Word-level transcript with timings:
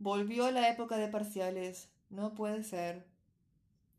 Volvió 0.00 0.50
la 0.50 0.70
época 0.70 0.96
de 0.96 1.08
parciales. 1.08 1.90
No 2.08 2.32
puede 2.34 2.64
ser. 2.64 3.04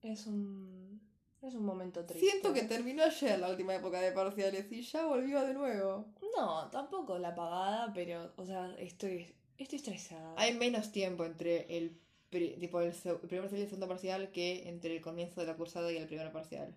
Es 0.01 0.25
un. 0.25 0.99
Es 1.43 1.53
un 1.53 1.63
momento 1.63 2.05
triste. 2.05 2.27
Siento 2.27 2.53
que 2.53 2.63
terminó 2.63 3.03
ayer 3.03 3.39
la 3.39 3.49
última 3.49 3.75
época 3.75 4.01
de 4.01 4.11
parciales 4.11 4.71
y 4.71 4.81
ya 4.81 5.05
volvió 5.05 5.41
de 5.41 5.53
nuevo. 5.53 6.05
No, 6.35 6.69
tampoco 6.69 7.17
la 7.17 7.33
pagada, 7.33 7.91
pero, 7.93 8.31
o 8.35 8.45
sea, 8.45 8.75
estoy, 8.77 9.35
estoy 9.57 9.77
estresada. 9.77 10.35
Hay 10.37 10.55
menos 10.55 10.91
tiempo 10.91 11.23
entre 11.23 11.77
el, 11.77 11.99
tipo, 12.29 12.81
el 12.81 12.93
primer 12.93 13.41
parcial 13.41 13.59
y 13.59 13.63
el 13.63 13.69
segundo 13.69 13.87
parcial 13.87 14.31
que 14.31 14.69
entre 14.69 14.95
el 14.95 15.01
comienzo 15.01 15.41
de 15.41 15.47
la 15.47 15.55
cursada 15.55 15.91
y 15.91 15.97
el 15.97 16.07
primer 16.07 16.31
parcial. 16.31 16.75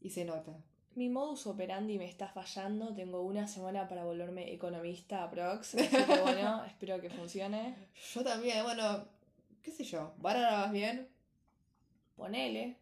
Y 0.00 0.10
se 0.10 0.24
nota. 0.24 0.58
Mi 0.94 1.08
modus 1.08 1.46
operandi 1.46 1.98
me 1.98 2.04
está 2.04 2.28
fallando. 2.28 2.94
Tengo 2.94 3.22
una 3.22 3.46
semana 3.46 3.88
para 3.88 4.04
volverme 4.04 4.52
economista. 4.52 5.24
Así 5.60 5.76
que 5.88 6.20
bueno, 6.20 6.64
espero 6.64 7.00
que 7.00 7.10
funcione. 7.10 7.74
Yo 8.12 8.22
también, 8.22 8.62
bueno, 8.64 9.04
qué 9.62 9.70
sé 9.70 9.84
yo. 9.84 10.12
¿Ahora 10.22 10.52
vas 10.52 10.72
bien? 10.72 11.08
Ponele. 12.16 12.76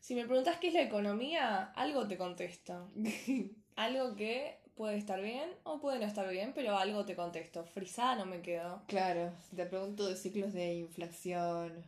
Si 0.00 0.14
me 0.14 0.24
preguntas 0.24 0.58
qué 0.58 0.68
es 0.68 0.74
la 0.74 0.82
economía, 0.82 1.72
algo 1.74 2.06
te 2.08 2.16
contesto. 2.16 2.90
Algo 3.74 4.14
que 4.16 4.58
puede 4.74 4.98
estar 4.98 5.22
bien 5.22 5.48
o 5.62 5.80
puede 5.80 5.98
no 5.98 6.04
estar 6.04 6.28
bien, 6.28 6.52
pero 6.54 6.76
algo 6.76 7.06
te 7.06 7.16
contesto. 7.16 7.64
Frisada 7.64 8.16
no 8.16 8.26
me 8.26 8.42
quedo. 8.42 8.82
Claro, 8.86 9.32
si 9.48 9.56
te 9.56 9.64
pregunto 9.64 10.06
de 10.06 10.14
ciclos 10.14 10.52
de 10.52 10.74
inflación. 10.74 11.82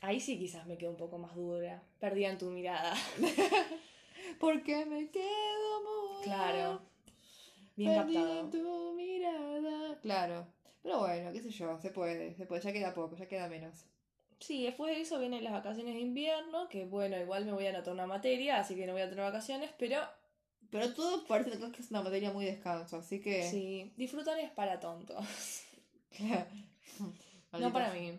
Ahí 0.00 0.20
sí 0.20 0.38
quizás 0.38 0.66
me 0.66 0.78
quedo 0.78 0.90
un 0.90 0.96
poco 0.96 1.18
más 1.18 1.34
dura. 1.34 1.82
Perdida 2.00 2.30
en 2.30 2.38
tu 2.38 2.46
mirada. 2.46 2.94
¿Por 4.38 4.62
qué 4.62 4.84
me 4.86 5.10
quedo 5.10 5.82
muda? 5.82 6.22
Claro. 6.22 6.82
Bien 7.76 7.94
captado. 7.94 8.50
tu 8.50 8.94
mirada. 8.94 9.98
Claro. 10.00 10.46
Pero 10.82 10.98
bueno, 10.98 11.32
qué 11.32 11.40
sé 11.40 11.50
yo, 11.50 11.78
se 11.80 11.90
puede, 11.90 12.34
se 12.34 12.46
puede, 12.46 12.60
ya 12.62 12.72
queda 12.72 12.92
poco, 12.94 13.16
ya 13.16 13.26
queda 13.26 13.48
menos. 13.48 13.84
Sí, 14.40 14.64
después 14.64 14.94
de 14.94 15.02
eso 15.02 15.20
vienen 15.20 15.44
las 15.44 15.52
vacaciones 15.52 15.94
de 15.94 16.00
invierno, 16.00 16.68
que 16.68 16.84
bueno, 16.84 17.16
igual 17.16 17.44
me 17.44 17.52
voy 17.52 17.66
a 17.66 17.70
anotar 17.70 17.94
una 17.94 18.06
materia, 18.06 18.58
así 18.58 18.74
que 18.74 18.86
no 18.86 18.92
voy 18.92 19.02
a 19.02 19.08
tener 19.08 19.24
vacaciones, 19.24 19.70
pero 19.78 20.00
Pero 20.70 20.92
todo 20.94 21.24
parece 21.26 21.50
que 21.70 21.82
es 21.82 21.90
una 21.90 22.02
materia 22.02 22.32
muy 22.32 22.44
descanso, 22.46 22.96
así 22.96 23.20
que. 23.20 23.48
sí, 23.48 23.92
disfrutar 23.96 24.38
es 24.40 24.50
para 24.50 24.80
tontos. 24.80 25.24
no 27.52 27.72
para 27.72 27.92
mí. 27.92 28.18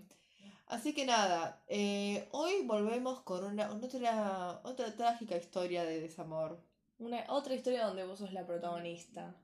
Así 0.73 0.95
que 0.95 1.05
nada, 1.05 1.61
eh, 1.67 2.27
hoy 2.31 2.63
volvemos 2.65 3.19
con 3.19 3.43
una, 3.43 3.71
otra, 3.71 4.59
otra 4.63 4.95
trágica 4.95 5.37
historia 5.37 5.83
de 5.83 6.01
desamor. 6.01 6.59
Una, 6.97 7.23
otra 7.29 7.53
historia 7.53 7.85
donde 7.85 8.03
vos 8.05 8.17
sos 8.17 8.33
la 8.33 8.43
protagonista. 8.47 9.35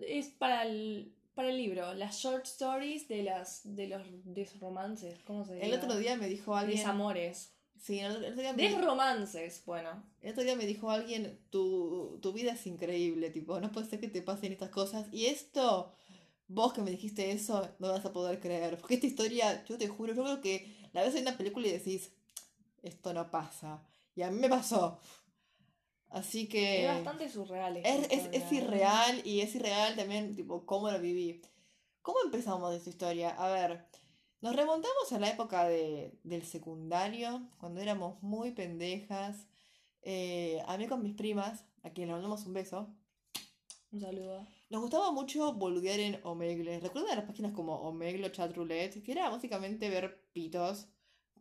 Es 0.00 0.28
para 0.28 0.62
el, 0.62 1.14
para 1.34 1.50
el 1.50 1.58
libro, 1.58 1.92
las 1.92 2.16
short 2.16 2.46
stories 2.46 3.08
de 3.08 3.24
las 3.24 3.60
de 3.76 3.88
los 3.88 4.02
desromances, 4.24 5.18
¿cómo 5.26 5.44
se 5.44 5.52
dice? 5.52 5.66
El 5.66 5.74
otro 5.74 5.96
día 5.96 6.16
me 6.16 6.28
dijo 6.28 6.56
alguien. 6.56 6.78
Desamores. 6.78 7.52
Sí, 7.76 7.98
el 7.98 8.12
otro, 8.12 8.40
día 8.40 8.52
me, 8.54 8.62
Desromances, 8.62 9.62
bueno. 9.66 10.02
el 10.22 10.30
otro 10.30 10.44
día 10.44 10.54
me 10.54 10.66
dijo 10.66 10.88
alguien, 10.90 11.38
tu, 11.50 12.20
tu 12.22 12.32
vida 12.32 12.52
es 12.52 12.66
increíble, 12.66 13.28
tipo, 13.30 13.60
no 13.60 13.72
puede 13.72 13.88
ser 13.88 13.98
que 14.00 14.08
te 14.08 14.22
pasen 14.22 14.52
estas 14.52 14.70
cosas. 14.70 15.08
Y 15.10 15.26
esto, 15.26 15.92
vos 16.52 16.72
que 16.72 16.82
me 16.82 16.90
dijiste 16.90 17.30
eso, 17.30 17.68
no 17.78 17.88
vas 17.88 18.04
a 18.04 18.12
poder 18.12 18.40
creer. 18.40 18.78
Porque 18.78 18.94
esta 18.94 19.06
historia, 19.06 19.64
yo 19.64 19.78
te 19.78 19.88
juro, 19.88 20.14
yo 20.14 20.22
creo 20.22 20.40
que 20.40 20.88
la 20.92 21.02
ves 21.02 21.14
en 21.14 21.22
una 21.22 21.36
película 21.36 21.66
y 21.66 21.72
decís, 21.72 22.12
esto 22.82 23.12
no 23.12 23.30
pasa. 23.30 23.82
Y 24.14 24.22
a 24.22 24.30
mí 24.30 24.38
me 24.38 24.48
pasó. 24.48 24.98
Así 26.10 26.46
que... 26.46 26.86
Es 26.86 26.94
bastante 26.94 27.28
surreal. 27.28 27.78
Es, 27.78 28.06
es, 28.10 28.28
es 28.32 28.52
irreal 28.52 29.22
y 29.24 29.40
es 29.40 29.54
irreal 29.54 29.96
también, 29.96 30.36
tipo, 30.36 30.66
cómo 30.66 30.90
lo 30.90 31.00
viví. 31.00 31.40
¿Cómo 32.02 32.18
empezamos 32.24 32.74
esta 32.74 32.90
historia? 32.90 33.30
A 33.30 33.48
ver, 33.48 33.86
nos 34.42 34.54
remontamos 34.54 35.12
a 35.12 35.20
la 35.20 35.30
época 35.30 35.66
de, 35.68 36.18
del 36.24 36.44
secundario, 36.44 37.48
cuando 37.58 37.80
éramos 37.80 38.22
muy 38.22 38.50
pendejas. 38.50 39.46
Eh, 40.02 40.60
a 40.66 40.76
mí 40.76 40.88
con 40.88 41.02
mis 41.02 41.14
primas, 41.14 41.64
a 41.82 41.90
quienes 41.90 42.08
le 42.08 42.12
mandamos 42.14 42.44
un 42.44 42.52
beso, 42.52 42.88
Un 43.92 44.00
saludo. 44.00 44.46
Nos 44.72 44.80
gustaba 44.80 45.12
mucho 45.12 45.52
boludear 45.52 46.00
en 46.00 46.18
Omegle. 46.24 46.80
¿Recuerdan 46.80 47.16
las 47.18 47.26
páginas 47.26 47.52
como 47.52 47.76
Omegle 47.82 48.26
o 48.26 48.30
Chatroulette? 48.30 49.02
Que 49.04 49.12
era 49.12 49.28
básicamente 49.28 49.88
ver 49.90 50.26
pitos, 50.32 50.88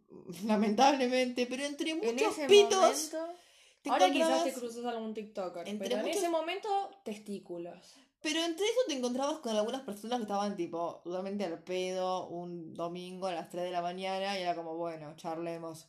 lamentablemente, 0.45 1.47
pero 1.47 1.63
entre 1.63 1.91
En 1.91 1.97
muchos 1.99 2.35
pitos... 2.47 2.79
momento- 3.13 3.41
te 3.81 3.89
Ahora 3.89 4.11
quizás 4.11 4.43
te 4.43 4.53
cruzas 4.53 4.85
algún 4.85 5.15
TikToker. 5.15 5.67
Entre 5.67 5.87
pero 5.87 5.99
en 6.01 6.05
muchos- 6.05 6.17
ese 6.21 6.29
momento, 6.29 6.67
testículos. 7.03 7.95
Pero 8.21 8.39
entre 8.43 8.63
eso 8.67 8.79
te 8.87 8.93
encontrabas 8.93 9.39
con 9.39 9.55
algunas 9.57 9.81
personas 9.81 10.17
que 10.19 10.23
estaban 10.23 10.55
tipo 10.55 11.01
totalmente 11.03 11.43
al 11.45 11.63
pedo 11.63 12.27
un 12.27 12.75
domingo 12.75 13.25
a 13.25 13.33
las 13.33 13.49
3 13.49 13.63
de 13.63 13.71
la 13.71 13.81
mañana 13.81 14.37
y 14.37 14.43
era 14.43 14.53
como, 14.53 14.77
bueno, 14.77 15.15
charlemos. 15.15 15.87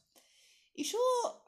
Y 0.75 0.85
yo 0.85 0.99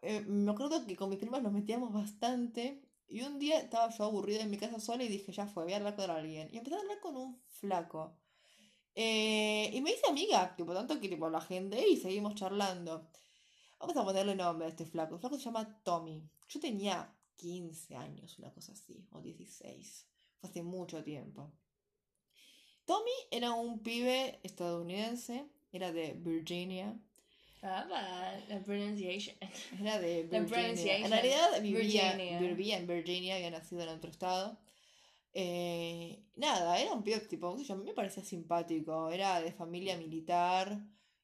eh, 0.03 0.21
me 0.27 0.51
acuerdo 0.53 0.85
que 0.85 0.95
con 0.97 1.09
mis 1.09 1.19
primas 1.19 1.41
nos 1.43 1.53
metíamos 1.55 1.91
bastante 1.95 2.83
y 3.09 3.23
un 3.23 3.39
día 3.39 3.59
estaba 3.59 3.91
yo 3.91 4.05
aburrida 4.05 4.43
en 4.43 4.51
mi 4.51 4.59
casa 4.59 4.81
sola 4.81 5.05
y 5.05 5.09
dije, 5.09 5.33
ya 5.33 5.47
fue, 5.47 5.65
voy 5.65 5.73
a 5.73 5.77
hablar 5.77 5.97
con 5.97 6.11
alguien. 6.11 6.49
Y 6.53 6.59
empecé 6.59 6.77
a 6.77 6.81
hablar 6.81 7.01
con 7.01 7.17
un 7.17 7.41
flaco. 7.47 8.17
Eh, 8.95 9.71
y 9.73 9.81
me 9.81 9.91
hice 9.91 10.07
amiga, 10.09 10.55
tipo, 10.57 10.73
tanto 10.73 11.01
que 11.01 11.09
tipo 11.09 11.29
la 11.29 11.41
gente 11.41 11.89
y 11.89 11.97
seguimos 11.97 12.35
charlando. 12.35 13.09
Vamos 13.79 13.97
a 13.97 14.05
ponerle 14.05 14.35
nombre 14.35 14.67
a 14.67 14.71
este 14.71 14.87
flaco. 14.87 15.15
El 15.15 15.21
flaco 15.21 15.37
se 15.37 15.45
llama 15.45 15.83
Tommy. 15.83 16.23
Yo 16.49 16.61
tenía 16.61 17.15
15 17.37 17.97
años, 17.97 18.39
una 18.39 18.53
cosa 18.53 18.73
así, 18.73 19.07
o 19.11 19.21
16. 19.21 20.07
Fue 20.41 20.51
hace 20.51 20.63
mucho 20.63 21.03
tiempo. 21.03 21.53
Tommy 22.85 23.11
era 23.31 23.53
un 23.53 23.81
pibe 23.81 24.41
estadounidense, 24.43 25.47
era 25.73 25.93
de 25.93 26.13
Virginia. 26.13 26.99
Ah, 27.67 28.35
la 28.49 28.61
pronunciation. 28.61 29.37
Era 29.81 29.99
de 29.99 30.25
Virginia. 30.25 30.99
En 30.99 31.11
realidad 31.11 31.63
vivía, 31.63 32.13
Virginia. 32.13 32.39
vivía 32.41 32.77
en 32.77 32.87
Virginia, 32.87 33.37
había 33.37 33.51
nacido 33.51 33.83
en 33.83 33.89
otro 33.89 34.11
estado. 34.11 34.59
Eh, 35.33 36.23
nada, 36.37 36.79
era 36.79 36.93
un 36.93 37.03
pibe 37.03 37.21
tipo, 37.21 37.57
yo, 37.57 37.75
a 37.75 37.77
mí 37.77 37.85
me 37.85 37.95
parecía 37.95 38.23
simpático. 38.23 39.11
Era 39.11 39.41
de 39.41 39.51
familia 39.51 39.97
militar, 39.97 40.79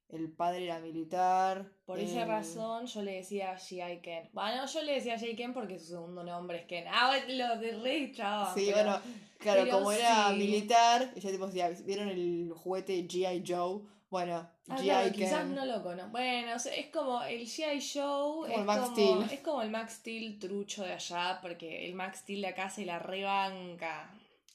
el 0.09 0.33
padre 0.33 0.65
era 0.65 0.81
militar. 0.81 1.71
Por 1.85 2.01
esa 2.01 2.23
eh, 2.23 2.25
razón 2.25 2.87
yo 2.87 3.03
le 3.03 3.17
decía 3.17 3.55
G.I. 3.55 4.01
Ken. 4.01 4.31
Bueno, 4.33 4.67
yo 4.67 4.83
le 4.83 4.95
decía 4.95 5.17
G.I. 5.17 5.37
Ken 5.37 5.53
porque 5.53 5.79
su 5.79 5.89
segundo 5.89 6.25
nombre 6.25 6.61
es 6.61 6.67
Ken. 6.67 6.87
Ah, 6.89 7.17
lo 7.29 7.59
de 7.59 7.73
re 7.73 8.13
chava. 8.13 8.55
Sí, 8.55 8.71
pero- 8.73 8.91
bueno, 8.91 9.01
claro, 9.39 9.63
pero 9.65 9.77
como 9.77 9.93
era 9.93 10.31
sí. 10.31 10.37
militar, 10.39 11.13
ella 11.15 11.31
tipo 11.31 11.47
decía, 11.47 11.69
¿vieron 11.85 12.09
el 12.09 12.51
juguete 12.55 13.07
G.I. 13.07 13.45
Joe? 13.47 13.83
Bueno, 14.11 14.49
Ah, 14.69 14.77
claro, 14.77 15.11
Ken. 15.11 15.15
quizás 15.25 15.47
no 15.47 15.65
lo 15.65 15.83
conozco. 15.83 16.11
Bueno, 16.11 16.55
o 16.57 16.59
sea, 16.59 16.75
es 16.75 16.89
como 16.91 17.23
el 17.23 17.47
G.I. 17.47 17.79
Show. 17.81 18.43
Como 18.43 18.47
el 18.47 18.53
es, 18.61 18.65
Max 18.67 18.81
como, 18.83 18.93
Steel. 18.95 19.23
es 19.33 19.41
como 19.41 19.63
el 19.63 19.71
Max 19.71 19.93
Steel 19.95 20.39
trucho 20.39 20.83
de 20.85 20.93
allá, 20.93 21.39
porque 21.41 21.87
el 21.87 21.95
Max 21.95 22.19
Steel 22.21 22.41
de 22.43 22.49
acá 22.49 22.69
se 22.71 22.85
la 22.85 22.99
rebanca. 22.99 24.11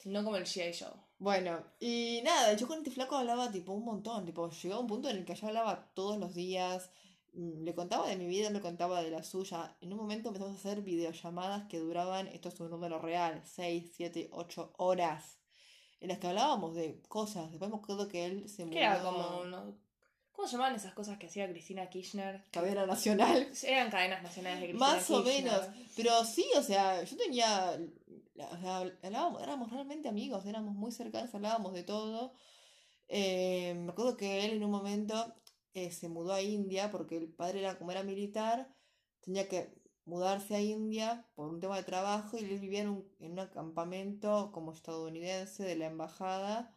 No 0.05 0.23
como 0.23 0.35
el 0.37 0.45
G.I. 0.45 0.71
Show. 0.73 0.91
Bueno, 1.17 1.63
y 1.79 2.21
nada, 2.25 2.53
yo 2.53 2.67
con 2.67 2.79
este 2.79 2.91
flaco 2.91 3.15
hablaba 3.15 3.49
tipo 3.49 3.71
un 3.71 3.85
montón, 3.85 4.25
tipo, 4.25 4.49
llegó 4.49 4.79
un 4.81 4.87
punto 4.87 5.09
en 5.09 5.17
el 5.17 5.25
que 5.25 5.33
yo 5.35 5.47
hablaba 5.47 5.89
todos 5.93 6.17
los 6.17 6.35
días, 6.35 6.89
mm, 7.33 7.63
le 7.63 7.73
contaba 7.73 8.07
de 8.09 8.17
mi 8.17 8.27
vida, 8.27 8.49
me 8.49 8.59
contaba 8.59 9.01
de 9.01 9.11
la 9.11 9.23
suya. 9.23 9.77
En 9.79 9.93
un 9.93 9.99
momento 9.99 10.27
empezamos 10.27 10.53
a 10.53 10.59
hacer 10.59 10.81
videollamadas 10.81 11.67
que 11.69 11.79
duraban, 11.79 12.27
esto 12.27 12.49
es 12.49 12.59
un 12.59 12.69
número 12.69 12.99
real, 12.99 13.41
6, 13.45 13.93
7, 13.95 14.29
8 14.33 14.73
horas, 14.77 15.37
en 15.99 16.09
las 16.09 16.19
que 16.19 16.27
hablábamos 16.27 16.75
de 16.75 17.01
cosas. 17.07 17.49
Después 17.51 17.69
me 17.71 17.77
acuerdo 17.77 18.07
que 18.07 18.25
él 18.25 18.49
se 18.49 18.69
Que 18.69 18.79
era 18.79 19.01
como. 19.01 19.39
uno- 19.41 19.77
¿Cómo 20.31 20.47
se 20.49 20.53
llamaban 20.53 20.75
esas 20.75 20.93
cosas 20.93 21.17
que 21.17 21.27
hacía 21.27 21.47
Cristina 21.49 21.89
Kirchner? 21.89 22.43
cadena 22.51 22.85
nacional. 22.85 23.47
Eran 23.63 23.89
cadenas 23.89 24.21
nacionales 24.21 24.59
de 24.59 24.67
Cristina 24.67 24.91
Más 24.93 25.09
o 25.09 25.23
Kirchner. 25.23 25.43
menos. 25.45 25.67
Pero 25.95 26.25
sí, 26.25 26.45
o 26.57 26.61
sea, 26.61 27.01
yo 27.03 27.15
tenía. 27.17 27.79
la- 28.33 28.47
O 28.49 28.57
sea, 28.59 28.77
hablábamos, 29.01 29.41
éramos 29.41 29.71
realmente 29.71 30.09
amigos, 30.09 30.45
éramos 30.45 30.75
muy 30.75 30.91
cercanos, 30.91 31.33
hablábamos 31.33 31.71
de 31.73 31.83
todo. 31.83 32.33
Eh, 33.07 33.75
me 33.77 33.91
acuerdo 33.91 34.17
que 34.17 34.43
él 34.45 34.51
en 34.53 34.63
un 34.65 34.71
momento 34.71 35.33
eh, 35.73 35.91
se 35.91 36.09
mudó 36.09 36.33
a 36.33 36.41
India 36.41 36.89
porque 36.91 37.15
el 37.17 37.29
padre 37.29 37.59
era 37.59 37.77
como 37.77 37.91
era 37.91 38.03
militar, 38.03 38.67
tenía 39.21 39.47
que 39.47 39.73
mudarse 40.05 40.55
a 40.55 40.61
India 40.61 41.27
por 41.35 41.49
un 41.49 41.59
tema 41.59 41.77
de 41.77 41.83
trabajo 41.83 42.37
y 42.37 42.43
él 42.43 42.59
vivía 42.59 42.81
en 42.81 42.89
un, 42.89 43.11
en 43.19 43.39
un 43.39 43.47
campamento 43.47 44.51
como 44.51 44.71
estadounidense 44.71 45.63
de 45.63 45.75
la 45.75 45.87
embajada 45.87 46.75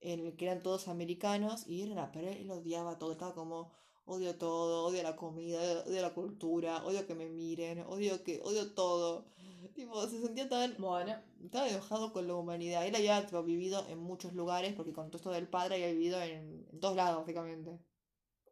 en 0.00 0.26
el 0.26 0.36
que 0.36 0.46
eran 0.46 0.62
todos 0.62 0.88
americanos 0.88 1.66
y 1.66 1.82
él 1.82 1.92
era, 1.92 2.10
pero 2.12 2.28
él 2.28 2.50
odiaba 2.50 2.98
todo, 2.98 3.12
estaba 3.12 3.34
como 3.34 3.72
odio 4.04 4.36
todo, 4.36 4.86
odio 4.86 5.02
la 5.02 5.16
comida, 5.16 5.84
odio 5.86 6.02
la 6.02 6.14
cultura, 6.14 6.84
odio 6.84 7.06
que 7.06 7.14
me 7.14 7.28
miren, 7.28 7.80
odio 7.86 8.22
que, 8.24 8.40
odio 8.44 8.72
todo. 8.74 9.26
Tipo, 9.74 10.06
se 10.08 10.20
sentía 10.20 10.48
tan, 10.48 10.76
Bueno, 10.78 11.14
estaba 11.42 11.68
enojado 11.68 12.12
con 12.12 12.26
la 12.26 12.34
humanidad. 12.34 12.86
Él 12.86 12.96
había 12.96 13.24
tipo, 13.24 13.42
vivido 13.42 13.86
en 13.88 13.98
muchos 13.98 14.32
lugares, 14.34 14.74
porque 14.74 14.92
con 14.92 15.08
todo 15.08 15.18
esto 15.18 15.30
del 15.30 15.48
padre 15.48 15.76
había 15.76 15.88
vivido 15.92 16.20
en, 16.20 16.66
en 16.70 16.80
todos 16.80 16.96
lados, 16.96 17.20
básicamente. 17.20 17.78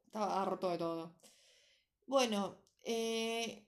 Estaba 0.07 0.43
harto 0.43 0.71
de 0.71 0.79
todo. 0.79 1.15
Bueno, 2.07 2.57
eh, 2.83 3.67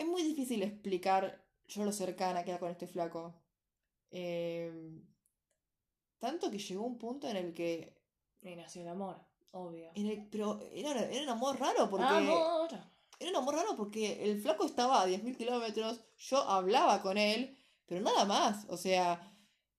es 0.00 0.06
muy 0.06 0.22
difícil 0.22 0.62
explicar 0.62 1.44
yo 1.68 1.84
lo 1.84 1.92
cercana 1.92 2.42
que 2.42 2.50
era 2.50 2.58
con 2.58 2.70
este 2.70 2.86
flaco. 2.86 3.34
Eh, 4.10 4.72
tanto 6.18 6.50
que 6.50 6.58
llegó 6.58 6.84
un 6.84 6.98
punto 6.98 7.28
en 7.28 7.36
el 7.36 7.52
que 7.52 7.96
Y 8.42 8.56
nació 8.56 8.82
el 8.82 8.88
amor, 8.88 9.16
obvio. 9.52 9.90
En 9.94 10.06
el- 10.06 10.26
pero 10.30 10.58
era, 10.72 11.02
era 11.04 11.22
un 11.22 11.28
amor 11.28 11.58
raro 11.60 11.88
porque... 11.90 12.06
Amor. 12.06 12.70
Era 13.18 13.30
un 13.30 13.36
amor 13.36 13.54
raro 13.56 13.76
porque 13.76 14.24
el 14.24 14.40
flaco 14.40 14.64
estaba 14.64 15.02
a 15.02 15.06
10.000 15.06 15.36
kilómetros, 15.36 16.00
yo 16.16 16.38
hablaba 16.38 17.02
con 17.02 17.18
él, 17.18 17.56
pero 17.84 18.00
nada 18.00 18.24
más. 18.24 18.64
O 18.70 18.78
sea, 18.78 19.30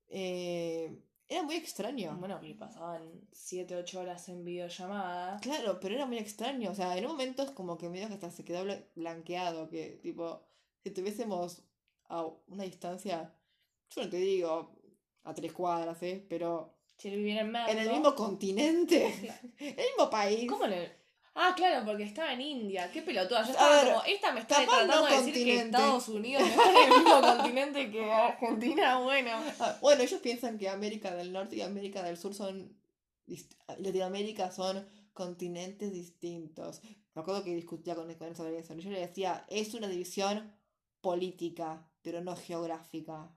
eh, 0.07 1.03
era 1.33 1.43
muy 1.43 1.55
extraño. 1.55 2.15
Bueno, 2.19 2.39
que 2.41 2.53
pasaban 2.55 3.01
7, 3.31 3.75
8 3.75 3.99
horas 4.01 4.27
en 4.29 4.43
videollamada. 4.43 5.39
Claro, 5.39 5.79
pero 5.79 5.95
era 5.95 6.05
muy 6.05 6.17
extraño. 6.17 6.71
O 6.71 6.75
sea, 6.75 6.97
en 6.97 7.05
un 7.05 7.11
momento 7.13 7.43
es 7.43 7.51
como 7.51 7.77
que 7.77 7.89
medio 7.89 8.07
que 8.07 8.15
hasta 8.15 8.29
se 8.31 8.43
quedó 8.43 8.65
bla- 8.65 8.83
blanqueado. 8.95 9.69
Que, 9.69 9.99
tipo, 10.03 10.41
si 10.83 10.91
tuviésemos 10.91 11.63
a 12.09 12.25
una 12.47 12.63
distancia, 12.63 13.33
yo 13.95 14.03
no 14.03 14.09
te 14.09 14.17
digo 14.17 14.75
a 15.23 15.33
tres 15.33 15.53
cuadras, 15.53 16.01
¿eh? 16.03 16.25
Pero 16.29 16.73
Si 16.97 17.09
viviera 17.09 17.41
en 17.41 17.51
Merlo. 17.51 17.71
en 17.71 17.77
el 17.79 17.89
mismo 17.89 18.13
continente, 18.15 19.13
Claro. 19.21 19.49
el 19.59 19.75
mismo 19.75 20.09
país. 20.09 20.49
¿Cómo 20.49 20.65
en 20.65 20.73
el.? 20.73 20.91
Ah, 21.33 21.53
claro, 21.55 21.85
porque 21.85 22.03
estaba 22.03 22.33
en 22.33 22.41
India. 22.41 22.91
Qué 22.91 23.01
pelotuda. 23.01 23.43
Yo 23.43 23.51
estaba 23.51 23.83
ver, 23.83 23.93
como. 23.93 24.03
Esta 24.03 24.31
me 24.33 24.41
está 24.41 24.55
tratando 24.65 24.95
no 24.95 25.05
de 25.05 25.11
decir 25.11 25.33
que 25.33 25.39
continente. 25.39 25.65
Estados 25.77 26.09
Unidos 26.09 26.43
está 26.43 26.69
en 26.69 26.91
el 26.91 26.99
mismo 26.99 27.21
continente 27.21 27.91
que 27.91 28.11
Argentina. 28.11 28.99
Bueno. 28.99 29.31
Ah, 29.59 29.77
bueno, 29.81 30.03
ellos 30.03 30.19
piensan 30.19 30.57
que 30.57 30.67
América 30.67 31.15
del 31.15 31.31
Norte 31.31 31.55
y 31.55 31.61
América 31.61 32.03
del 32.03 32.17
Sur 32.17 32.33
son. 32.33 32.77
Latinoamérica 33.77 34.51
son 34.51 34.85
continentes 35.13 35.93
distintos. 35.93 36.81
Me 37.13 37.21
acuerdo 37.21 37.43
que 37.43 37.55
discutía 37.55 37.95
con 37.95 38.09
él 38.09 38.35
sobre 38.35 38.59
eso. 38.59 38.73
y 38.73 38.81
Yo 38.81 38.89
le 38.89 38.99
decía, 38.99 39.45
es 39.47 39.73
una 39.73 39.87
división 39.87 40.53
política, 40.99 41.89
pero 42.01 42.21
no 42.21 42.35
geográfica. 42.35 43.31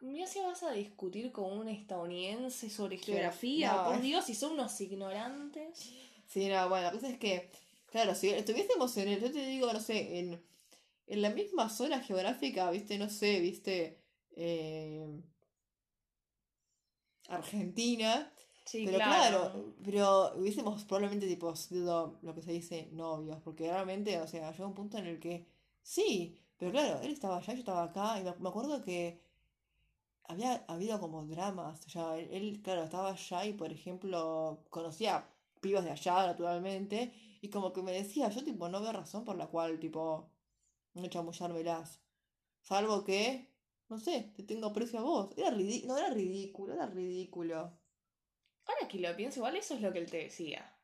Mira 0.00 0.26
si 0.26 0.40
vas 0.40 0.62
a 0.62 0.70
discutir 0.72 1.32
con 1.32 1.58
un 1.58 1.68
estadounidense 1.68 2.70
sobre 2.70 2.98
Geografía, 2.98 3.70
geografía. 3.70 3.72
no. 3.72 3.84
Por 3.84 4.00
Dios, 4.00 4.24
si 4.26 4.34
son 4.34 4.52
unos 4.52 4.80
ignorantes. 4.80 5.90
Sí, 6.28 6.48
no, 6.48 6.68
bueno, 6.68 6.84
la 6.86 6.92
cosa 6.92 7.08
es 7.08 7.18
que, 7.18 7.50
claro, 7.86 8.14
si 8.14 8.28
estuviésemos 8.28 8.96
en 8.98 9.08
el, 9.08 9.20
yo 9.20 9.32
te 9.32 9.46
digo, 9.46 9.72
no 9.72 9.80
sé, 9.80 10.20
en, 10.20 10.40
en 11.06 11.22
la 11.22 11.30
misma 11.30 11.68
zona 11.68 12.00
geográfica, 12.00 12.70
viste, 12.70 12.98
no 12.98 13.08
sé, 13.10 13.40
viste, 13.40 14.00
eh, 14.36 15.20
Argentina, 17.28 18.32
Sí, 18.68 18.84
pero 18.84 18.98
claro. 18.98 19.40
claro, 19.50 19.74
pero 19.82 20.34
hubiésemos 20.36 20.84
probablemente 20.84 21.26
tipo 21.26 21.56
sido 21.56 22.18
lo 22.20 22.34
que 22.34 22.42
se 22.42 22.52
dice 22.52 22.90
novios, 22.92 23.40
porque 23.42 23.70
realmente, 23.70 24.20
o 24.20 24.26
sea, 24.26 24.52
llegó 24.52 24.66
un 24.68 24.74
punto 24.74 24.98
en 24.98 25.06
el 25.06 25.18
que 25.18 25.46
sí, 25.82 26.38
pero 26.58 26.72
claro, 26.72 27.00
él 27.00 27.10
estaba 27.12 27.38
allá, 27.38 27.54
yo 27.54 27.60
estaba 27.60 27.84
acá, 27.84 28.20
y 28.20 28.24
me, 28.24 28.48
acuerdo 28.48 28.82
que 28.84 29.22
había 30.24 30.66
habido 30.68 31.00
como 31.00 31.24
dramas, 31.24 31.86
o 31.86 31.88
sea, 31.88 32.18
él, 32.18 32.60
claro, 32.62 32.84
estaba 32.84 33.12
allá 33.12 33.46
y 33.46 33.54
por 33.54 33.72
ejemplo 33.72 34.66
conocía 34.68 35.26
pibas 35.60 35.84
de 35.84 35.90
allá, 35.90 36.26
naturalmente, 36.26 37.12
y 37.40 37.48
como 37.50 37.72
que 37.72 37.82
me 37.82 37.92
decía, 37.92 38.28
yo 38.30 38.42
tipo 38.44 38.68
no 38.68 38.80
veo 38.80 38.92
razón 38.92 39.24
por 39.24 39.36
la 39.36 39.46
cual 39.46 39.78
tipo 39.78 40.30
no 40.94 41.06
chamullármelas, 41.08 42.00
salvo 42.60 43.04
que, 43.04 43.52
no 43.88 43.98
sé, 43.98 44.32
te 44.36 44.42
tengo 44.42 44.66
aprecio 44.66 44.98
a 44.98 45.02
vos, 45.02 45.30
era 45.36 45.50
ridículo, 45.50 45.92
no 45.94 45.98
era 45.98 46.10
ridículo, 46.10 46.74
era 46.74 46.86
ridículo. 46.86 47.56
Ahora 48.66 48.88
que 48.88 48.98
lo 48.98 49.14
pienso, 49.16 49.38
igual 49.40 49.56
eso 49.56 49.74
es 49.74 49.80
lo 49.80 49.92
que 49.92 49.98
él 50.00 50.10
te 50.10 50.18
decía. 50.18 50.74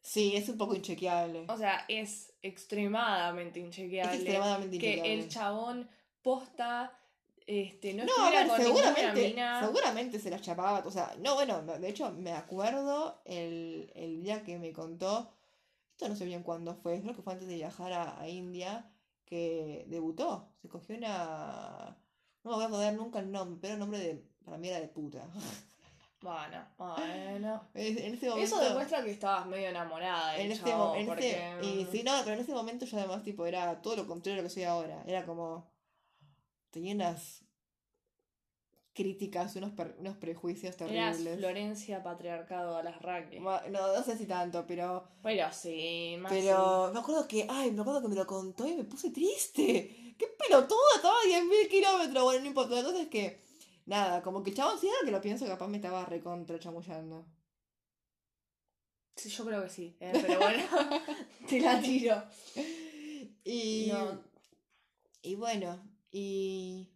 Sí, 0.00 0.34
es 0.34 0.48
un 0.48 0.56
poco 0.58 0.74
inchequeable. 0.74 1.44
O 1.48 1.56
sea, 1.56 1.84
es 1.88 2.32
extremadamente 2.42 3.60
Es 3.60 3.66
inchequeable. 3.66 4.14
extremadamente 4.16 4.78
que 4.78 4.86
inchequeable. 4.94 5.22
el 5.22 5.28
chabón 5.28 5.90
posta 6.22 6.98
este, 7.48 7.94
no, 7.94 8.04
No, 8.04 8.12
a 8.26 8.30
ver, 8.30 8.46
con 8.46 8.56
seguramente, 8.60 9.28
mina. 9.30 9.60
seguramente 9.64 10.20
se 10.20 10.30
las 10.30 10.42
chapaba. 10.42 10.82
O 10.86 10.90
sea, 10.90 11.14
no, 11.18 11.34
bueno, 11.34 11.62
de 11.62 11.88
hecho 11.88 12.12
me 12.12 12.32
acuerdo 12.32 13.20
el, 13.24 13.90
el 13.96 14.22
día 14.22 14.42
que 14.44 14.58
me 14.58 14.72
contó, 14.72 15.32
esto 15.92 16.08
no 16.08 16.14
sé 16.14 16.26
bien 16.26 16.42
cuándo 16.42 16.74
fue, 16.76 17.00
creo 17.00 17.14
que 17.16 17.22
fue 17.22 17.32
antes 17.32 17.48
de 17.48 17.54
viajar 17.56 17.92
a, 17.92 18.20
a 18.20 18.28
India, 18.28 18.90
que 19.24 19.84
debutó. 19.88 20.52
Se 20.62 20.68
cogió 20.68 20.96
una... 20.96 21.96
No 22.44 22.50
me 22.50 22.56
voy 22.56 22.64
a 22.64 22.68
acordar 22.68 22.94
nunca 22.94 23.18
el 23.18 23.32
nombre, 23.32 23.58
pero 23.60 23.74
el 23.74 23.80
nombre 23.80 23.98
de, 23.98 24.22
para 24.44 24.58
mí 24.58 24.68
era 24.68 24.80
de 24.80 24.88
puta. 24.88 25.26
Bueno, 26.20 26.66
bueno. 26.76 27.62
En 27.74 27.96
en 27.96 28.14
ese 28.14 28.28
momento... 28.28 28.56
Eso 28.56 28.60
demuestra 28.60 29.04
que 29.04 29.12
estabas 29.12 29.46
medio 29.46 29.68
enamorada 29.68 30.32
del 30.32 30.46
En 30.46 30.52
ese, 30.52 30.64
chabón, 30.64 30.88
mo- 30.88 30.94
en 30.96 31.06
porque... 31.06 31.30
ese- 31.30 31.64
y 31.64 31.86
sí, 31.92 32.02
no, 32.02 32.10
pero 32.24 32.34
en 32.34 32.40
ese 32.40 32.52
momento 32.52 32.86
yo 32.86 32.98
además 32.98 33.22
tipo 33.22 33.46
era 33.46 33.80
todo 33.80 33.94
lo 33.94 34.06
contrario 34.08 34.40
a 34.40 34.42
lo 34.42 34.48
que 34.48 34.52
soy 34.52 34.64
ahora. 34.64 35.00
Era 35.06 35.24
como 35.24 35.70
tenía 36.78 36.94
unas 36.94 37.44
críticas, 38.94 39.54
unos, 39.56 39.70
per- 39.72 39.96
unos 40.00 40.16
prejuicios 40.16 40.76
terribles. 40.76 41.38
Florencia 41.38 42.02
Patriarcado 42.02 42.76
a 42.76 42.82
las 42.82 43.00
raques. 43.00 43.40
No, 43.40 43.60
no 43.68 44.02
sé 44.02 44.16
si 44.18 44.26
tanto, 44.26 44.66
pero 44.66 45.08
Pero 45.22 45.52
sí, 45.52 46.16
más 46.18 46.32
pero 46.32 46.90
me 46.92 46.98
acuerdo 46.98 47.28
que, 47.28 47.46
ay, 47.48 47.70
me 47.70 47.80
acuerdo 47.82 48.02
que 48.02 48.08
me 48.08 48.16
lo 48.16 48.26
contó 48.26 48.66
y 48.66 48.74
me 48.74 48.84
puse 48.84 49.10
triste. 49.10 50.14
¡Qué 50.18 50.26
pelotuda! 50.26 50.78
Estaba 50.96 51.14
a 51.14 51.26
10.000 51.28 51.68
kilómetros. 51.68 52.24
Bueno, 52.24 52.40
no 52.40 52.46
importa. 52.48 52.76
Entonces 52.78 53.06
que, 53.08 53.40
nada, 53.86 54.20
como 54.22 54.42
que 54.42 54.50
el 54.50 54.56
chabón, 54.56 54.74
ahora 54.78 55.04
que 55.04 55.10
lo 55.12 55.20
pienso, 55.20 55.46
capaz 55.46 55.68
me 55.68 55.76
estaba 55.76 56.04
recontra 56.04 56.58
chamullando. 56.58 57.24
sí. 59.14 59.28
Sí, 59.28 59.28
yo 59.30 59.44
creo 59.46 59.62
que 59.62 59.68
sí. 59.70 59.96
eh, 60.00 60.12
pero 60.20 60.40
bueno, 60.40 60.62
te 61.48 61.60
la 61.60 61.80
tiro. 61.80 62.20
Y, 63.44 63.88
No. 63.92 64.20
y 65.22 65.34
bueno, 65.36 65.80
y, 66.10 66.90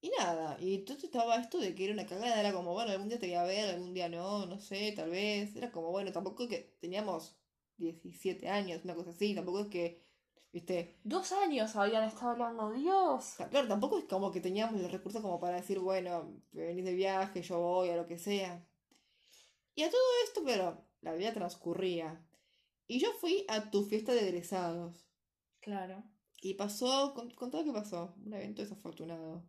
y 0.00 0.10
nada, 0.18 0.56
y 0.60 0.74
entonces 0.76 1.04
estaba 1.04 1.36
esto 1.36 1.58
de 1.58 1.74
que 1.74 1.84
era 1.84 1.94
una 1.94 2.06
cagada, 2.06 2.40
era 2.40 2.52
como, 2.52 2.72
bueno, 2.72 2.92
algún 2.92 3.08
día 3.08 3.18
te 3.18 3.26
voy 3.26 3.36
a 3.36 3.44
ver, 3.44 3.74
algún 3.74 3.94
día 3.94 4.08
no, 4.08 4.46
no 4.46 4.58
sé, 4.58 4.92
tal 4.92 5.10
vez, 5.10 5.54
era 5.56 5.72
como, 5.72 5.90
bueno, 5.90 6.12
tampoco 6.12 6.44
es 6.44 6.48
que 6.48 6.76
teníamos 6.80 7.36
17 7.76 8.48
años, 8.48 8.84
una 8.84 8.94
cosa 8.94 9.10
así, 9.10 9.34
tampoco 9.34 9.60
es 9.60 9.68
que, 9.68 10.02
viste, 10.52 10.98
Dos 11.04 11.32
años 11.32 11.74
habían 11.76 12.04
estado 12.04 12.30
hablando, 12.32 12.72
Dios. 12.72 13.34
claro, 13.50 13.68
tampoco 13.68 13.98
es 13.98 14.04
como 14.04 14.30
que 14.32 14.40
teníamos 14.40 14.80
los 14.80 14.92
recursos 14.92 15.22
como 15.22 15.40
para 15.40 15.56
decir, 15.56 15.78
bueno, 15.80 16.32
venís 16.52 16.84
de 16.84 16.94
viaje, 16.94 17.42
yo 17.42 17.58
voy, 17.58 17.90
a 17.90 17.96
lo 17.96 18.06
que 18.06 18.18
sea. 18.18 18.66
Y 19.74 19.82
a 19.82 19.90
todo 19.90 20.00
esto, 20.24 20.42
claro, 20.42 20.86
la 21.02 21.12
vida 21.14 21.34
transcurría. 21.34 22.26
Y 22.88 22.98
yo 22.98 23.12
fui 23.12 23.44
a 23.48 23.70
tu 23.70 23.84
fiesta 23.84 24.12
de 24.12 24.28
egresados. 24.28 25.06
Claro. 25.60 26.02
Y 26.40 26.54
pasó, 26.54 27.12
con, 27.14 27.30
con 27.30 27.50
todo 27.50 27.62
lo 27.62 27.72
que 27.72 27.78
pasó, 27.80 28.14
un 28.24 28.32
evento 28.32 28.62
desafortunado. 28.62 29.42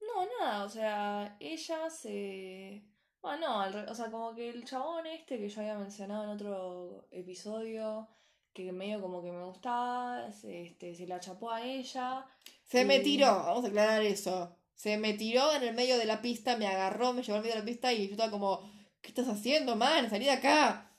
No, 0.00 0.26
nada, 0.40 0.64
o 0.64 0.68
sea, 0.68 1.36
ella 1.40 1.88
se... 1.88 2.84
Bueno, 3.22 3.48
no, 3.48 3.60
al 3.60 3.72
re- 3.72 3.90
o 3.90 3.94
sea, 3.94 4.10
como 4.10 4.34
que 4.34 4.50
el 4.50 4.64
chabón 4.64 5.06
este 5.06 5.38
que 5.38 5.48
yo 5.48 5.60
había 5.60 5.78
mencionado 5.78 6.24
en 6.24 6.30
otro 6.30 7.08
episodio, 7.10 8.06
que 8.52 8.70
medio 8.70 9.00
como 9.00 9.22
que 9.22 9.32
me 9.32 9.42
gustaba, 9.44 10.30
se, 10.30 10.62
este, 10.62 10.94
se 10.94 11.06
la 11.06 11.20
chapó 11.20 11.50
a 11.50 11.64
ella. 11.64 12.26
Se 12.64 12.84
me 12.84 13.00
tiró, 13.00 13.26
vamos 13.26 13.64
a 13.64 13.68
aclarar 13.68 14.02
eso. 14.02 14.56
Se 14.74 14.98
me 14.98 15.14
tiró 15.14 15.54
en 15.54 15.62
el 15.62 15.74
medio 15.74 15.96
de 15.96 16.04
la 16.04 16.20
pista, 16.20 16.56
me 16.56 16.66
agarró, 16.66 17.14
me 17.14 17.22
llevó 17.22 17.36
al 17.36 17.42
medio 17.42 17.54
de 17.54 17.60
la 17.60 17.66
pista 17.66 17.92
y 17.92 18.06
yo 18.06 18.12
estaba 18.12 18.30
como, 18.30 18.60
¿qué 19.00 19.08
estás 19.08 19.28
haciendo, 19.28 19.74
man? 19.74 20.10
Salí 20.10 20.26
de 20.26 20.32
acá. 20.32 20.93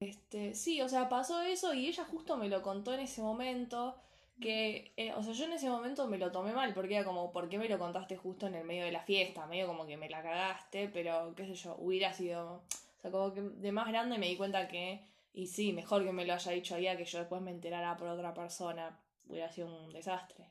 Este, 0.00 0.54
sí, 0.54 0.80
o 0.82 0.88
sea, 0.88 1.08
pasó 1.08 1.40
eso 1.42 1.72
y 1.74 1.86
ella 1.86 2.04
justo 2.04 2.36
me 2.36 2.48
lo 2.48 2.62
contó 2.62 2.92
en 2.94 3.00
ese 3.00 3.22
momento. 3.22 3.96
Que, 4.40 4.92
eh, 4.98 5.14
o 5.14 5.22
sea, 5.22 5.32
yo 5.32 5.46
en 5.46 5.52
ese 5.54 5.70
momento 5.70 6.06
me 6.08 6.18
lo 6.18 6.30
tomé 6.30 6.52
mal 6.52 6.74
porque 6.74 6.96
era 6.96 7.04
como, 7.06 7.32
¿por 7.32 7.48
qué 7.48 7.56
me 7.58 7.68
lo 7.70 7.78
contaste 7.78 8.16
justo 8.18 8.46
en 8.46 8.54
el 8.54 8.64
medio 8.64 8.84
de 8.84 8.92
la 8.92 9.02
fiesta? 9.02 9.46
Medio 9.46 9.66
como 9.66 9.86
que 9.86 9.96
me 9.96 10.10
la 10.10 10.22
cagaste, 10.22 10.88
pero 10.90 11.34
qué 11.34 11.46
sé 11.46 11.54
yo, 11.54 11.76
hubiera 11.78 12.12
sido. 12.12 12.62
O 12.98 13.00
sea, 13.00 13.10
como 13.10 13.32
que 13.32 13.40
de 13.42 13.72
más 13.72 13.88
grande 13.88 14.18
me 14.18 14.28
di 14.28 14.36
cuenta 14.36 14.68
que, 14.68 15.00
y 15.32 15.46
sí, 15.46 15.72
mejor 15.72 16.04
que 16.04 16.12
me 16.12 16.26
lo 16.26 16.34
haya 16.34 16.52
dicho 16.52 16.76
ella 16.76 16.96
que 16.98 17.04
yo 17.06 17.18
después 17.18 17.40
me 17.42 17.50
enterara 17.50 17.96
por 17.96 18.08
otra 18.08 18.34
persona. 18.34 19.00
Hubiera 19.26 19.50
sido 19.50 19.68
un 19.68 19.92
desastre. 19.92 20.46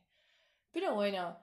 Pero 0.71 0.95
bueno, 0.95 1.37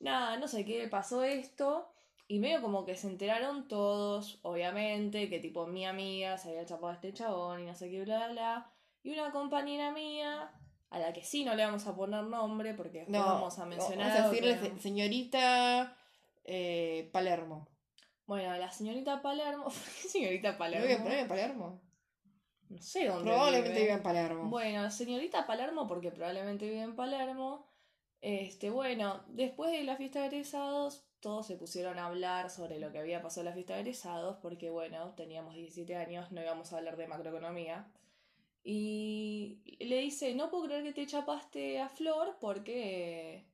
nada, 0.00 0.36
no 0.38 0.48
sé 0.48 0.64
qué 0.64 0.88
pasó 0.88 1.22
esto. 1.24 1.91
Y 2.28 2.38
medio 2.38 2.62
como 2.62 2.84
que 2.84 2.96
se 2.96 3.08
enteraron 3.08 3.68
todos, 3.68 4.38
obviamente, 4.42 5.28
que 5.28 5.38
tipo 5.38 5.66
mi 5.66 5.84
amiga 5.84 6.38
se 6.38 6.50
había 6.50 6.64
chapado 6.64 6.88
a 6.88 6.94
este 6.94 7.12
chabón 7.12 7.60
y 7.62 7.66
no 7.66 7.74
sé 7.74 7.90
qué, 7.90 8.02
bla, 8.04 8.18
bla, 8.18 8.28
bla. 8.32 8.70
Y 9.02 9.12
una 9.12 9.32
compañera 9.32 9.90
mía, 9.92 10.50
a 10.90 10.98
la 10.98 11.12
que 11.12 11.22
sí 11.24 11.44
no 11.44 11.54
le 11.54 11.64
vamos 11.64 11.86
a 11.86 11.94
poner 11.94 12.22
nombre 12.24 12.74
porque 12.74 12.98
después 13.00 13.18
No, 13.18 13.26
vamos 13.26 13.58
a 13.58 13.66
mencionar. 13.66 14.08
vamos 14.12 14.20
a 14.26 14.30
decirle 14.30 14.58
que- 14.60 14.78
señorita 14.80 15.96
eh, 16.44 17.10
Palermo. 17.12 17.68
Bueno, 18.26 18.56
la 18.56 18.70
señorita 18.70 19.20
Palermo. 19.20 19.64
¿Por 19.64 19.72
qué 19.74 20.08
señorita 20.08 20.52
¿No 20.52 20.58
Palermo? 20.58 20.86
no 21.04 21.04
vive 21.10 21.20
en 21.20 21.28
Palermo? 21.28 21.82
No 22.68 22.78
sé 22.80 23.06
dónde 23.06 23.24
Probablemente 23.30 23.70
vive. 23.70 23.82
vive 23.82 23.92
en 23.94 24.02
Palermo. 24.02 24.44
Bueno, 24.48 24.90
señorita 24.90 25.46
Palermo, 25.46 25.86
porque 25.86 26.10
probablemente 26.10 26.64
vive 26.64 26.80
en 26.82 26.96
Palermo. 26.96 27.68
Este, 28.22 28.70
bueno, 28.70 29.24
después 29.28 29.70
de 29.72 29.82
la 29.82 29.96
fiesta 29.96 30.20
de 30.20 30.26
egresados, 30.28 31.04
todos 31.22 31.46
se 31.46 31.56
pusieron 31.56 31.98
a 31.98 32.06
hablar 32.06 32.50
sobre 32.50 32.80
lo 32.80 32.90
que 32.92 32.98
había 32.98 33.22
pasado 33.22 33.42
en 33.42 33.46
la 33.46 33.54
fiesta 33.54 33.74
de 33.74 33.80
egresados, 33.80 34.36
porque 34.42 34.70
bueno, 34.70 35.14
teníamos 35.14 35.54
17 35.54 35.94
años, 35.94 36.32
no 36.32 36.42
íbamos 36.42 36.72
a 36.72 36.78
hablar 36.78 36.96
de 36.96 37.06
macroeconomía. 37.06 37.90
Y 38.64 39.62
le 39.80 39.98
dice, 39.98 40.34
no 40.34 40.50
puedo 40.50 40.64
creer 40.64 40.82
que 40.82 40.92
te 40.92 41.06
chapaste 41.06 41.80
a 41.80 41.88
Flor 41.88 42.36
porque, 42.40 43.46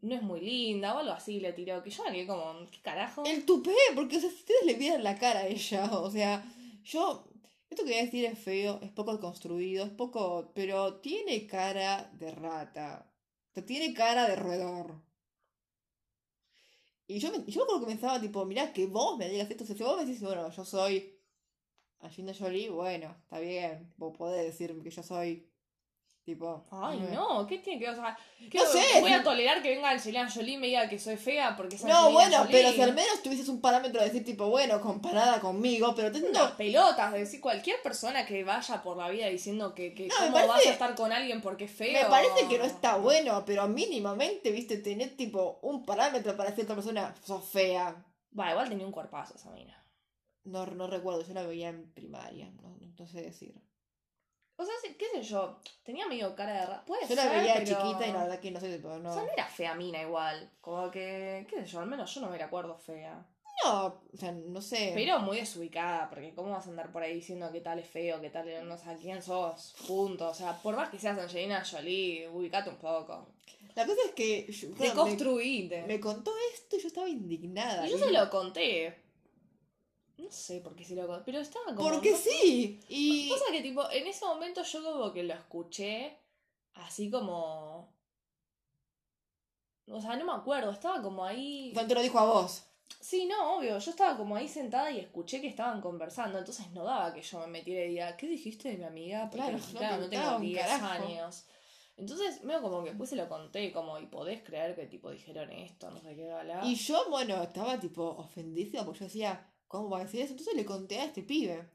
no 0.00 0.14
es 0.14 0.22
muy 0.22 0.40
linda 0.40 0.94
o 0.94 0.98
algo 0.98 1.12
así 1.12 1.40
le 1.40 1.52
tiró. 1.52 1.82
Que 1.82 1.90
yo 1.90 2.04
me 2.04 2.12
quedé 2.12 2.26
como, 2.26 2.70
¿qué 2.70 2.80
carajo? 2.80 3.24
El 3.26 3.44
tupé, 3.44 3.74
porque 3.96 4.16
ustedes 4.16 4.64
le 4.64 4.74
vieran 4.74 5.02
la 5.02 5.18
cara 5.18 5.40
a 5.40 5.46
ella, 5.48 5.90
o 5.98 6.10
sea, 6.10 6.44
yo, 6.84 7.28
esto 7.68 7.82
que 7.82 7.90
voy 7.90 8.00
a 8.00 8.04
decir 8.04 8.24
es 8.24 8.38
feo, 8.38 8.78
es 8.80 8.92
poco 8.92 9.18
construido, 9.18 9.84
es 9.84 9.90
poco, 9.90 10.52
pero 10.54 11.00
tiene 11.00 11.48
cara 11.48 12.10
de 12.14 12.30
rata, 12.30 13.10
o 13.50 13.54
sea, 13.54 13.66
tiene 13.66 13.92
cara 13.92 14.28
de 14.28 14.36
roedor. 14.36 15.02
Y 17.12 17.18
yo, 17.18 17.30
me, 17.30 17.44
yo 17.44 17.66
creo 17.66 17.80
que 17.80 17.86
pensaba, 17.86 18.20
tipo, 18.20 18.44
mirá, 18.46 18.72
que 18.72 18.86
vos 18.86 19.18
me 19.18 19.28
digas 19.28 19.50
esto, 19.50 19.64
o 19.64 19.66
si 19.66 19.74
vos 19.82 19.96
me 19.98 20.06
decís, 20.06 20.22
bueno, 20.22 20.50
yo 20.50 20.64
soy 20.64 21.14
Angelina 22.00 22.34
Jolie, 22.34 22.70
bueno, 22.70 23.14
está 23.22 23.38
bien, 23.38 23.92
vos 23.98 24.16
podés 24.16 24.44
decirme 24.44 24.82
que 24.82 24.90
yo 24.90 25.02
soy 25.02 25.51
Tipo. 26.24 26.64
Ay, 26.70 27.00
no, 27.12 27.44
¿qué 27.48 27.58
tiene 27.58 27.80
que 27.80 27.86
ver? 27.90 27.98
O 27.98 28.00
sea, 28.00 28.16
¿qué- 28.48 28.56
No 28.58 28.64
sé, 28.66 29.00
Voy 29.00 29.12
a 29.12 29.24
tolerar 29.24 29.60
que 29.60 29.70
venga 29.70 29.90
Angelina 29.90 30.30
Jolie 30.30 30.54
y 30.54 30.56
me 30.56 30.68
diga 30.68 30.88
que 30.88 30.96
soy 30.96 31.16
fea 31.16 31.56
porque 31.56 31.74
es 31.74 31.82
No, 31.82 31.88
Angelina 31.96 32.12
bueno, 32.12 32.36
Jolie. 32.38 32.52
pero 32.52 32.72
si 32.72 32.80
al 32.80 32.94
menos 32.94 33.22
tuvieses 33.24 33.48
un 33.48 33.60
parámetro 33.60 34.00
de 34.00 34.06
decir, 34.06 34.24
tipo, 34.24 34.46
bueno, 34.48 34.80
comparada 34.80 35.40
conmigo, 35.40 35.92
pero 35.96 36.12
teniendo. 36.12 36.38
Unas 36.38 36.52
pelotas, 36.52 37.12
de 37.12 37.18
decir 37.18 37.40
cualquier 37.40 37.82
persona 37.82 38.24
que 38.24 38.44
vaya 38.44 38.80
por 38.84 38.96
la 38.98 39.08
vida 39.08 39.26
diciendo 39.26 39.74
que, 39.74 39.94
que 39.94 40.06
No, 40.06 40.14
cómo 40.16 40.32
parece- 40.32 40.48
vas 40.48 40.66
a 40.66 40.70
estar 40.70 40.94
con 40.94 41.12
alguien 41.12 41.40
porque 41.42 41.64
es 41.64 41.72
feo. 41.72 41.92
Me 41.92 42.08
parece 42.08 42.46
que 42.48 42.56
no 42.56 42.64
está 42.66 42.96
bueno, 42.98 43.42
pero 43.44 43.66
mínimamente, 43.66 44.52
viste, 44.52 44.76
tener 44.76 45.16
tipo 45.16 45.58
un 45.62 45.84
parámetro 45.84 46.36
para 46.36 46.50
decir 46.50 46.62
a 46.62 46.64
otra 46.66 46.76
persona, 46.76 47.14
sos 47.24 47.44
fea. 47.50 47.96
Va, 48.38 48.52
igual 48.52 48.68
tenía 48.68 48.86
un 48.86 48.92
cuerpazo 48.92 49.34
esa 49.34 49.50
mina. 49.50 49.76
No, 50.44 50.66
no 50.66 50.86
recuerdo, 50.86 51.26
yo 51.26 51.34
la 51.34 51.42
veía 51.42 51.68
en 51.70 51.92
primaria, 51.92 52.48
no, 52.62 52.78
no 52.96 53.06
sé 53.08 53.22
decir. 53.22 53.54
O 54.62 54.66
sea, 54.66 54.74
qué 54.98 55.06
sé 55.12 55.22
yo, 55.22 55.58
tenía 55.82 56.06
medio 56.06 56.34
cara 56.34 56.52
de 56.60 56.66
ra... 56.66 56.84
Puede 56.84 57.06
Yo 57.08 57.14
la 57.14 57.28
veía 57.28 57.54
pero- 57.54 57.66
chiquita 57.66 58.06
y 58.06 58.12
la 58.12 58.22
verdad 58.24 58.40
que 58.40 58.50
no 58.50 58.60
sé, 58.60 58.76
tipo, 58.76 58.88
no. 58.98 59.10
O 59.10 59.14
sea, 59.14 59.22
no 59.24 59.32
era 59.32 59.46
fea 59.46 59.74
mina 59.74 60.00
igual. 60.02 60.50
Como 60.60 60.90
que, 60.90 61.46
qué 61.48 61.56
sé 61.60 61.66
yo, 61.66 61.80
al 61.80 61.86
menos 61.86 62.12
yo 62.14 62.20
no 62.20 62.30
me 62.30 62.38
la 62.38 62.46
acuerdo 62.46 62.76
fea. 62.76 63.26
No, 63.64 63.86
o 63.86 64.16
sea, 64.16 64.32
no 64.32 64.60
sé. 64.60 64.92
Pero 64.94 65.18
muy 65.20 65.36
desubicada, 65.36 66.08
porque 66.08 66.34
cómo 66.34 66.50
vas 66.50 66.66
a 66.66 66.70
andar 66.70 66.90
por 66.90 67.02
ahí 67.02 67.14
diciendo 67.14 67.52
que 67.52 67.60
tal 67.60 67.78
es 67.78 67.86
feo, 67.88 68.20
que 68.20 68.30
tal 68.30 68.66
no 68.66 68.76
sé 68.76 68.96
quién 69.00 69.22
sos, 69.22 69.74
punto. 69.86 70.28
O 70.28 70.34
sea, 70.34 70.56
por 70.62 70.74
más 70.74 70.88
que 70.88 70.98
seas 70.98 71.18
Angelina 71.18 71.62
Jolie, 71.64 72.28
ubicate 72.28 72.70
un 72.70 72.76
poco. 72.76 73.28
La 73.74 73.86
cosa 73.86 74.00
es 74.06 74.12
que 74.12 74.50
yo- 74.50 74.74
claro, 74.74 75.06
me, 75.06 76.00
contó 76.00 76.32
esto 76.52 76.76
y 76.76 76.80
yo 76.80 76.88
estaba 76.88 77.08
indignada. 77.08 77.86
Y 77.86 77.90
yo 77.90 77.96
y- 77.96 78.00
se 78.00 78.10
lo 78.10 78.28
conté. 78.30 79.01
No 80.22 80.30
sé 80.30 80.60
por 80.60 80.74
qué 80.76 80.84
se 80.84 80.94
lo 80.94 81.06
conté, 81.06 81.22
pero 81.26 81.40
estaba 81.40 81.66
como... 81.74 81.88
Porque 81.90 82.12
no- 82.12 82.16
sí. 82.16 82.80
Y. 82.88 83.28
Pasa 83.30 83.44
que 83.50 83.60
tipo, 83.60 83.90
en 83.90 84.06
ese 84.06 84.24
momento 84.24 84.62
yo 84.62 84.82
como 84.82 85.12
que 85.12 85.22
lo 85.24 85.34
escuché 85.34 86.16
así 86.74 87.10
como... 87.10 87.92
O 89.88 90.00
sea, 90.00 90.16
no 90.16 90.24
me 90.24 90.32
acuerdo, 90.32 90.70
estaba 90.70 91.02
como 91.02 91.24
ahí... 91.24 91.70
Cuando 91.74 91.88
te 91.88 91.94
lo 91.96 92.02
dijo 92.02 92.18
a 92.18 92.24
vos. 92.24 92.62
Sí, 93.00 93.26
no, 93.26 93.56
obvio, 93.56 93.78
yo 93.78 93.90
estaba 93.90 94.16
como 94.16 94.36
ahí 94.36 94.46
sentada 94.46 94.90
y 94.90 95.00
escuché 95.00 95.40
que 95.40 95.48
estaban 95.48 95.80
conversando, 95.80 96.38
entonces 96.38 96.70
no 96.72 96.84
daba 96.84 97.12
que 97.12 97.22
yo 97.22 97.40
me 97.40 97.46
metiera 97.48 97.84
y 97.84 97.88
diga, 97.90 98.16
¿qué 98.16 98.26
dijiste 98.28 98.68
de 98.70 98.76
mi 98.78 98.84
amiga? 98.84 99.28
Porque 99.30 99.56
Claro, 99.72 99.98
no 99.98 100.08
tengo 100.08 100.36
un 100.36 100.42
10 100.42 100.66
carajo. 100.66 100.86
años. 101.04 101.44
Entonces, 101.96 102.42
medio 102.44 102.62
como 102.62 102.82
que 102.82 102.90
después 102.90 103.10
se 103.10 103.16
lo 103.16 103.28
conté, 103.28 103.72
como, 103.72 103.98
y 103.98 104.06
podés 104.06 104.42
creer 104.42 104.74
que 104.76 104.86
tipo 104.86 105.10
dijeron 105.10 105.50
esto, 105.52 105.90
no 105.90 106.00
sé 106.00 106.14
qué, 106.14 106.24
bla. 106.42 106.60
Y 106.64 106.74
yo, 106.74 107.08
bueno, 107.10 107.42
estaba 107.42 107.78
tipo 107.80 108.02
ofendísima 108.04 108.84
porque 108.84 109.00
yo 109.00 109.04
decía, 109.06 109.51
¿cómo 109.72 109.88
va 109.88 110.00
a 110.00 110.04
decir 110.04 110.20
eso? 110.20 110.32
Entonces 110.32 110.54
le 110.54 110.66
conté 110.66 111.00
a 111.00 111.06
este 111.06 111.22
pibe. 111.22 111.66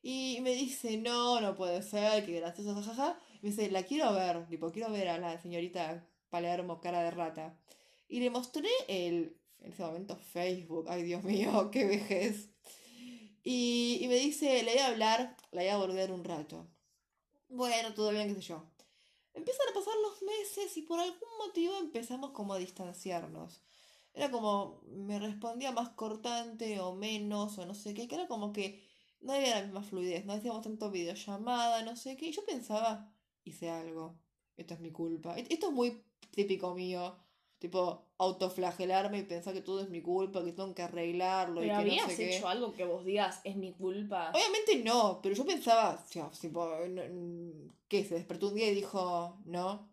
Y 0.00 0.38
me 0.42 0.54
dice, 0.54 0.96
no, 0.96 1.40
no 1.40 1.54
puede 1.54 1.82
ser, 1.82 2.24
que 2.24 2.40
gracioso, 2.40 2.74
jajaja. 2.74 3.18
Me 3.42 3.50
dice, 3.50 3.70
la 3.70 3.82
quiero 3.82 4.12
ver, 4.14 4.46
tipo, 4.48 4.70
quiero 4.70 4.90
ver 4.90 5.08
a 5.08 5.18
la 5.18 5.40
señorita 5.42 6.06
Palermo, 6.30 6.80
cara 6.80 7.02
de 7.02 7.10
rata. 7.10 7.58
Y 8.08 8.20
le 8.20 8.30
mostré 8.30 8.68
el, 8.88 9.36
en 9.60 9.72
ese 9.72 9.82
momento, 9.82 10.16
Facebook. 10.16 10.86
Ay, 10.88 11.02
Dios 11.02 11.24
mío, 11.24 11.70
qué 11.72 11.84
vejez. 11.84 12.48
Y, 13.42 13.98
y 14.00 14.08
me 14.08 14.14
dice, 14.14 14.62
le 14.62 14.72
voy 14.72 14.80
a 14.80 14.86
hablar, 14.86 15.36
la 15.50 15.62
voy 15.62 15.70
a 15.70 15.76
volver 15.76 16.12
un 16.12 16.24
rato. 16.24 16.68
Bueno, 17.48 17.92
todo 17.92 18.10
bien, 18.10 18.28
qué 18.28 18.34
sé 18.40 18.40
yo. 18.40 18.64
Empiezan 19.34 19.68
a 19.68 19.74
pasar 19.74 19.94
los 20.02 20.22
meses 20.22 20.76
y 20.76 20.82
por 20.82 21.00
algún 21.00 21.38
motivo 21.38 21.76
empezamos 21.78 22.30
como 22.30 22.54
a 22.54 22.58
distanciarnos. 22.58 23.62
Era 24.14 24.30
como, 24.30 24.82
me 24.86 25.18
respondía 25.18 25.72
más 25.72 25.90
cortante 25.90 26.80
o 26.80 26.94
menos 26.94 27.58
o 27.58 27.66
no 27.66 27.74
sé 27.74 27.94
qué, 27.94 28.06
que 28.08 28.14
era 28.16 28.26
como 28.26 28.52
que 28.52 28.82
no 29.20 29.32
había 29.32 29.56
la 29.56 29.62
misma 29.62 29.82
fluidez, 29.82 30.24
no 30.26 30.34
hacíamos 30.34 30.62
tanto 30.62 30.90
videollamada, 30.90 31.82
no 31.82 31.96
sé 31.96 32.16
qué. 32.16 32.26
Y 32.26 32.32
yo 32.32 32.44
pensaba, 32.44 33.10
hice 33.44 33.70
algo, 33.70 34.18
esto 34.56 34.74
es 34.74 34.80
mi 34.80 34.90
culpa. 34.90 35.38
E- 35.38 35.46
Esto 35.48 35.68
es 35.68 35.72
muy 35.72 36.02
típico 36.30 36.74
mío, 36.74 37.16
tipo 37.58 38.08
autoflagelarme 38.18 39.18
y 39.20 39.22
pensar 39.22 39.54
que 39.54 39.62
todo 39.62 39.80
es 39.80 39.88
mi 39.88 40.02
culpa, 40.02 40.44
que 40.44 40.52
tengo 40.52 40.74
que 40.74 40.82
arreglarlo 40.82 41.60
Pero 41.60 41.66
y 41.66 41.68
que 41.68 41.74
habías 41.74 42.04
no 42.06 42.10
sé 42.10 42.16
qué. 42.18 42.36
hecho 42.36 42.48
algo 42.48 42.72
que 42.74 42.84
vos 42.84 43.04
digas, 43.04 43.40
es 43.44 43.56
mi 43.56 43.72
culpa. 43.72 44.30
Obviamente 44.34 44.82
no, 44.84 45.20
pero 45.22 45.34
yo 45.34 45.46
pensaba, 45.46 46.04
sea, 46.06 46.30
tipo, 46.30 46.68
¿qué? 47.88 48.04
Se 48.04 48.14
despertó 48.16 48.48
un 48.48 48.54
día 48.56 48.68
y 48.70 48.74
dijo, 48.74 49.38
no. 49.46 49.88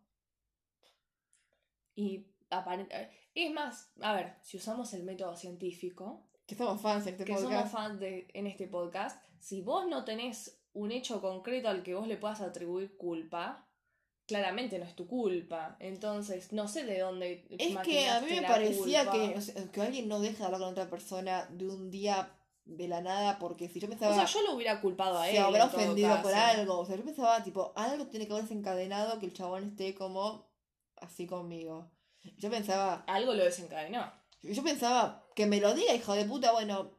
Y 1.95 2.25
aparente... 2.49 3.09
Es 3.45 3.53
más, 3.53 3.91
a 4.01 4.13
ver, 4.13 4.35
si 4.41 4.57
usamos 4.57 4.93
el 4.93 5.03
método 5.03 5.35
científico, 5.35 6.25
Que 6.45 6.55
somos 6.55 6.81
fans 6.81 7.07
en 7.07 7.13
este 7.13 7.25
que 7.25 7.33
podcast. 7.33 7.51
somos 7.51 7.71
fans 7.71 7.99
de, 7.99 8.27
en 8.33 8.47
este 8.47 8.67
podcast, 8.67 9.23
si 9.39 9.61
vos 9.61 9.87
no 9.87 10.03
tenés 10.03 10.59
un 10.73 10.91
hecho 10.91 11.21
concreto 11.21 11.69
al 11.69 11.81
que 11.81 11.95
vos 11.95 12.07
le 12.07 12.17
puedas 12.17 12.41
atribuir 12.41 12.97
culpa, 12.97 13.65
claramente 14.25 14.77
no 14.77 14.85
es 14.85 14.93
tu 14.95 15.07
culpa. 15.07 15.77
Entonces, 15.79 16.51
no 16.51 16.67
sé 16.67 16.83
de 16.83 16.99
dónde. 16.99 17.47
Es 17.49 17.77
que 17.77 18.09
a 18.09 18.19
mí 18.19 18.27
me 18.29 18.41
parecía 18.41 19.09
que, 19.09 19.35
o 19.37 19.41
sea, 19.41 19.71
que 19.71 19.81
alguien 19.81 20.09
no 20.09 20.19
deja 20.19 20.39
de 20.39 20.45
hablar 20.45 20.59
con 20.59 20.69
otra 20.71 20.89
persona 20.89 21.45
de 21.49 21.67
un 21.67 21.89
día 21.91 22.35
de 22.65 22.87
la 22.87 23.01
nada, 23.01 23.39
porque 23.39 23.69
si 23.69 23.79
yo 23.79 23.87
pensaba, 23.87 24.11
O 24.11 24.15
sea, 24.15 24.25
yo 24.25 24.41
lo 24.41 24.55
hubiera 24.55 24.81
culpado 24.81 25.17
a 25.17 25.29
él. 25.29 25.35
se 25.35 25.41
habrá 25.41 25.65
ofendido 25.65 26.21
por 26.21 26.33
algo. 26.33 26.79
O 26.79 26.85
sea, 26.85 26.97
yo 26.97 27.05
pensaba, 27.05 27.41
tipo, 27.43 27.71
algo 27.75 28.07
tiene 28.07 28.27
que 28.27 28.33
haber 28.33 28.43
desencadenado 28.43 29.17
que 29.19 29.27
el 29.27 29.33
chabón 29.33 29.63
esté 29.63 29.95
como 29.95 30.45
así 30.97 31.25
conmigo. 31.25 31.89
Yo 32.37 32.49
pensaba, 32.49 33.03
Algo 33.07 33.33
lo 33.33 33.43
desencadenó. 33.43 34.11
yo 34.41 34.63
pensaba, 34.63 35.25
que 35.35 35.45
me 35.45 35.59
lo 35.59 35.73
diga, 35.73 35.93
hijo 35.93 36.13
de 36.13 36.25
puta, 36.25 36.51
bueno. 36.51 36.97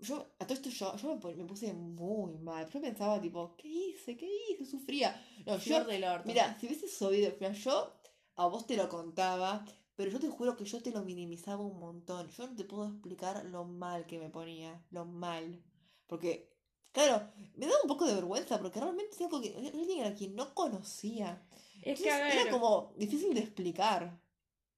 Yo, 0.00 0.26
a 0.38 0.46
todo 0.46 0.54
esto 0.54 0.70
yo, 0.70 0.96
yo 0.96 1.16
me, 1.16 1.34
me 1.34 1.44
puse 1.44 1.72
muy 1.72 2.38
mal. 2.38 2.68
Yo 2.70 2.80
pensaba, 2.80 3.20
tipo, 3.20 3.56
¿qué 3.56 3.66
hice? 3.68 4.16
¿Qué 4.16 4.28
hice? 4.50 4.64
Sufría. 4.64 5.20
No, 5.44 5.56
yo. 5.58 5.78
Mira, 6.24 6.56
si 6.60 6.66
hubieses 6.66 7.02
oído, 7.02 7.32
mira, 7.40 7.52
yo 7.52 7.92
a 8.36 8.46
vos 8.46 8.66
te 8.66 8.76
lo 8.76 8.88
contaba, 8.88 9.64
pero 9.96 10.12
yo 10.12 10.20
te 10.20 10.28
juro 10.28 10.56
que 10.56 10.64
yo 10.64 10.80
te 10.80 10.92
lo 10.92 11.02
minimizaba 11.02 11.64
un 11.64 11.80
montón. 11.80 12.28
Yo 12.30 12.46
no 12.46 12.54
te 12.54 12.64
puedo 12.64 12.88
explicar 12.88 13.44
lo 13.46 13.64
mal 13.64 14.06
que 14.06 14.20
me 14.20 14.30
ponía, 14.30 14.80
lo 14.90 15.04
mal. 15.04 15.60
Porque, 16.06 16.54
claro, 16.92 17.32
me 17.56 17.66
daba 17.66 17.82
un 17.82 17.88
poco 17.88 18.06
de 18.06 18.14
vergüenza, 18.14 18.60
porque 18.60 18.78
realmente 18.78 19.16
es 19.16 19.20
algo 19.20 19.40
que 19.40 19.56
alguien 19.56 20.04
a 20.06 20.14
quien 20.14 20.36
no 20.36 20.54
conocía. 20.54 21.42
es 21.82 22.00
que, 22.00 22.08
Entonces, 22.08 22.12
a 22.12 22.18
ver, 22.22 22.38
era 22.38 22.50
como 22.52 22.94
difícil 22.96 23.34
de 23.34 23.40
explicar. 23.40 24.20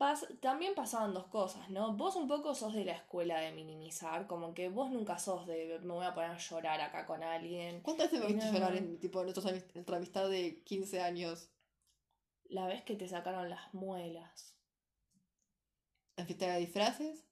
Pas- 0.01 0.27
también 0.41 0.75
pasaban 0.75 1.13
dos 1.13 1.27
cosas, 1.27 1.69
¿no? 1.69 1.95
Vos 1.95 2.17
un 2.17 2.27
poco 2.27 2.55
sos 2.55 2.73
de 2.73 2.87
la 2.87 2.95
escuela 2.95 3.39
de 3.39 3.53
minimizar, 3.53 4.27
como 4.27 4.55
que 4.55 4.71
vos 4.71 4.91
nunca 4.91 5.19
sos 5.19 5.47
de 5.47 5.79
me 5.83 5.93
voy 5.93 6.07
a 6.07 6.15
poner 6.15 6.31
a 6.31 6.39
llorar 6.39 6.81
acá 6.81 7.05
con 7.05 7.23
alguien. 7.23 7.83
¿Cuántas 7.83 8.11
veces 8.11 8.21
me 8.27 8.33
viste 8.33 8.47
no. 8.47 8.53
llorar 8.55 8.77
en, 8.77 8.99
tipo, 8.99 9.23
nuestra 9.23 9.97
amistad 9.99 10.31
de 10.31 10.63
15 10.65 11.03
años? 11.03 11.51
La 12.49 12.67
vez 12.67 12.83
que 12.83 12.97
te 12.97 13.07
sacaron 13.07 13.51
las 13.51 13.75
muelas. 13.75 14.57
¿En 16.17 16.27
fiesta 16.27 16.47
de 16.55 16.61
disfraces? 16.61 17.27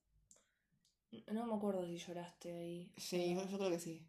No 1.32 1.46
me 1.46 1.54
acuerdo 1.54 1.86
si 1.86 1.96
lloraste 1.96 2.52
ahí. 2.52 2.92
Sí, 2.98 3.34
yo, 3.34 3.48
yo 3.48 3.58
creo 3.58 3.70
que 3.70 3.78
sí. 3.78 4.06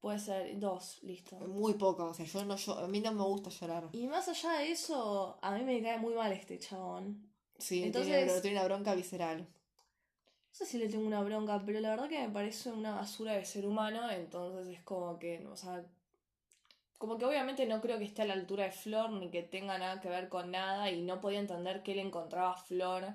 Puede 0.00 0.18
ser 0.18 0.58
dos, 0.58 1.02
listo. 1.04 1.36
Muy 1.36 1.74
poco, 1.74 2.06
o 2.06 2.14
sea, 2.14 2.26
yo 2.26 2.44
no, 2.44 2.56
yo, 2.56 2.78
a 2.78 2.88
mí 2.88 3.00
no 3.00 3.12
me 3.12 3.22
gusta 3.22 3.50
llorar. 3.50 3.88
Y 3.92 4.08
más 4.08 4.28
allá 4.28 4.58
de 4.58 4.72
eso, 4.72 5.38
a 5.40 5.52
mí 5.52 5.62
me 5.64 5.80
cae 5.82 5.98
muy 5.98 6.14
mal 6.14 6.32
este 6.32 6.58
chabón. 6.58 7.35
Sí, 7.58 7.84
Entonces- 7.84 8.24
tiene, 8.26 8.40
tiene 8.40 8.56
una 8.58 8.66
bronca 8.66 8.94
visceral. 8.94 9.40
No 9.40 9.46
sé 10.64 10.66
si 10.66 10.78
le 10.78 10.88
tengo 10.88 11.06
una 11.06 11.22
bronca, 11.22 11.62
pero 11.66 11.80
la 11.80 11.90
verdad 11.90 12.08
que 12.08 12.18
me 12.18 12.30
parece 12.30 12.70
una 12.70 12.94
basura 12.94 13.32
de 13.34 13.44
ser 13.44 13.66
humano, 13.66 14.10
entonces 14.10 14.66
es 14.68 14.82
como 14.84 15.18
que, 15.18 15.46
o 15.46 15.56
sea, 15.56 15.84
como 16.98 17.18
que 17.18 17.26
obviamente 17.26 17.66
no 17.66 17.80
creo 17.82 17.98
que 17.98 18.04
esté 18.04 18.22
a 18.22 18.24
la 18.24 18.32
altura 18.32 18.64
de 18.64 18.72
Flor 18.72 19.10
ni 19.10 19.30
que 19.30 19.42
tenga 19.42 19.76
nada 19.76 20.00
que 20.00 20.08
ver 20.08 20.28
con 20.30 20.50
nada 20.50 20.90
y 20.90 21.02
no 21.02 21.20
podía 21.20 21.40
entender 21.40 21.82
que 21.82 21.92
él 21.92 21.98
encontraba 21.98 22.52
a 22.52 22.56
Flor. 22.56 23.14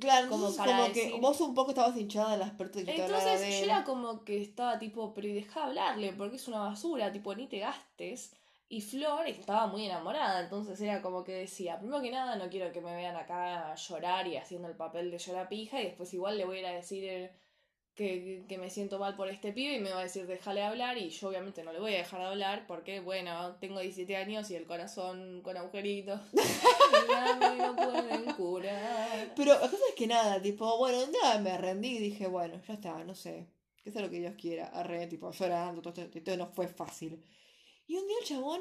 Claro, 0.00 0.28
Como 0.30 0.54
para 0.54 0.78
como 0.78 0.92
que 0.92 1.18
vos 1.20 1.40
un 1.40 1.54
poco 1.54 1.70
estabas 1.70 1.96
hinchada 1.96 2.36
de 2.36 2.70
que 2.70 2.84
yo 2.84 2.94
te 2.94 3.02
hablara 3.02 3.34
Entonces 3.34 3.58
yo 3.58 3.64
era 3.64 3.84
como 3.84 4.24
que 4.24 4.40
estaba 4.40 4.78
tipo, 4.78 5.12
pero 5.12 5.26
y 5.26 5.34
deja 5.34 5.64
hablarle 5.64 6.12
porque 6.12 6.36
es 6.36 6.46
una 6.48 6.60
basura, 6.60 7.12
tipo, 7.12 7.34
ni 7.34 7.48
te 7.48 7.58
gastes. 7.58 8.32
Y 8.70 8.82
Flor 8.82 9.26
estaba 9.26 9.66
muy 9.66 9.86
enamorada, 9.86 10.40
entonces 10.42 10.78
era 10.80 11.00
como 11.00 11.24
que 11.24 11.32
decía, 11.32 11.78
primero 11.78 12.02
que 12.02 12.10
nada 12.10 12.36
no 12.36 12.50
quiero 12.50 12.70
que 12.72 12.82
me 12.82 12.94
vean 12.94 13.16
acá 13.16 13.74
llorar 13.74 14.26
y 14.26 14.36
haciendo 14.36 14.68
el 14.68 14.76
papel 14.76 15.10
de 15.10 15.18
llorar 15.18 15.48
pija 15.48 15.80
y 15.80 15.84
después 15.86 16.12
igual 16.12 16.36
le 16.36 16.44
voy 16.44 16.58
a 16.58 16.60
ir 16.60 16.66
a 16.66 16.72
decir, 16.72 17.30
que, 17.94 18.44
que 18.48 18.58
me 18.58 18.70
siento 18.70 18.98
mal 18.98 19.16
por 19.16 19.28
este 19.28 19.52
pibe 19.52 19.76
y 19.76 19.80
me 19.80 19.90
va 19.92 20.00
a 20.00 20.04
decir 20.04 20.26
déjale 20.26 20.62
hablar 20.62 20.98
y 20.98 21.10
yo 21.10 21.28
obviamente 21.30 21.64
no 21.64 21.72
le 21.72 21.80
voy 21.80 21.94
a 21.94 21.98
dejar 21.98 22.20
de 22.20 22.26
hablar 22.26 22.66
porque, 22.68 23.00
bueno, 23.00 23.56
tengo 23.56 23.80
17 23.80 24.16
años 24.16 24.50
y 24.50 24.56
el 24.56 24.66
corazón 24.66 25.40
con 25.42 25.56
agujeritos. 25.56 26.20
me 27.40 27.56
lo 27.56 27.74
pueden 27.76 28.24
curar. 28.34 29.32
Pero 29.36 29.54
la 29.54 29.60
cosa 29.60 29.76
es 29.88 29.94
que 29.96 30.06
nada, 30.06 30.40
tipo, 30.42 30.76
bueno, 30.78 31.04
día 31.06 31.38
me 31.40 31.56
rendí 31.58 31.96
y 31.96 31.98
dije, 32.00 32.26
bueno, 32.26 32.60
ya 32.66 32.74
está, 32.74 33.02
no 33.04 33.14
sé, 33.14 33.46
que 33.82 33.90
sea 33.90 34.02
lo 34.02 34.10
que 34.10 34.20
Dios 34.20 34.34
quiera. 34.40 34.66
Arre, 34.68 35.06
tipo, 35.06 35.30
llorando, 35.32 35.82
todo, 35.82 36.02
esto- 36.02 36.22
todo 36.22 36.36
no 36.36 36.46
fue 36.48 36.68
fácil. 36.68 37.24
Y 37.88 37.96
un 37.96 38.06
día 38.06 38.16
el 38.20 38.26
chabón 38.26 38.60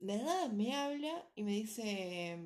de 0.00 0.18
nada 0.18 0.48
me 0.48 0.74
habla 0.76 1.26
y 1.34 1.42
me 1.42 1.52
dice, 1.52 2.38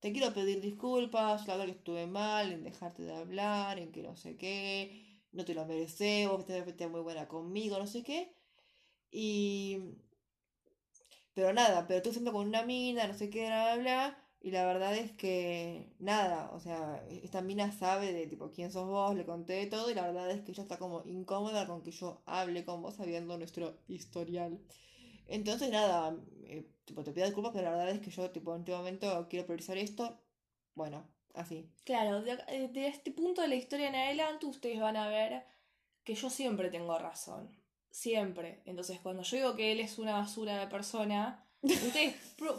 te 0.00 0.12
quiero 0.12 0.32
pedir 0.32 0.60
disculpas, 0.62 1.46
la 1.46 1.56
verdad 1.56 1.66
que 1.66 1.78
estuve 1.78 2.06
mal 2.06 2.50
en 2.52 2.64
dejarte 2.64 3.02
de 3.02 3.14
hablar, 3.14 3.78
en 3.78 3.92
que 3.92 4.02
no 4.02 4.16
sé 4.16 4.36
qué, 4.38 5.20
no 5.32 5.44
te 5.44 5.54
lo 5.54 5.66
mereces, 5.66 6.26
vos 6.26 6.46
te 6.46 6.62
fuiste 6.64 6.88
muy 6.88 7.02
buena 7.02 7.28
conmigo, 7.28 7.78
no 7.78 7.86
sé 7.86 8.02
qué. 8.02 8.34
Y... 9.10 9.78
Pero 11.34 11.52
nada, 11.52 11.86
pero 11.86 11.98
estoy 11.98 12.12
siendo 12.12 12.32
con 12.32 12.46
una 12.48 12.62
mina, 12.64 13.06
no 13.06 13.14
sé 13.14 13.30
qué, 13.30 13.46
bla, 13.46 13.74
bla, 13.74 13.82
bla. 13.82 14.18
Y 14.40 14.52
la 14.52 14.64
verdad 14.64 14.96
es 14.96 15.12
que 15.12 15.92
nada, 15.98 16.50
o 16.52 16.60
sea, 16.60 17.04
esta 17.10 17.42
mina 17.42 17.72
sabe 17.72 18.12
de 18.14 18.26
tipo 18.26 18.52
quién 18.52 18.72
sos 18.72 18.88
vos, 18.88 19.14
le 19.14 19.26
conté 19.26 19.66
todo 19.66 19.90
y 19.90 19.94
la 19.94 20.06
verdad 20.06 20.30
es 20.30 20.40
que 20.42 20.52
ella 20.52 20.62
está 20.62 20.78
como 20.78 21.02
incómoda 21.04 21.66
con 21.66 21.82
que 21.82 21.90
yo 21.90 22.22
hable 22.24 22.64
con 22.64 22.80
vos 22.82 22.94
sabiendo 22.96 23.36
nuestro 23.36 23.76
historial. 23.86 24.58
Entonces 25.30 25.70
nada, 25.70 26.16
eh, 26.44 26.68
tipo 26.84 27.04
te 27.04 27.12
pido 27.12 27.26
disculpas, 27.26 27.52
pero 27.54 27.70
la 27.70 27.76
verdad 27.76 27.94
es 27.94 28.00
que 28.00 28.10
yo 28.10 28.30
tipo 28.30 28.52
en 28.54 28.60
este 28.60 28.72
momento 28.72 29.26
quiero 29.30 29.46
priorizar 29.46 29.78
esto. 29.78 30.20
Bueno, 30.74 31.08
así. 31.34 31.70
Claro, 31.84 32.20
de, 32.22 32.32
eh, 32.48 32.68
de 32.68 32.88
este 32.88 33.12
punto 33.12 33.40
de 33.40 33.48
la 33.48 33.54
historia 33.54 33.88
en 33.88 33.94
adelante 33.94 34.46
ustedes 34.46 34.80
van 34.80 34.96
a 34.96 35.08
ver 35.08 35.44
que 36.04 36.14
yo 36.14 36.30
siempre 36.30 36.68
tengo 36.68 36.98
razón. 36.98 37.48
Siempre. 37.90 38.62
Entonces, 38.66 38.98
cuando 39.00 39.22
yo 39.22 39.36
digo 39.36 39.56
que 39.56 39.72
él 39.72 39.80
es 39.80 39.98
una 39.98 40.14
basura 40.14 40.58
de 40.58 40.66
persona, 40.66 41.46
ustedes 41.62 42.14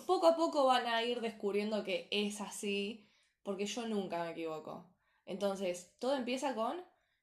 poco 0.05 0.27
a 0.27 0.35
poco 0.35 0.65
van 0.65 0.87
a 0.87 1.03
ir 1.03 1.19
descubriendo 1.19 1.83
que 1.83 2.07
es 2.09 2.39
así, 2.39 3.09
porque 3.43 3.65
yo 3.65 3.85
nunca 3.87 4.23
me 4.23 4.31
equivoco. 4.31 4.89
Entonces, 5.25 5.93
todo 5.99 6.15
empieza 6.15 6.55
con 6.55 6.81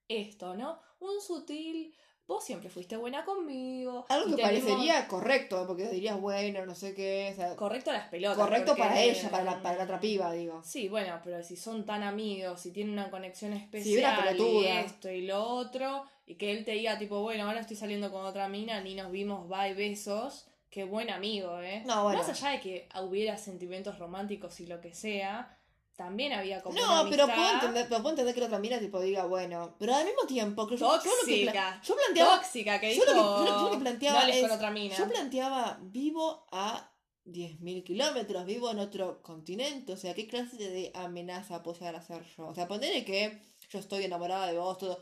esto, 0.08 0.54
¿no? 0.54 0.80
Un 1.00 1.20
sutil, 1.20 1.94
vos 2.28 2.44
siempre 2.44 2.68
fuiste 2.70 2.96
buena 2.96 3.24
conmigo. 3.24 4.04
Algo 4.10 4.28
y 4.28 4.36
que 4.36 4.42
parecería 4.42 5.08
correcto, 5.08 5.64
porque 5.66 5.88
dirías, 5.88 6.20
bueno, 6.20 6.64
no 6.66 6.74
sé 6.76 6.94
qué, 6.94 7.30
o 7.32 7.34
sea, 7.36 7.56
Correcto 7.56 7.90
a 7.90 7.94
las 7.94 8.08
pelotas. 8.08 8.38
correcto 8.38 8.72
porque- 8.72 8.82
para 8.82 9.00
ella, 9.02 9.30
para 9.30 9.44
la, 9.44 9.62
para 9.62 9.78
la 9.78 9.84
otra 9.84 9.98
piba, 9.98 10.30
digo. 10.32 10.62
Sí, 10.62 10.88
bueno, 10.88 11.18
pero 11.24 11.42
si 11.42 11.56
son 11.56 11.84
tan 11.86 12.02
amigos, 12.04 12.60
si 12.60 12.70
tienen 12.70 12.92
una 12.92 13.10
conexión 13.10 13.54
especial 13.54 14.14
y 14.20 14.28
pelotuda. 14.36 14.80
esto 14.82 15.10
y 15.10 15.22
lo 15.26 15.42
otro, 15.42 16.04
y 16.26 16.34
que 16.36 16.52
él 16.52 16.64
te 16.64 16.72
diga 16.72 16.98
tipo, 16.98 17.20
bueno, 17.22 17.46
ahora 17.48 17.60
estoy 17.60 17.76
saliendo 17.76 18.12
con 18.12 18.24
otra 18.24 18.48
mina, 18.48 18.80
ni 18.82 18.94
nos 18.94 19.10
vimos, 19.10 19.48
bye, 19.48 19.72
besos, 19.74 20.46
qué 20.70 20.84
buen 20.84 21.08
amigo, 21.10 21.58
¿eh? 21.62 21.82
No, 21.86 22.02
bueno. 22.04 22.18
Más 22.18 22.28
allá 22.28 22.50
de 22.50 22.60
que 22.60 22.88
hubiera 23.02 23.38
sentimientos 23.38 23.98
románticos 23.98 24.60
y 24.60 24.66
lo 24.66 24.80
que 24.82 24.92
sea, 24.92 25.57
también 25.98 26.32
había 26.32 26.62
como 26.62 26.78
No, 26.78 27.00
una 27.02 27.10
pero 27.10 27.26
puedo 27.26 27.50
entender, 27.54 27.86
pero 27.88 28.00
puedo 28.02 28.10
entender 28.10 28.32
que 28.34 28.40
la 28.40 28.46
otra 28.46 28.60
mina 28.60 28.78
tipo 28.78 29.00
diga, 29.00 29.26
bueno, 29.26 29.74
pero 29.80 29.96
al 29.96 30.04
mismo 30.06 30.22
tiempo, 30.28 30.64
que 30.68 30.76
yo, 30.76 30.86
yo 30.86 30.94
lo 30.94 31.02
que 31.02 31.08
Tóxica. 31.10 31.50
pla- 31.52 31.80
yo 31.84 31.96
planteaba, 31.96 32.36
tóxica 32.36 32.80
que 32.80 32.94
yo 32.94 33.02
dijo, 33.04 33.04
lo 33.06 33.12
que- 33.12 33.18
yo 33.18 33.44
lo- 33.44 33.58
yo 33.58 33.64
lo 33.64 33.70
que 33.72 33.78
planteaba 33.78 34.16
no 34.18 34.22
hables 34.22 34.36
es- 34.36 34.42
con 34.42 34.50
otra 34.52 34.70
mina. 34.70 34.96
yo 34.96 35.08
planteaba 35.08 35.78
vivo 35.82 36.46
a 36.52 36.92
10.000 37.24 37.82
kilómetros, 37.82 38.44
vivo 38.46 38.70
en 38.70 38.78
otro 38.78 39.20
continente, 39.22 39.92
o 39.92 39.96
sea, 39.96 40.14
¿qué 40.14 40.28
clase 40.28 40.56
de 40.56 40.92
amenaza 40.94 41.64
puedo 41.64 41.76
llegar 41.80 41.96
a 41.96 41.98
hacer 41.98 42.22
yo? 42.36 42.46
O 42.46 42.54
sea, 42.54 42.68
ponerle 42.68 43.04
que 43.04 43.42
yo 43.68 43.78
estoy 43.80 44.04
enamorada 44.04 44.46
de 44.46 44.56
vos, 44.56 44.78
todo. 44.78 44.98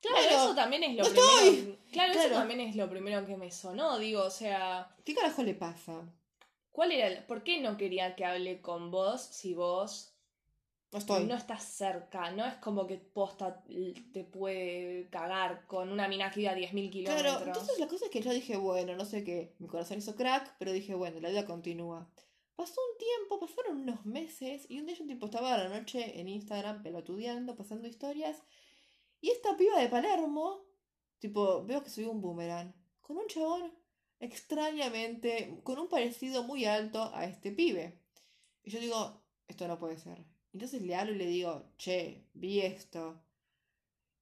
Claro, 0.00 0.16
Bueno, 0.24 0.44
eso 0.44 0.54
también 0.54 0.82
es 0.84 0.96
lo 0.96 1.02
no 1.04 1.10
primero. 1.10 1.30
estoy. 1.32 1.78
Claro, 1.92 2.12
eso 2.12 2.20
Claro. 2.22 2.34
también 2.36 2.60
es 2.60 2.76
lo 2.76 2.88
primero 2.88 3.26
que 3.26 3.36
me 3.36 3.50
sonó, 3.50 3.98
digo, 3.98 4.22
o 4.22 4.30
sea, 4.30 4.88
¿Qué 5.04 5.14
carajo 5.14 5.42
le 5.42 5.54
pasa? 5.54 6.00
¿cuál 6.70 6.90
era 6.92 7.06
el, 7.08 7.24
por 7.26 7.44
qué 7.44 7.60
no 7.60 7.76
quería 7.76 8.16
que 8.16 8.24
hable 8.24 8.62
con 8.62 8.90
vos 8.90 9.20
si 9.20 9.52
vos 9.52 10.11
No 10.92 10.98
estoy. 10.98 11.24
no 11.24 11.34
estás 11.34 11.64
cerca, 11.64 12.30
no 12.32 12.44
es 12.44 12.54
como 12.56 12.86
que 12.86 12.98
posta 12.98 13.64
te 14.12 14.24
puede 14.24 15.08
cagar 15.08 15.66
con 15.66 15.90
una 15.90 16.06
mina 16.06 16.30
que 16.30 16.40
vive 16.40 16.50
a 16.50 16.54
10.000 16.54 16.90
kilómetros. 16.90 17.32
Claro, 17.32 17.46
entonces 17.46 17.78
la 17.78 17.88
cosa 17.88 18.04
es 18.04 18.10
que 18.10 18.20
yo 18.20 18.30
dije, 18.30 18.58
bueno, 18.58 18.94
no 18.94 19.06
sé 19.06 19.24
qué, 19.24 19.54
mi 19.58 19.68
corazón 19.68 19.98
hizo 19.98 20.14
crack, 20.14 20.56
pero 20.58 20.70
dije, 20.70 20.94
bueno, 20.94 21.18
la 21.20 21.30
vida 21.30 21.46
continúa. 21.46 22.10
Pasó 22.56 22.78
un 22.92 22.98
tiempo, 22.98 23.40
pasaron 23.40 23.80
unos 23.80 24.04
meses, 24.04 24.66
y 24.68 24.80
un 24.80 24.86
día 24.86 24.94
yo 24.94 25.06
tipo 25.06 25.26
estaba 25.26 25.54
a 25.54 25.64
la 25.64 25.70
noche 25.70 26.20
en 26.20 26.28
Instagram 26.28 26.82
pelotudeando, 26.82 27.56
pasando 27.56 27.88
historias, 27.88 28.42
y 29.22 29.30
esta 29.30 29.56
piba 29.56 29.80
de 29.80 29.88
Palermo, 29.88 30.66
tipo, 31.18 31.64
veo 31.64 31.82
que 31.82 31.88
soy 31.88 32.04
un 32.04 32.20
boomerang, 32.20 32.74
con 33.00 33.16
un 33.16 33.26
chabón 33.28 33.72
extrañamente, 34.20 35.60
con 35.64 35.78
un 35.78 35.88
parecido 35.88 36.42
muy 36.42 36.66
alto 36.66 37.10
a 37.14 37.24
este 37.24 37.50
pibe. 37.50 37.98
Y 38.62 38.70
yo 38.70 38.78
digo, 38.78 39.22
esto 39.48 39.66
no 39.66 39.78
puede 39.78 39.96
ser. 39.96 40.31
Entonces 40.52 40.82
le 40.82 40.94
hablo 40.94 41.12
y 41.12 41.16
le 41.18 41.26
digo, 41.26 41.72
che, 41.78 42.26
vi 42.34 42.60
esto. 42.60 43.22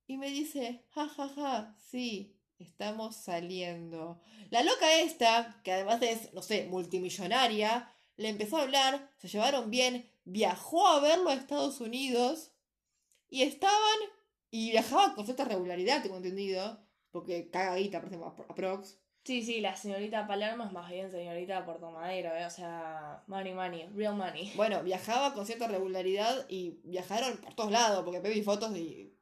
Y 0.07 0.17
me 0.19 0.31
dice, 0.31 0.85
ja, 0.91 1.09
ja, 1.09 1.29
ja, 1.29 1.77
sí, 1.91 2.37
estamos 2.59 3.17
saliendo. 3.17 4.21
La 4.51 4.63
loca 4.63 5.01
esta, 5.01 5.61
que 5.65 5.73
además 5.73 6.03
es, 6.03 6.33
no 6.35 6.43
sé, 6.43 6.67
multimillonaria, 6.67 7.89
le 8.17 8.29
empezó 8.29 8.57
a 8.59 8.63
hablar, 8.63 9.11
se 9.19 9.29
llevaron 9.29 9.71
bien, 9.71 10.11
viajó 10.25 10.87
a 10.89 11.01
verlo 11.01 11.31
a 11.31 11.35
Estados 11.35 11.81
Unidos 11.81 12.53
y 13.29 13.43
estaban, 13.43 13.99
y 14.51 14.71
viajaba 14.73 15.15
con 15.15 15.25
cierta 15.25 15.45
regularidad, 15.45 16.03
tengo 16.03 16.17
entendido, 16.17 16.85
porque 17.11 17.51
cagadita, 17.51 18.01
por 18.01 18.09
ejemplo, 18.09 18.35
apro- 18.37 18.47
aprox. 18.51 18.99
Sí, 19.31 19.45
sí, 19.45 19.61
la 19.61 19.77
señorita 19.77 20.27
Palermo 20.27 20.65
es 20.65 20.73
más 20.73 20.91
bien 20.91 21.09
señorita 21.09 21.65
Puerto 21.65 21.89
Madero, 21.93 22.35
¿eh? 22.35 22.45
o 22.47 22.51
sea, 22.51 23.23
money, 23.29 23.55
money, 23.55 23.89
real 23.95 24.17
money. 24.17 24.51
Bueno, 24.57 24.83
viajaba 24.83 25.35
con 25.35 25.47
cierta 25.47 25.69
regularidad 25.69 26.47
y 26.49 26.81
viajaron 26.83 27.37
por 27.37 27.55
todos 27.55 27.71
lados, 27.71 28.05
porque 28.05 28.19
vi 28.29 28.43
fotos 28.43 28.77
y... 28.77 29.17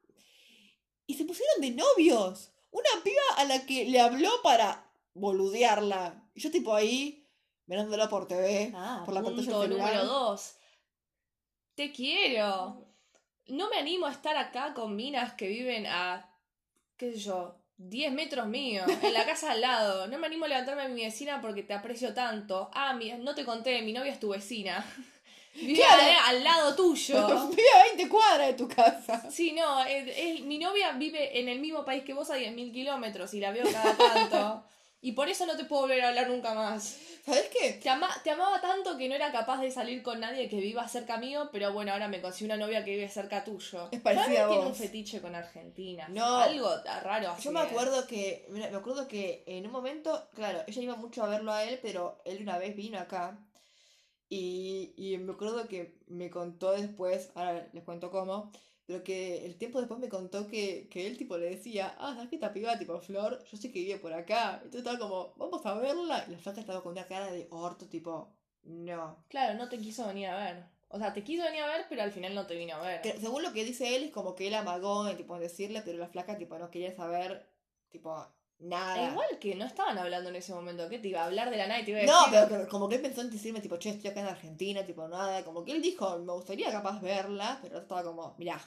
Y 1.05 1.13
se 1.13 1.25
pusieron 1.25 1.61
de 1.61 1.69
novios. 1.69 2.51
Una 2.71 2.89
piba 3.03 3.21
a 3.37 3.43
la 3.45 3.67
que 3.67 3.85
le 3.85 3.99
habló 3.99 4.31
para 4.41 4.91
boludearla. 5.13 6.27
Y 6.33 6.39
yo 6.39 6.49
tipo 6.49 6.73
ahí, 6.73 7.29
mirándolo 7.67 8.09
por 8.09 8.27
TV, 8.27 8.71
Ah, 8.73 9.03
por 9.05 9.13
la 9.13 9.21
pantalla 9.21 9.45
punto 9.45 9.61
del 9.61 9.69
celular. 9.69 9.93
número 9.93 10.05
dos. 10.07 10.55
Te 11.75 11.91
quiero. 11.91 12.83
No 13.45 13.69
me 13.69 13.77
animo 13.77 14.07
a 14.07 14.11
estar 14.11 14.35
acá 14.37 14.73
con 14.73 14.95
minas 14.95 15.35
que 15.35 15.47
viven 15.47 15.85
a, 15.85 16.35
qué 16.97 17.11
sé 17.11 17.19
yo, 17.19 17.58
10 17.79 18.11
metros 18.11 18.45
mío, 18.47 18.83
en 19.01 19.13
la 19.13 19.25
casa 19.25 19.51
al 19.51 19.61
lado. 19.61 20.05
No 20.07 20.17
me 20.19 20.27
animo 20.27 20.45
a 20.45 20.49
levantarme 20.49 20.81
a 20.83 20.87
mi 20.89 21.03
vecina 21.03 21.39
porque 21.41 21.63
te 21.63 21.73
aprecio 21.73 22.13
tanto. 22.13 22.69
Ah, 22.73 22.93
mi- 22.93 23.11
no 23.13 23.33
te 23.33 23.45
conté, 23.45 23.81
mi 23.81 23.93
novia 23.93 24.11
es 24.11 24.19
tu 24.19 24.29
vecina. 24.29 24.85
Vive 25.55 25.75
Claro. 25.75 26.01
al, 26.27 26.35
al 26.37 26.43
lado 26.43 26.75
tuyo. 26.75 27.47
Vive 27.49 27.63
a 27.79 27.83
20 27.95 28.07
cuadras 28.09 28.47
de 28.47 28.53
tu 28.53 28.67
casa. 28.67 29.29
Sí, 29.31 29.53
no, 29.53 29.83
es- 29.85 30.07
es- 30.15 30.41
mi 30.41 30.59
novia 30.59 30.91
vive 30.91 31.39
en 31.39 31.49
el 31.49 31.59
mismo 31.59 31.83
país 31.85 32.03
que 32.03 32.13
vos 32.13 32.29
a 32.29 32.37
10.000 32.37 32.71
kilómetros 32.71 33.33
y 33.33 33.39
la 33.39 33.51
veo 33.51 33.65
cada 33.71 33.95
tanto. 33.97 34.63
y 35.01 35.13
por 35.13 35.29
eso 35.29 35.45
no 35.45 35.55
te 35.57 35.65
puedo 35.65 35.83
volver 35.83 36.01
a 36.01 36.09
hablar 36.09 36.27
nunca 36.29 36.53
más. 36.53 36.97
¿Sabes 37.25 37.49
qué? 37.49 37.73
Te, 37.73 37.89
ama- 37.89 38.15
te 38.23 38.31
amaba 38.31 38.59
tanto 38.59 38.97
que 38.97 39.07
no 39.07 39.15
era 39.15 39.31
capaz 39.31 39.61
de 39.61 39.69
salir 39.71 40.01
con 40.01 40.19
nadie 40.19 40.49
que 40.49 40.57
viva 40.59 40.87
cerca 40.87 41.17
mío, 41.17 41.49
pero 41.51 41.71
bueno, 41.73 41.91
ahora 41.91 42.07
me 42.07 42.21
consigo 42.21 42.47
una 42.53 42.57
novia 42.57 42.83
que 42.83 42.91
vive 42.91 43.07
cerca 43.09 43.43
tuyo. 43.43 43.89
Es 43.91 44.01
parecida 44.01 44.45
a 44.45 44.47
tiene 44.47 44.63
vos. 44.63 44.67
un 44.71 44.75
fetiche 44.75 45.21
con 45.21 45.35
Argentina. 45.35 46.07
No. 46.09 46.37
Algo 46.37 46.69
raro 47.03 47.31
así. 47.31 47.43
Yo 47.43 47.51
me 47.51 47.59
acuerdo 47.59 48.07
que, 48.07 48.45
mira, 48.49 48.69
me 48.71 48.77
acuerdo 48.77 49.07
que 49.07 49.43
en 49.47 49.65
un 49.65 49.71
momento, 49.71 50.27
claro, 50.33 50.63
ella 50.65 50.81
iba 50.81 50.95
mucho 50.95 51.23
a 51.23 51.27
verlo 51.29 51.51
a 51.51 51.63
él, 51.65 51.79
pero 51.81 52.19
él 52.25 52.41
una 52.41 52.57
vez 52.57 52.75
vino 52.75 52.97
acá 52.99 53.37
y, 54.27 54.93
y 54.97 55.17
me 55.17 55.33
acuerdo 55.33 55.67
que 55.67 55.99
me 56.07 56.29
contó 56.29 56.71
después, 56.71 57.31
ahora 57.35 57.67
les 57.73 57.83
cuento 57.83 58.11
cómo, 58.11 58.51
pero 58.89 59.03
que 59.03 59.45
el 59.45 59.55
tiempo 59.55 59.77
después 59.77 59.99
me 59.99 60.09
contó 60.09 60.47
que, 60.47 60.87
que 60.89 61.05
él 61.05 61.15
tipo 61.15 61.37
le 61.37 61.47
decía, 61.51 61.95
ah, 61.99 62.15
¿sabes 62.15 62.27
qué 62.27 62.37
esta 62.37 62.51
piba 62.51 62.75
tipo 62.79 62.99
Flor? 62.99 63.37
Yo 63.45 63.55
sé 63.55 63.71
que 63.71 63.81
vive 63.83 63.99
por 63.99 64.11
acá. 64.13 64.55
Entonces 64.63 64.79
estaba 64.79 64.97
como, 64.97 65.35
vamos 65.37 65.63
a 65.63 65.75
verla. 65.75 66.25
Y 66.27 66.31
la 66.31 66.39
flaca 66.39 66.59
estaba 66.59 66.81
con 66.81 66.93
una 66.93 67.05
cara 67.05 67.31
de 67.31 67.45
orto, 67.51 67.85
tipo, 67.87 68.33
no. 68.63 69.23
Claro, 69.29 69.59
no 69.59 69.69
te 69.69 69.77
quiso 69.77 70.07
venir 70.07 70.25
a 70.29 70.37
ver. 70.43 70.63
O 70.87 70.97
sea, 70.97 71.13
te 71.13 71.23
quiso 71.23 71.43
venir 71.43 71.61
a 71.61 71.67
ver, 71.67 71.85
pero 71.87 72.01
al 72.01 72.11
final 72.11 72.33
no 72.33 72.47
te 72.47 72.55
vino 72.55 72.77
a 72.77 72.81
ver. 72.81 73.01
Que 73.01 73.13
según 73.19 73.43
lo 73.43 73.53
que 73.53 73.63
dice 73.63 73.95
él, 73.95 74.05
es 74.05 74.11
como 74.11 74.33
que 74.33 74.47
él 74.47 74.55
amagó 74.55 75.07
en 75.07 75.17
tipo 75.17 75.35
en 75.35 75.41
decirle, 75.43 75.83
pero 75.85 75.99
la 75.99 76.07
flaca 76.07 76.35
tipo 76.35 76.57
no 76.57 76.71
quería 76.71 76.91
saber, 76.95 77.47
tipo, 77.89 78.25
nada. 78.57 79.07
E 79.07 79.11
igual 79.11 79.37
que 79.39 79.53
no 79.53 79.65
estaban 79.65 79.99
hablando 79.99 80.29
en 80.29 80.35
ese 80.37 80.51
momento, 80.51 80.89
¿qué 80.89 80.97
te 80.97 81.09
iba 81.09 81.21
a 81.21 81.25
hablar 81.25 81.51
de 81.51 81.57
la 81.57 81.67
nada 81.67 81.79
y 81.81 81.85
te 81.85 81.91
iba 81.91 81.99
a 82.01 82.05
No, 82.05 82.25
pero 82.31 82.63
que- 82.63 82.67
como 82.69 82.89
que 82.89 82.95
él 82.95 83.01
pensó 83.03 83.21
en 83.21 83.29
decirme, 83.29 83.61
tipo, 83.61 83.77
che, 83.77 83.89
estoy 83.91 84.09
acá 84.09 84.21
en 84.21 84.27
Argentina, 84.27 84.83
tipo, 84.83 85.07
nada. 85.07 85.43
Como 85.45 85.63
que 85.63 85.73
él 85.73 85.81
dijo, 85.83 86.17
me 86.17 86.33
gustaría 86.33 86.71
capaz 86.71 86.99
verla, 87.01 87.59
pero 87.61 87.77
estaba 87.77 88.03
como, 88.03 88.33
mirá, 88.39 88.59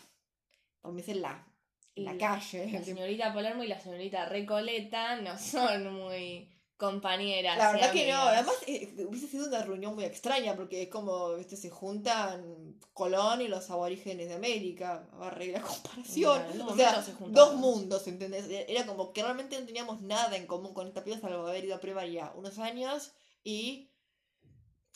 por 0.83 0.92
mí 0.92 1.01
es 1.01 1.09
en 1.09 1.23
la, 1.23 1.47
en 1.95 2.05
la 2.05 2.18
calle. 2.18 2.71
La 2.71 2.83
señorita 2.85 3.33
Palermo 3.33 3.62
y 3.62 3.68
la 3.68 3.81
señorita 3.81 4.27
Recoleta 4.27 5.16
no 5.16 5.38
son 5.38 5.95
muy 5.95 6.53
compañeras. 6.83 7.57
La 7.59 7.73
verdad 7.73 7.92
que 7.92 8.11
no, 8.11 8.18
además 8.23 8.57
eh, 8.66 8.92
hubiese 9.07 9.29
sido 9.29 9.47
una 9.47 9.62
reunión 9.62 9.95
muy 9.95 10.05
extraña 10.05 10.57
porque 10.57 10.83
es 10.83 10.88
como, 10.88 11.37
viste, 11.37 11.57
se 11.57 11.71
juntan 11.71 12.81
Colón 12.92 13.40
y 13.40 13.47
los 13.47 13.71
aborígenes 13.71 14.29
de 14.29 14.35
América, 14.35 15.09
agarré 15.12 15.53
la 15.53 15.62
comparación. 15.62 16.42
O 16.66 16.75
sea, 16.75 17.01
se 17.01 17.14
dos 17.29 17.55
mundos, 17.55 18.09
¿entendés? 18.09 18.47
Era 18.51 18.85
como 18.85 19.12
que 19.12 19.23
realmente 19.23 19.59
no 19.61 19.64
teníamos 19.64 20.03
nada 20.03 20.37
en 20.37 20.47
común 20.47 20.75
con 20.75 20.88
esta 20.88 21.05
piba 21.05 21.21
salvo 21.21 21.47
haber 21.47 21.64
ido 21.64 21.77
a 21.77 21.81
primaria 21.81 22.33
unos 22.35 22.59
años 22.59 23.12
y 23.45 23.92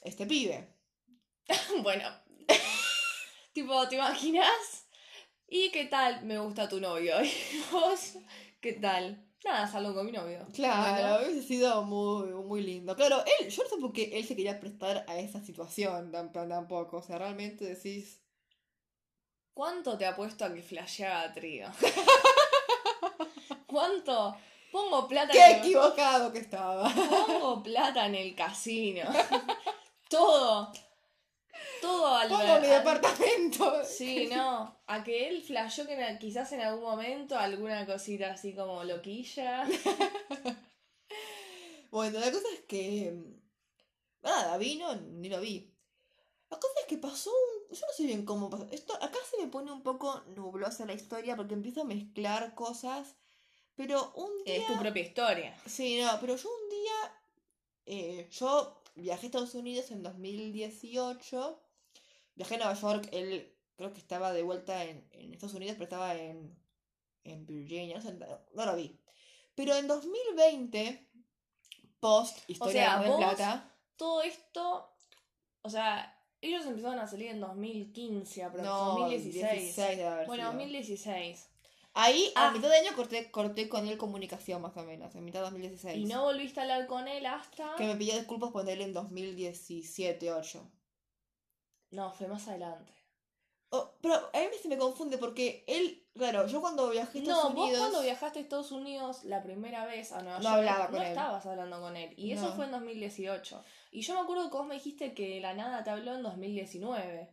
este 0.03 0.27
pibe. 0.27 0.69
Bueno. 1.85 2.09
tipo, 3.53 3.89
¿te 3.89 3.95
imaginas? 3.95 4.86
¿Y 5.49 5.71
qué 5.71 5.87
tal? 5.87 6.25
Me 6.25 6.39
gusta 6.39 6.69
tu 6.69 6.81
novio. 6.81 7.15
¿Y 7.23 7.63
vos? 7.71 8.15
¿Qué 8.61 8.75
tal? 8.75 9.23
Nada, 9.45 9.69
salgo 9.69 9.95
con 9.95 10.07
mi 10.07 10.13
novio. 10.13 10.47
Claro, 10.53 11.25
hubiese 11.25 11.47
sido 11.47 11.83
muy, 11.85 12.29
muy 12.31 12.63
lindo. 12.63 12.97
Claro, 12.97 13.23
él, 13.41 13.49
yo 13.49 13.63
no 13.63 13.69
sé 13.69 13.77
por 13.77 13.93
qué 13.93 14.19
él 14.19 14.27
se 14.27 14.35
quería 14.35 14.59
prestar 14.59 15.05
a 15.07 15.19
esa 15.19 15.41
situación 15.41 16.11
tampoco. 16.11 16.97
O 16.97 17.03
sea, 17.03 17.19
realmente 17.19 17.65
decís... 17.65 18.21
¿Cuánto 19.55 19.97
te 19.97 20.05
apuesto 20.05 20.45
a 20.45 20.53
que 20.53 20.63
flasheaba 20.63 21.33
trío? 21.33 21.69
¿Cuánto? 23.67 24.37
Pongo 24.73 25.09
plata 25.09 25.33
¡Qué 25.33 25.39
en 25.39 25.53
el, 25.53 25.59
equivocado 25.61 26.33
que 26.33 26.41
estaba! 26.41 26.93
pongo 26.93 27.63
plata 27.63 28.07
en 28.07 28.17
el 28.17 28.35
casino. 28.35 29.05
todo. 30.09 30.73
Todo 31.81 32.07
al 32.17 32.29
Pongo 32.29 32.43
mi 32.43 32.51
al- 32.51 32.63
departamento. 32.63 33.85
Sí, 33.85 34.29
no. 34.31 34.81
A 34.87 35.03
que 35.05 35.29
él 35.29 35.43
flasheó 35.43 35.87
que 35.87 35.95
en 35.95 36.19
quizás 36.19 36.53
en 36.53 36.61
algún 36.61 36.85
momento 36.85 37.39
alguna 37.39 37.87
cosita 37.87 38.33
así 38.33 38.55
como 38.55 38.83
loquilla. 38.85 39.65
Bueno, 41.91 42.19
la 42.19 42.31
cosa 42.31 42.47
es 42.53 42.61
que. 42.69 43.15
Nada, 44.23 44.57
vino, 44.59 44.95
ni 44.97 45.29
lo 45.29 45.41
vi. 45.41 45.73
La 46.51 46.59
cosa 46.59 46.75
es 46.81 46.87
que 46.87 46.99
pasó 46.99 47.31
un. 47.31 47.75
Yo 47.77 47.87
no 47.87 47.93
sé 47.93 48.05
bien 48.05 48.25
cómo 48.25 48.51
pasó. 48.51 48.67
Esto, 48.71 48.95
acá 48.97 49.19
se 49.31 49.39
me 49.43 49.49
pone 49.49 49.73
un 49.73 49.83
poco 49.83 50.21
nublosa 50.35 50.85
la 50.85 50.93
historia 50.95 51.37
porque 51.37 51.55
empiezo 51.55 51.83
a 51.83 51.85
mezclar 51.85 52.55
cosas. 52.55 53.15
Pero 53.77 54.13
un 54.17 54.45
día. 54.45 54.57
Es 54.57 54.67
tu 54.67 54.77
propia 54.79 55.03
historia. 55.03 55.57
Sí, 55.67 56.01
no, 56.01 56.11
pero 56.21 56.37
yo 56.37 56.49
un 56.49 56.69
día. 56.71 57.21
eh, 57.87 58.29
yo 58.31 58.83
viajé 58.95 59.27
a 59.27 59.29
Estados 59.29 59.55
Unidos 59.55 59.91
en 59.91 60.03
2018. 60.03 61.63
Viajé 62.37 62.55
a 62.55 62.59
Nueva 62.59 62.75
York. 62.75 63.09
Él 63.13 63.53
creo 63.77 63.93
que 63.93 63.99
estaba 63.99 64.33
de 64.33 64.43
vuelta 64.43 64.85
en, 64.85 65.07
en 65.13 65.33
Estados 65.35 65.55
Unidos, 65.55 65.75
pero 65.75 65.85
estaba 65.85 66.15
en, 66.15 66.57
en 67.25 67.47
Virginia. 67.47 67.97
No, 67.97 68.03
sé, 68.03 68.13
no- 68.15 68.65
lo 68.65 68.77
vi. 68.77 68.99
Pero 69.55 69.75
en 69.75 69.87
2020, 69.89 71.09
post 72.01 72.39
Historia 72.49 72.73
sea, 72.93 73.01
de 73.03 73.09
vos- 73.09 73.19
Plata. 73.19 73.73
Todo 73.97 74.21
esto, 74.23 74.91
o 75.63 75.71
sea, 75.71 76.13
ellos 76.43 76.67
empezaron 76.67 76.99
a 76.99 77.07
salir 77.09 77.29
en 77.31 77.41
2015, 77.41 78.49
pero 78.53 78.63
No, 78.63 78.85
2016. 78.99 79.53
16 79.63 79.97
debe 79.97 80.09
haber 80.09 80.27
bueno, 80.27 80.43
sido. 80.43 80.53
2016. 80.53 81.49
Ahí, 81.99 82.31
a 82.35 82.49
Ah. 82.49 82.51
mitad 82.51 82.69
de 82.69 82.77
año, 82.77 82.95
corté, 82.95 83.31
corté 83.31 83.71
con 83.71 83.89
él 83.89 83.97
comunicación, 83.97 84.61
más 84.61 84.77
o 84.77 84.83
menos. 84.83 85.15
En 85.15 85.25
mitad 85.25 85.39
de 85.39 85.45
2016. 85.47 85.97
Y 85.97 86.05
no 86.05 86.25
volviste 86.25 86.61
a 86.61 86.65
hablar 86.65 86.87
con 86.87 87.09
él 87.09 87.25
hasta... 87.25 87.75
Que 87.77 87.85
me 87.87 87.97
pidió 87.97 88.15
disculpas 88.19 88.51
por 88.53 88.69
él 88.69 88.83
en 88.83 88.93
2017, 88.93 90.31
8. 90.31 90.71
No, 91.91 92.13
fue 92.13 92.27
más 92.29 92.47
adelante. 92.49 92.93
Oh, 93.71 93.95
pero 94.01 94.15
a 94.15 94.39
mí 94.39 94.57
se 94.63 94.69
me 94.69 94.79
confunde 94.79 95.19
porque 95.19 95.65
él, 95.67 96.07
claro, 96.15 96.47
yo 96.47 96.61
cuando 96.61 96.89
viajé 96.91 97.19
a 97.19 97.23
No, 97.23 97.29
Estados 97.31 97.55
vos 97.55 97.63
Unidos. 97.65 97.81
cuando 97.81 98.03
viajaste 98.03 98.39
a 98.39 98.43
Estados 98.43 98.71
Unidos 98.73 99.25
la 99.25 99.43
primera 99.43 99.87
vez 99.87 100.13
a 100.13 100.23
Nueva 100.23 100.39
No 100.39 100.45
York, 100.45 100.57
hablaba 100.59 100.87
con 100.87 100.95
no 100.97 101.03
él. 101.03 101.09
estabas 101.09 101.47
hablando 101.47 101.81
con 101.81 101.97
él. 101.97 102.15
Y 102.17 102.33
eso 102.33 102.49
No. 102.49 102.55
fue 102.55 102.67
en 102.67 102.71
2018. 102.71 103.65
Y 103.91 104.03
yo 104.03 104.15
me 104.15 104.21
acuerdo 104.21 104.51
que 104.51 104.57
vos 104.57 104.67
me 104.67 104.75
dijiste 104.77 105.15
que 105.15 105.35
de 105.35 105.41
la 105.41 105.55
nada 105.55 105.83
te 105.83 105.91
habló 105.91 106.15
en 106.15 106.23
2019. 106.23 107.29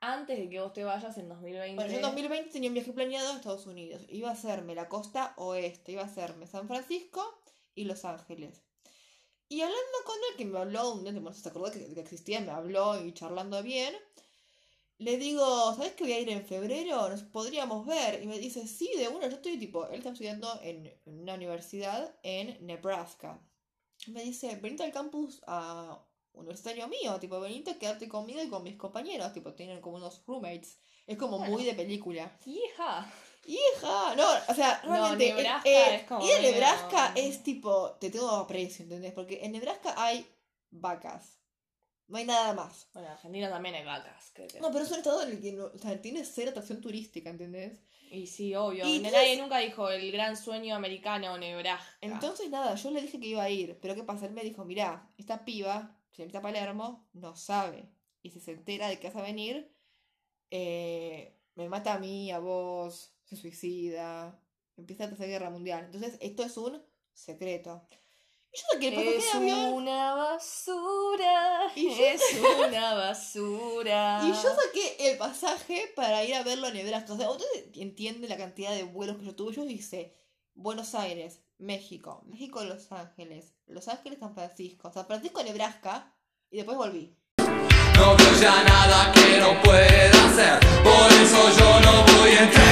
Antes 0.00 0.36
de 0.38 0.50
que 0.50 0.60
vos 0.60 0.74
te 0.74 0.84
vayas 0.84 1.16
en 1.16 1.30
2020. 1.30 1.76
Bueno, 1.76 1.90
yo 1.90 1.96
en 1.96 2.02
2020 2.02 2.50
tenía 2.50 2.68
un 2.68 2.74
viaje 2.74 2.92
planeado 2.92 3.32
a 3.32 3.36
Estados 3.36 3.66
Unidos. 3.66 4.02
Iba 4.10 4.28
a 4.28 4.32
hacerme 4.32 4.74
la 4.74 4.90
costa 4.90 5.32
oeste, 5.38 5.92
iba 5.92 6.02
a 6.02 6.06
hacerme 6.06 6.46
San 6.46 6.68
Francisco 6.68 7.22
y 7.74 7.84
Los 7.84 8.04
Ángeles. 8.04 8.63
Y 9.48 9.60
hablando 9.60 9.98
con 10.06 10.16
él, 10.30 10.36
que 10.36 10.44
me 10.46 10.58
habló 10.58 10.92
un 10.94 11.02
día, 11.04 11.12
bueno, 11.12 11.32
se 11.32 11.48
acordó 11.48 11.70
que, 11.70 11.92
que 11.94 12.00
existía, 12.00 12.40
me 12.40 12.50
habló 12.50 13.04
y 13.04 13.12
charlando 13.12 13.62
bien. 13.62 13.94
Le 14.98 15.16
digo, 15.18 15.74
¿sabes 15.74 15.92
que 15.92 16.04
voy 16.04 16.12
a 16.12 16.20
ir 16.20 16.28
en 16.30 16.46
febrero? 16.46 17.08
Nos 17.08 17.22
podríamos 17.22 17.86
ver. 17.86 18.22
Y 18.22 18.26
me 18.26 18.38
dice, 18.38 18.66
sí, 18.66 18.90
de 18.96 19.08
una, 19.08 19.28
yo 19.28 19.36
estoy 19.36 19.58
tipo, 19.58 19.86
él 19.88 19.96
está 19.96 20.10
estudiando 20.10 20.48
en, 20.62 20.86
en 21.04 21.20
una 21.20 21.34
universidad 21.34 22.14
en 22.22 22.64
Nebraska. 22.64 23.40
Me 24.06 24.22
dice, 24.22 24.56
venite 24.56 24.82
al 24.84 24.92
campus 24.92 25.42
a 25.46 26.04
universitario 26.32 26.88
mío, 26.88 27.18
tipo, 27.20 27.38
venite 27.40 27.72
a 27.72 27.78
quedarte 27.78 28.08
conmigo 28.08 28.42
y 28.42 28.48
con 28.48 28.62
mis 28.62 28.76
compañeros, 28.76 29.32
tipo, 29.32 29.52
tienen 29.54 29.80
como 29.80 29.96
unos 29.96 30.22
roommates. 30.26 30.78
Es 31.06 31.18
como 31.18 31.38
Bueno. 31.38 31.52
muy 31.52 31.64
de 31.64 31.74
película. 31.74 32.36
¡Hija! 32.46 33.12
Hija, 33.46 34.14
no, 34.16 34.26
o 34.48 34.54
sea, 34.54 34.80
No, 34.84 34.92
realmente. 34.92 35.28
eh, 35.28 35.34
Nebraska 35.34 35.68
eh, 35.70 35.94
es 35.96 36.02
como 36.04 36.20
a 36.20 36.26
medio- 36.26 36.50
Nebraska 36.52 37.12
es 37.14 37.42
tipo, 37.42 37.90
te 38.00 38.10
tengo 38.10 38.30
aprecio, 38.30 38.82
¿entendés? 38.84 39.12
Porque 39.12 39.44
en 39.44 39.52
Nebraska 39.52 39.94
hay 39.96 40.26
vacas. 40.70 41.38
No 42.06 42.18
hay 42.18 42.24
nada 42.26 42.52
más. 42.52 42.88
Bueno, 42.92 43.08
en 43.08 43.14
Argentina 43.14 43.48
también 43.50 43.74
hay 43.74 43.84
vacas. 43.84 44.30
creo 44.34 44.48
que- 44.48 44.60
No, 44.60 44.70
pero 44.70 44.84
es 44.84 44.90
un 44.90 44.98
estado 44.98 45.22
en 45.22 45.30
el 45.30 45.40
que 45.40 45.52
no, 45.52 45.66
o 45.66 45.78
sea, 45.78 46.00
tiene 46.00 46.24
cero 46.24 46.50
atracción 46.50 46.80
turística, 46.80 47.30
¿entendés? 47.30 47.80
Y 48.10 48.26
sí, 48.26 48.54
obvio. 48.54 48.86
Y 48.86 48.98
Nadie 49.00 49.36
nunca 49.40 49.58
dijo 49.58 49.88
el 49.90 50.12
gran 50.12 50.36
sueño 50.36 50.74
americano 50.76 51.36
Nebraska. 51.38 51.96
Entonces, 52.00 52.50
nada, 52.50 52.74
yo 52.76 52.90
le 52.90 53.00
dije 53.02 53.18
que 53.18 53.26
iba 53.26 53.42
a 53.42 53.50
ir. 53.50 53.78
Pero 53.80 53.94
¿qué 53.94 54.04
pasa? 54.04 54.26
Él 54.26 54.32
me 54.32 54.42
dijo, 54.42 54.64
mirá, 54.64 55.10
esta 55.18 55.44
piba, 55.44 55.96
señorita 56.12 56.40
Palermo, 56.42 57.08
no 57.14 57.34
sabe. 57.36 57.88
Y 58.22 58.30
si 58.30 58.40
se 58.40 58.52
entera 58.52 58.88
de 58.88 58.98
que 59.00 59.08
vas 59.08 59.16
a 59.16 59.22
venir, 59.22 59.74
eh, 60.50 61.36
me 61.54 61.68
mata 61.68 61.94
a 61.94 61.98
mí, 61.98 62.30
a 62.30 62.38
vos, 62.38 63.13
se 63.24 63.36
suicida, 63.36 64.38
empieza 64.76 65.04
la 65.04 65.10
tercera 65.10 65.28
guerra 65.28 65.50
mundial. 65.50 65.84
Entonces, 65.84 66.16
esto 66.20 66.42
es 66.42 66.56
un 66.56 66.82
secreto. 67.12 67.86
Y 68.52 68.56
yo 68.58 68.62
saqué 68.72 68.88
el 68.88 68.94
pasaje 68.94 69.10
de 69.10 69.18
Es 69.18 69.34
avión. 69.34 69.72
una 69.74 70.14
basura. 70.14 71.60
Y 71.74 71.88
yo- 71.90 72.04
Es 72.04 72.20
una 72.68 72.94
basura. 72.94 74.20
Y 74.24 74.28
yo 74.28 74.34
saqué 74.34 74.96
el 75.10 75.18
pasaje 75.18 75.92
para 75.96 76.24
ir 76.24 76.34
a 76.34 76.42
verlo 76.42 76.66
a 76.68 76.70
Nebraska. 76.70 77.12
O 77.14 77.16
sea, 77.16 77.30
ustedes 77.30 77.66
entienden 77.76 78.30
la 78.30 78.36
cantidad 78.36 78.72
de 78.74 78.84
vuelos 78.84 79.16
que 79.18 79.24
yo 79.26 79.34
tuve. 79.34 79.54
Yo 79.54 79.64
hice 79.66 80.14
Buenos 80.54 80.94
Aires, 80.94 81.40
México, 81.58 82.22
México, 82.26 82.62
Los 82.62 82.92
Ángeles, 82.92 83.54
Los 83.66 83.88
Ángeles, 83.88 84.20
San 84.20 84.34
Francisco, 84.34 84.92
San 84.92 85.06
Francisco, 85.06 85.42
Nebraska, 85.42 86.14
y 86.50 86.58
después 86.58 86.76
volví. 86.76 87.16
No 87.38 88.16
veo 88.16 88.40
ya 88.40 88.62
nada 88.64 89.12
que 89.12 89.38
no 89.38 89.60
pueda 89.62 90.26
hacer, 90.26 90.60
por 90.82 91.12
eso 91.12 91.58
yo 91.58 91.80
no 91.80 92.04
voy 92.18 92.30
en 92.30 92.50
tren, 92.50 92.63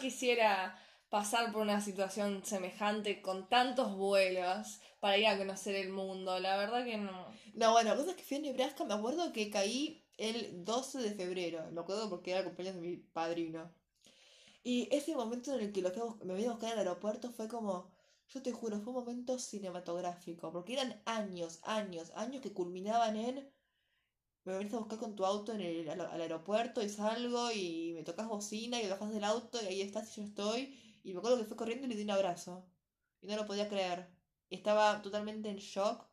quisiera 0.00 0.78
pasar 1.08 1.52
por 1.52 1.62
una 1.62 1.80
situación 1.80 2.44
semejante 2.44 3.22
con 3.22 3.48
tantos 3.48 3.96
vuelos 3.96 4.80
para 5.00 5.18
ir 5.18 5.26
a 5.26 5.38
conocer 5.38 5.74
el 5.76 5.90
mundo. 5.90 6.38
La 6.40 6.56
verdad 6.56 6.84
que 6.84 6.96
no. 6.98 7.26
No, 7.54 7.72
bueno, 7.72 7.90
la 7.90 7.96
cosa 7.96 8.10
es 8.10 8.16
que 8.16 8.24
fui 8.24 8.36
a 8.38 8.40
Nebraska, 8.40 8.84
me 8.84 8.94
acuerdo 8.94 9.32
que 9.32 9.50
caí 9.50 10.04
el 10.16 10.64
12 10.64 10.98
de 10.98 11.14
febrero. 11.14 11.64
Me 11.72 11.80
acuerdo 11.80 12.10
porque 12.10 12.32
era 12.32 12.40
el 12.40 12.46
cumpleaños 12.46 12.80
de 12.80 12.88
mi 12.88 12.96
padrino. 12.96 13.70
Y 14.62 14.88
ese 14.90 15.14
momento 15.14 15.54
en 15.54 15.60
el 15.60 15.72
que 15.72 15.82
lo 15.82 15.92
que 15.92 16.02
me 16.24 16.34
vino 16.34 16.50
a 16.50 16.54
buscar 16.54 16.72
al 16.72 16.80
aeropuerto 16.80 17.30
fue 17.30 17.46
como, 17.46 17.92
yo 18.30 18.42
te 18.42 18.50
juro, 18.52 18.80
fue 18.80 18.92
un 18.92 19.00
momento 19.00 19.38
cinematográfico. 19.38 20.52
Porque 20.52 20.72
eran 20.72 21.00
años, 21.04 21.60
años, 21.62 22.10
años 22.16 22.42
que 22.42 22.52
culminaban 22.52 23.16
en, 23.16 23.48
me 24.46 24.56
venís 24.56 24.72
a 24.74 24.78
buscar 24.78 24.98
con 24.98 25.16
tu 25.16 25.26
auto 25.26 25.52
en 25.52 25.60
el, 25.60 25.88
al, 25.90 26.20
aeropuerto 26.20 26.80
y 26.80 26.88
salgo 26.88 27.50
y 27.50 27.92
me 27.94 28.04
tocas 28.04 28.28
bocina 28.28 28.80
y 28.80 28.88
bajas 28.88 29.12
del 29.12 29.24
auto 29.24 29.60
y 29.60 29.66
ahí 29.66 29.80
estás 29.82 30.16
y 30.16 30.20
yo 30.20 30.26
estoy. 30.28 31.00
Y 31.02 31.12
me 31.12 31.18
acuerdo 31.18 31.38
que 31.38 31.44
fue 31.44 31.56
corriendo 31.56 31.86
y 31.86 31.90
le 31.90 31.96
di 31.96 32.04
un 32.04 32.12
abrazo. 32.12 32.64
Y 33.20 33.26
no 33.26 33.36
lo 33.36 33.46
podía 33.46 33.68
creer. 33.68 34.08
Estaba 34.48 35.02
totalmente 35.02 35.48
en 35.50 35.56
shock. 35.56 36.06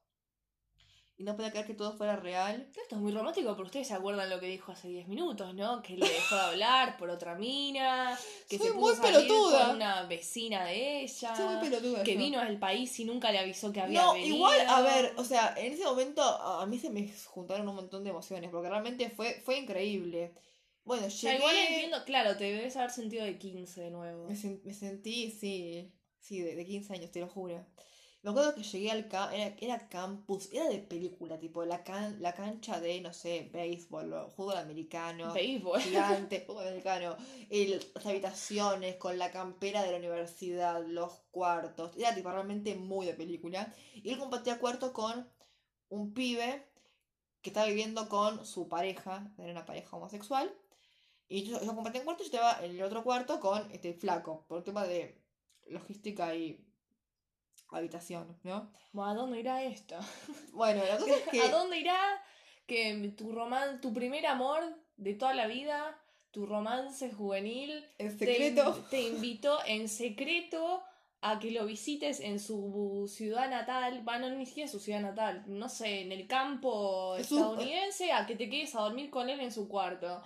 Y 1.15 1.23
no 1.25 1.35
podía 1.35 1.51
creer 1.51 1.67
que 1.67 1.75
todo 1.75 1.95
fuera 1.95 2.15
real. 2.15 2.67
Esto 2.75 2.95
es 2.95 3.01
muy 3.01 3.11
romántico, 3.11 3.51
pero 3.53 3.65
ustedes 3.65 3.87
se 3.87 3.93
acuerdan 3.93 4.29
lo 4.31 4.39
que 4.39 4.47
dijo 4.47 4.71
hace 4.71 4.87
10 4.87 5.07
minutos, 5.07 5.53
¿no? 5.53 5.83
Que 5.83 5.95
le 5.95 6.07
dejó 6.09 6.35
de 6.35 6.41
hablar 6.41 6.97
por 6.97 7.11
otra 7.11 7.35
mina, 7.35 8.17
que 8.49 8.57
Soy 8.57 8.69
se 8.69 8.73
muy 8.73 8.91
puso 8.93 9.03
a 9.03 9.11
salir 9.11 9.27
pelotuda. 9.27 9.67
con 9.67 9.75
una 9.75 10.03
vecina 10.07 10.65
de 10.65 11.01
ella, 11.01 11.35
Soy 11.35 11.45
muy 11.45 11.69
pelotuda 11.69 12.03
que 12.03 12.17
vino 12.17 12.39
al 12.39 12.57
país 12.57 12.99
y 12.99 13.05
nunca 13.05 13.31
le 13.31 13.37
avisó 13.37 13.71
que 13.71 13.81
había 13.81 14.01
No, 14.01 14.13
venido. 14.13 14.35
igual, 14.37 14.59
a 14.67 14.81
ver, 14.81 15.13
o 15.17 15.23
sea, 15.23 15.53
en 15.55 15.73
ese 15.73 15.83
momento 15.85 16.23
a 16.23 16.63
a 16.63 16.65
mí 16.65 16.79
se 16.79 16.89
me 16.89 17.07
juntaron 17.27 17.67
un 17.69 17.75
montón 17.75 18.03
de 18.03 18.09
emociones, 18.09 18.49
porque 18.49 18.69
realmente 18.69 19.11
fue, 19.11 19.39
fue 19.45 19.59
increíble. 19.59 20.33
Bueno, 20.83 21.05
O 21.05 21.09
sea, 21.11 21.31
llegué, 21.31 21.37
igual 21.43 21.55
entiendo, 21.55 22.03
claro, 22.05 22.35
te 22.37 22.45
debes 22.45 22.75
haber 22.75 22.89
sentido 22.89 23.23
de 23.23 23.37
15 23.37 23.81
de 23.81 23.91
nuevo. 23.91 24.27
me, 24.27 24.33
sen- 24.35 24.61
me 24.63 24.73
sentí, 24.73 25.29
sí, 25.29 25.93
sí, 26.19 26.41
de, 26.41 26.55
de 26.55 26.65
15 26.65 26.91
años, 26.93 27.11
te 27.11 27.19
lo 27.19 27.27
juro. 27.27 27.63
Me 28.23 28.29
acuerdo 28.31 28.55
que 28.55 28.63
llegué 28.63 28.89
al 28.89 29.09
ca- 29.09 29.35
era, 29.35 29.53
era 29.59 29.89
campus, 29.89 30.49
era 30.53 30.69
de 30.69 30.79
película, 30.79 31.37
tipo 31.37 31.65
la, 31.65 31.83
can- 31.83 32.21
la 32.21 32.33
cancha 32.33 32.79
de, 32.79 33.01
no 33.01 33.13
sé, 33.13 33.49
béisbol, 33.51 34.13
o 34.13 34.29
fútbol 34.29 34.57
americano, 34.57 35.33
Béisbol. 35.33 35.81
gigante, 35.81 36.39
fútbol 36.47 36.67
americano, 36.67 37.17
el- 37.49 37.85
las 37.93 38.05
habitaciones 38.05 38.95
con 38.95 39.17
la 39.19 39.29
campera 39.29 39.83
de 39.83 39.91
la 39.91 39.97
universidad, 39.97 40.85
los 40.87 41.11
cuartos, 41.31 41.97
era 41.97 42.15
tipo 42.15 42.31
realmente 42.31 42.75
muy 42.75 43.05
de 43.05 43.13
película. 43.13 43.73
Y 43.93 44.11
él 44.11 44.17
compartía 44.19 44.57
cuarto 44.57 44.93
con 44.93 45.29
un 45.89 46.13
pibe 46.13 46.65
que 47.41 47.49
estaba 47.49 47.67
viviendo 47.67 48.07
con 48.07 48.45
su 48.45 48.69
pareja, 48.69 49.33
era 49.37 49.51
una 49.51 49.65
pareja 49.65 49.97
homosexual. 49.97 50.49
Y 51.27 51.43
yo, 51.43 51.59
yo 51.61 51.75
compartía 51.75 51.99
un 52.01 52.05
cuarto 52.05 52.23
y 52.23 52.27
yo 52.29 52.31
estaba 52.37 52.65
en 52.65 52.71
el 52.71 52.83
otro 52.83 53.03
cuarto 53.03 53.41
con 53.41 53.69
este 53.71 53.93
flaco, 53.93 54.45
por 54.47 54.59
un 54.59 54.63
tema 54.63 54.85
de 54.85 55.21
logística 55.67 56.33
y 56.35 56.65
habitación, 57.77 58.37
¿no? 58.43 58.71
Bueno, 58.91 59.11
¿A 59.11 59.15
dónde 59.15 59.39
irá 59.39 59.63
esto? 59.63 59.95
Bueno, 60.53 60.83
la 60.87 60.97
cosa 60.97 61.15
es 61.15 61.23
que... 61.29 61.41
¿A 61.41 61.49
dónde 61.49 61.79
irá 61.79 61.97
que 62.67 63.13
tu 63.17 63.31
roman 63.31 63.81
tu 63.81 63.93
primer 63.93 64.25
amor 64.27 64.61
de 64.97 65.13
toda 65.15 65.33
la 65.33 65.47
vida, 65.47 65.99
tu 66.31 66.45
romance 66.45 67.11
juvenil, 67.11 67.83
En 67.97 68.17
te, 68.17 68.25
secreto... 68.25 68.85
te 68.89 69.01
invitó 69.01 69.59
en 69.65 69.89
secreto 69.89 70.83
a 71.21 71.39
que 71.39 71.51
lo 71.51 71.65
visites 71.65 72.19
en 72.19 72.39
su 72.39 73.09
ciudad 73.13 73.49
natal, 73.49 74.01
bueno, 74.03 74.29
ni 74.29 74.45
siquiera 74.45 74.69
su 74.69 74.79
ciudad 74.79 74.99
natal, 75.01 75.43
no 75.47 75.69
sé, 75.69 76.01
en 76.01 76.11
el 76.11 76.27
campo 76.27 77.15
Es 77.15 77.31
un- 77.31 77.37
estadounidense, 77.39 78.11
a 78.11 78.25
que 78.25 78.35
te 78.35 78.49
quedes 78.49 78.75
a 78.75 78.81
dormir 78.81 79.09
con 79.09 79.29
él 79.29 79.39
en 79.39 79.51
su 79.51 79.67
cuarto. 79.69 80.21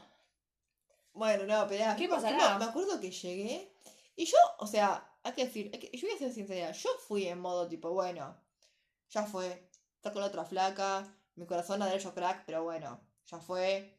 Bueno, 1.13 1.45
no, 1.45 1.67
pero 1.67 1.95
¿Qué 1.97 2.07
pasará? 2.07 2.57
Me 2.59 2.65
acuerdo 2.65 2.99
que 2.99 3.11
llegué 3.11 3.71
y 4.15 4.25
yo, 4.25 4.37
o 4.59 4.67
sea, 4.67 5.03
hay 5.27 5.33
que 5.33 5.45
decir, 5.45 5.69
hay 5.73 5.79
que- 5.79 5.97
yo 5.97 6.07
voy 6.07 6.15
a 6.15 6.19
ser 6.19 6.31
sincera, 6.33 6.71
yo 6.71 6.89
fui 7.07 7.27
en 7.27 7.39
modo 7.39 7.67
tipo, 7.67 7.91
bueno, 7.91 8.35
ya 9.09 9.23
fue, 9.25 9.69
está 9.95 10.11
con 10.13 10.23
otra 10.23 10.45
flaca, 10.45 11.05
mi 11.35 11.45
corazón 11.45 11.81
ha 11.81 11.93
hecho 11.93 12.13
crack, 12.13 12.43
pero 12.45 12.63
bueno, 12.63 12.99
ya 13.25 13.39
fue. 13.39 13.93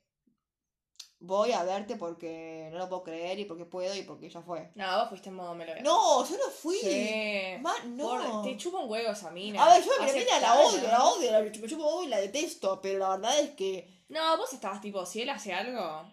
Voy 1.20 1.50
a 1.50 1.64
verte 1.64 1.96
porque 1.96 2.68
no 2.70 2.78
lo 2.78 2.88
puedo 2.88 3.02
creer 3.02 3.40
y 3.40 3.44
porque 3.44 3.64
puedo 3.64 3.92
y 3.96 4.02
porque 4.02 4.30
ya 4.30 4.40
fue. 4.40 4.70
No, 4.76 4.98
vos 5.00 5.08
fuiste 5.08 5.30
en 5.30 5.34
modo 5.34 5.52
melodía. 5.52 5.82
No, 5.82 6.24
yo 6.24 6.36
no 6.36 6.48
fui. 6.50 6.78
Sí. 6.78 7.56
Ma- 7.60 7.74
no. 7.86 8.08
Por- 8.08 8.42
te 8.44 8.56
chupa 8.56 8.78
un 8.78 8.88
huevo 8.88 9.10
esa 9.10 9.30
mina. 9.32 9.64
A 9.64 9.68
ver, 9.74 9.84
yo 9.84 9.90
a 10.00 10.06
la 10.06 10.12
mina 10.12 10.38
la 10.40 10.54
odio, 10.60 10.82
la 10.88 11.04
odio, 11.04 11.32
la, 11.32 11.40
me 11.40 11.50
chupo 11.68 11.84
huevo 11.86 12.04
y 12.04 12.08
la 12.08 12.20
detesto, 12.20 12.80
pero 12.80 13.00
la 13.00 13.08
verdad 13.16 13.40
es 13.40 13.50
que. 13.50 14.04
No, 14.08 14.36
vos 14.36 14.52
estabas 14.52 14.80
tipo, 14.80 15.04
si 15.04 15.22
él 15.22 15.30
hace 15.30 15.52
algo, 15.52 16.08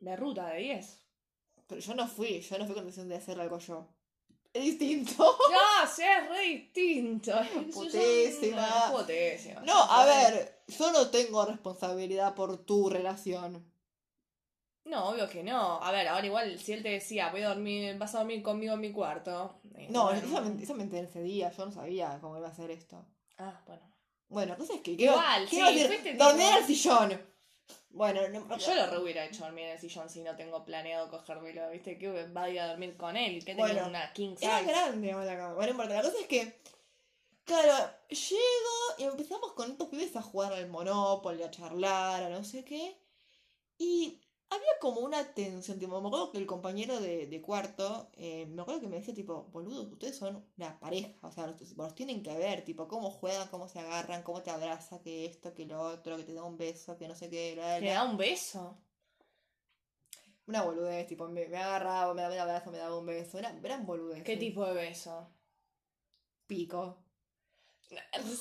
de 0.00 0.16
ruta 0.16 0.46
de 0.48 0.58
10. 0.60 1.00
Pero 1.66 1.80
yo 1.82 1.94
no 1.94 2.08
fui, 2.08 2.40
yo 2.40 2.58
no 2.58 2.64
fui 2.64 2.74
con 2.74 2.82
intención 2.84 3.08
de 3.10 3.16
hacer 3.16 3.38
algo 3.38 3.58
yo. 3.58 3.86
Es 4.54 4.62
distinto. 4.62 5.36
No, 5.50 5.86
sí, 5.94 6.02
es 6.02 6.28
re 6.28 6.42
distinto. 6.42 7.32
Putísima. 7.72 8.92
Putísima. 8.92 9.60
No, 9.62 9.82
a 9.82 10.04
ver, 10.04 10.62
yo 10.68 10.92
no 10.92 11.10
tengo 11.10 11.44
responsabilidad 11.44 12.34
por 12.34 12.64
tu 12.64 12.88
relación. 12.88 13.64
No, 14.84 15.08
obvio 15.08 15.28
que 15.28 15.42
no. 15.42 15.82
A 15.82 15.90
ver, 15.90 16.06
ahora 16.08 16.26
igual, 16.26 16.58
si 16.58 16.72
él 16.72 16.82
te 16.82 16.90
decía, 16.90 17.30
voy 17.30 17.42
a 17.42 17.48
dormir, 17.48 17.98
vas 17.98 18.14
a 18.14 18.18
dormir 18.18 18.42
conmigo 18.42 18.74
en 18.74 18.80
mi 18.80 18.92
cuarto. 18.92 19.60
No, 19.88 20.04
bueno. 20.04 20.18
eso 20.18 20.42
me, 20.42 20.62
eso 20.62 20.74
me 20.74 20.82
enteré 20.84 21.08
ese 21.08 21.22
día, 21.22 21.50
yo 21.50 21.66
no 21.66 21.72
sabía 21.72 22.18
cómo 22.20 22.36
iba 22.36 22.46
a 22.46 22.50
hacer 22.50 22.70
esto. 22.70 23.04
Ah, 23.38 23.60
bueno. 23.66 23.82
Bueno, 24.28 24.52
la 24.52 24.58
cosa 24.58 24.74
es 24.74 24.80
que. 24.82 24.92
Igual, 24.92 25.46
quiero 25.48 25.68
sí, 25.68 25.74
decir, 25.74 25.88
fuiste 25.88 26.14
dormir 26.14 26.46
el 26.58 26.64
sillón. 26.64 27.33
Bueno, 27.90 28.20
no, 28.28 28.56
Yo 28.58 28.74
lo 28.74 28.86
re 28.88 28.98
hubiera 28.98 29.24
hecho 29.24 29.44
dormir 29.44 29.64
en 29.66 29.70
el 29.72 29.78
sillón 29.78 30.08
si 30.10 30.20
no 30.22 30.34
tengo 30.36 30.64
planeado 30.64 31.08
cogérmelo, 31.08 31.70
¿viste? 31.70 31.96
Que 31.96 32.26
va 32.26 32.42
a 32.44 32.50
ir 32.50 32.58
a 32.60 32.66
dormir 32.68 32.96
con 32.96 33.16
él, 33.16 33.38
que 33.44 33.54
tengo 33.54 33.60
Bueno, 33.62 33.86
una 33.86 34.12
king 34.12 34.34
Era 34.40 34.58
size. 34.58 34.70
grande 34.72 35.08
igual 35.10 35.26
la 35.26 35.36
cama. 35.36 35.54
Bueno, 35.54 35.66
no 35.66 35.70
importa. 35.82 35.94
La 35.94 36.02
cosa 36.02 36.20
es 36.20 36.26
que, 36.26 36.60
claro, 37.44 37.90
llego 38.08 38.98
y 38.98 39.04
empezamos 39.04 39.52
con 39.52 39.70
estos 39.70 39.88
pibes 39.88 40.16
a 40.16 40.22
jugar 40.22 40.52
al 40.52 40.68
Monopoly, 40.68 41.42
a 41.44 41.50
charlar, 41.50 42.24
a 42.24 42.28
no 42.30 42.42
sé 42.42 42.64
qué. 42.64 42.98
Y 43.78 44.20
había 44.54 44.78
como 44.80 45.00
una 45.00 45.34
tensión, 45.34 45.78
tipo, 45.78 46.00
me 46.00 46.06
acuerdo 46.08 46.32
que 46.32 46.38
el 46.38 46.46
compañero 46.46 47.00
de, 47.00 47.26
de 47.26 47.42
cuarto, 47.42 48.10
eh, 48.14 48.46
me 48.46 48.62
acuerdo 48.62 48.80
que 48.80 48.88
me 48.88 48.96
decía, 48.96 49.14
tipo, 49.14 49.44
boludo, 49.52 49.82
ustedes 49.92 50.16
son 50.16 50.44
una 50.56 50.78
pareja, 50.80 51.10
o 51.22 51.32
sea, 51.32 51.46
los, 51.46 51.60
los 51.76 51.94
tienen 51.94 52.22
que 52.22 52.36
ver, 52.36 52.64
tipo, 52.64 52.88
cómo 52.88 53.10
juegan, 53.10 53.48
cómo 53.48 53.68
se 53.68 53.80
agarran, 53.80 54.22
cómo 54.22 54.42
te 54.42 54.50
abraza, 54.50 55.00
que 55.02 55.26
esto, 55.26 55.54
que 55.54 55.66
lo 55.66 55.80
otro, 55.80 56.16
que 56.16 56.24
te 56.24 56.34
da 56.34 56.44
un 56.44 56.56
beso, 56.56 56.96
que 56.96 57.08
no 57.08 57.14
sé 57.14 57.30
qué, 57.30 57.54
bla, 57.54 57.78
¿Te 57.80 57.86
da 57.86 58.04
un 58.04 58.16
beso? 58.16 58.78
Una 60.46 60.62
boludez, 60.62 61.06
tipo, 61.06 61.26
me, 61.28 61.46
me 61.48 61.56
agarraba, 61.56 62.12
me 62.14 62.22
daba 62.22 62.34
un 62.34 62.40
abrazo, 62.40 62.70
me 62.70 62.78
daba 62.78 62.98
un 62.98 63.06
beso, 63.06 63.38
era, 63.38 63.58
eran 63.62 63.86
boludeces. 63.86 64.24
¿Qué 64.24 64.36
tipo 64.36 64.64
de 64.66 64.74
beso? 64.74 65.28
Pico. 66.46 66.98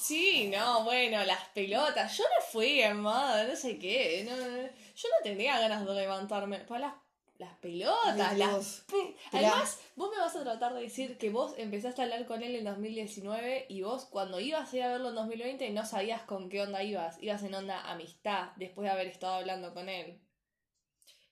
Sí, 0.01 0.49
no, 0.53 0.83
bueno, 0.83 1.23
las 1.25 1.43
pelotas. 1.49 2.17
Yo 2.17 2.23
no 2.23 2.45
fui, 2.51 2.81
amada, 2.81 3.45
no 3.47 3.55
sé 3.55 3.77
qué. 3.79 4.25
No, 4.29 4.35
no, 4.35 4.45
yo 4.63 5.09
no 5.09 5.23
tenía 5.23 5.59
ganas 5.59 5.85
de 5.85 5.93
levantarme. 5.93 6.59
Para 6.59 6.79
las, 6.87 6.93
las 7.37 7.55
pelotas, 7.57 8.13
Ay, 8.13 8.17
las 8.17 8.35
Dios. 8.35 8.83
pe- 8.87 9.15
Mirá. 9.33 9.49
Además, 9.49 9.79
vos 9.95 10.11
me 10.11 10.17
vas 10.21 10.35
a 10.35 10.43
tratar 10.43 10.73
de 10.73 10.81
decir 10.81 11.17
que 11.17 11.29
vos 11.29 11.53
empezaste 11.57 12.01
a 12.01 12.05
hablar 12.05 12.25
con 12.25 12.43
él 12.43 12.55
en 12.55 12.63
2019 12.65 13.65
y 13.69 13.81
vos 13.81 14.05
cuando 14.05 14.39
ibas 14.39 14.71
a 14.71 14.75
ir 14.77 14.83
a 14.83 14.89
verlo 14.89 15.09
en 15.09 15.15
2020 15.15 15.69
no 15.71 15.85
sabías 15.85 16.21
con 16.23 16.49
qué 16.49 16.61
onda 16.61 16.83
ibas. 16.83 17.21
Ibas 17.21 17.43
en 17.43 17.55
onda 17.55 17.81
amistad 17.89 18.49
después 18.55 18.85
de 18.85 18.91
haber 18.91 19.07
estado 19.07 19.33
hablando 19.35 19.73
con 19.73 19.89
él. 19.89 20.19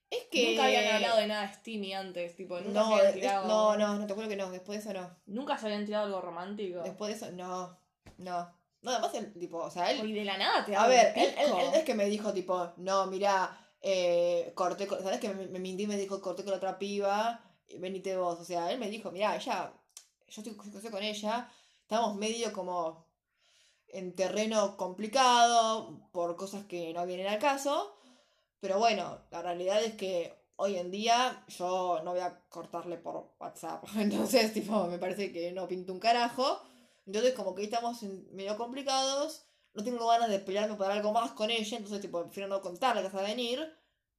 Es 0.10 0.26
que. 0.30 0.50
Nunca 0.50 0.66
habían 0.66 0.96
hablado 0.96 1.18
de 1.20 1.28
nada 1.28 1.54
steamy 1.54 1.94
antes, 1.94 2.36
tipo, 2.36 2.60
nunca 2.60 2.80
No, 2.82 2.88
se 2.88 2.94
habían 2.96 3.08
es- 3.08 3.14
tirado. 3.14 3.48
no, 3.48 3.78
no, 3.78 3.96
no 3.98 4.08
te 4.08 4.14
juro 4.14 4.28
que 4.28 4.36
no. 4.36 4.52
Después 4.52 4.84
de 4.84 4.92
eso 4.92 5.00
no. 5.00 5.16
Nunca 5.28 5.58
se 5.58 5.68
habían 5.68 5.86
tirado 5.86 6.06
algo 6.08 6.20
romántico. 6.20 6.82
Después 6.84 7.12
de 7.18 7.26
eso, 7.28 7.32
no. 7.36 7.80
No. 8.18 8.62
No, 8.82 8.92
además, 8.92 9.14
el 9.14 9.32
tipo, 9.34 9.58
o 9.58 9.70
sea, 9.70 9.92
él. 9.92 10.14
De 10.14 10.26
la 10.26 10.38
nada 10.38 10.66
te 10.66 10.76
A 10.76 10.88
ver, 10.88 11.14
él, 11.16 11.34
él, 11.38 11.52
él 11.60 11.74
es 11.74 11.84
que 11.84 11.94
me 11.94 12.06
dijo, 12.06 12.34
tipo, 12.34 12.74
no, 12.78 13.06
mira, 13.08 13.56
eh, 13.80 14.52
corté 14.56 14.88
con. 14.88 15.02
¿Sabes 15.02 15.20
que 15.20 15.30
me, 15.30 15.48
me 15.48 15.60
mintió 15.60 15.86
y 15.86 15.88
me 15.88 15.98
dijo, 15.98 16.20
corté 16.22 16.44
con 16.44 16.54
otra 16.54 16.80
piba, 16.80 17.44
y 17.68 17.78
venite 17.78 18.18
vos? 18.18 18.40
O 18.40 18.44
sea, 18.44 18.72
él 18.72 18.80
me 18.80 18.90
dijo, 18.90 19.12
mira, 19.12 19.36
ella. 19.36 19.74
Yo 20.28 20.42
estoy 20.42 20.58
estoy 20.74 20.92
con 20.92 21.04
ella. 21.04 21.50
Estamos 21.82 22.16
medio 22.16 22.52
como. 22.54 23.10
En 23.94 24.16
terreno 24.16 24.78
complicado, 24.78 26.08
por 26.14 26.38
cosas 26.38 26.64
que 26.66 26.94
no 26.94 27.06
vienen 27.06 27.28
al 27.28 27.40
caso. 27.40 27.94
Pero 28.62 28.80
bueno, 28.80 29.20
la 29.32 29.42
realidad 29.42 29.84
es 29.84 29.96
que 29.96 30.34
hoy 30.56 30.78
en 30.78 30.92
día 30.92 31.44
yo 31.48 32.00
no 32.04 32.12
voy 32.12 32.22
a 32.22 32.40
cortarle 32.48 32.98
por 32.98 33.34
WhatsApp. 33.40 33.84
Entonces, 33.98 34.54
tipo, 34.54 34.86
me 34.88 34.98
parece 34.98 35.32
que 35.32 35.52
no 35.52 35.68
pinto 35.68 35.92
un 35.92 36.00
carajo. 36.00 36.62
Entonces, 37.06 37.34
como 37.34 37.56
que 37.56 37.64
estamos 37.64 38.04
medio 38.32 38.58
complicados. 38.58 39.46
No 39.74 39.84
tengo 39.84 40.06
ganas 40.08 40.30
de 40.30 40.40
pelearme 40.40 40.76
por 40.76 40.92
algo 40.92 41.14
más 41.14 41.32
con 41.32 41.50
ella. 41.50 41.78
Entonces, 41.78 42.02
tipo, 42.02 42.22
prefiero 42.24 42.50
no 42.50 42.62
contarle 42.62 43.02
que 43.02 43.08
vas 43.08 43.24
a 43.24 43.28
venir. 43.28 43.60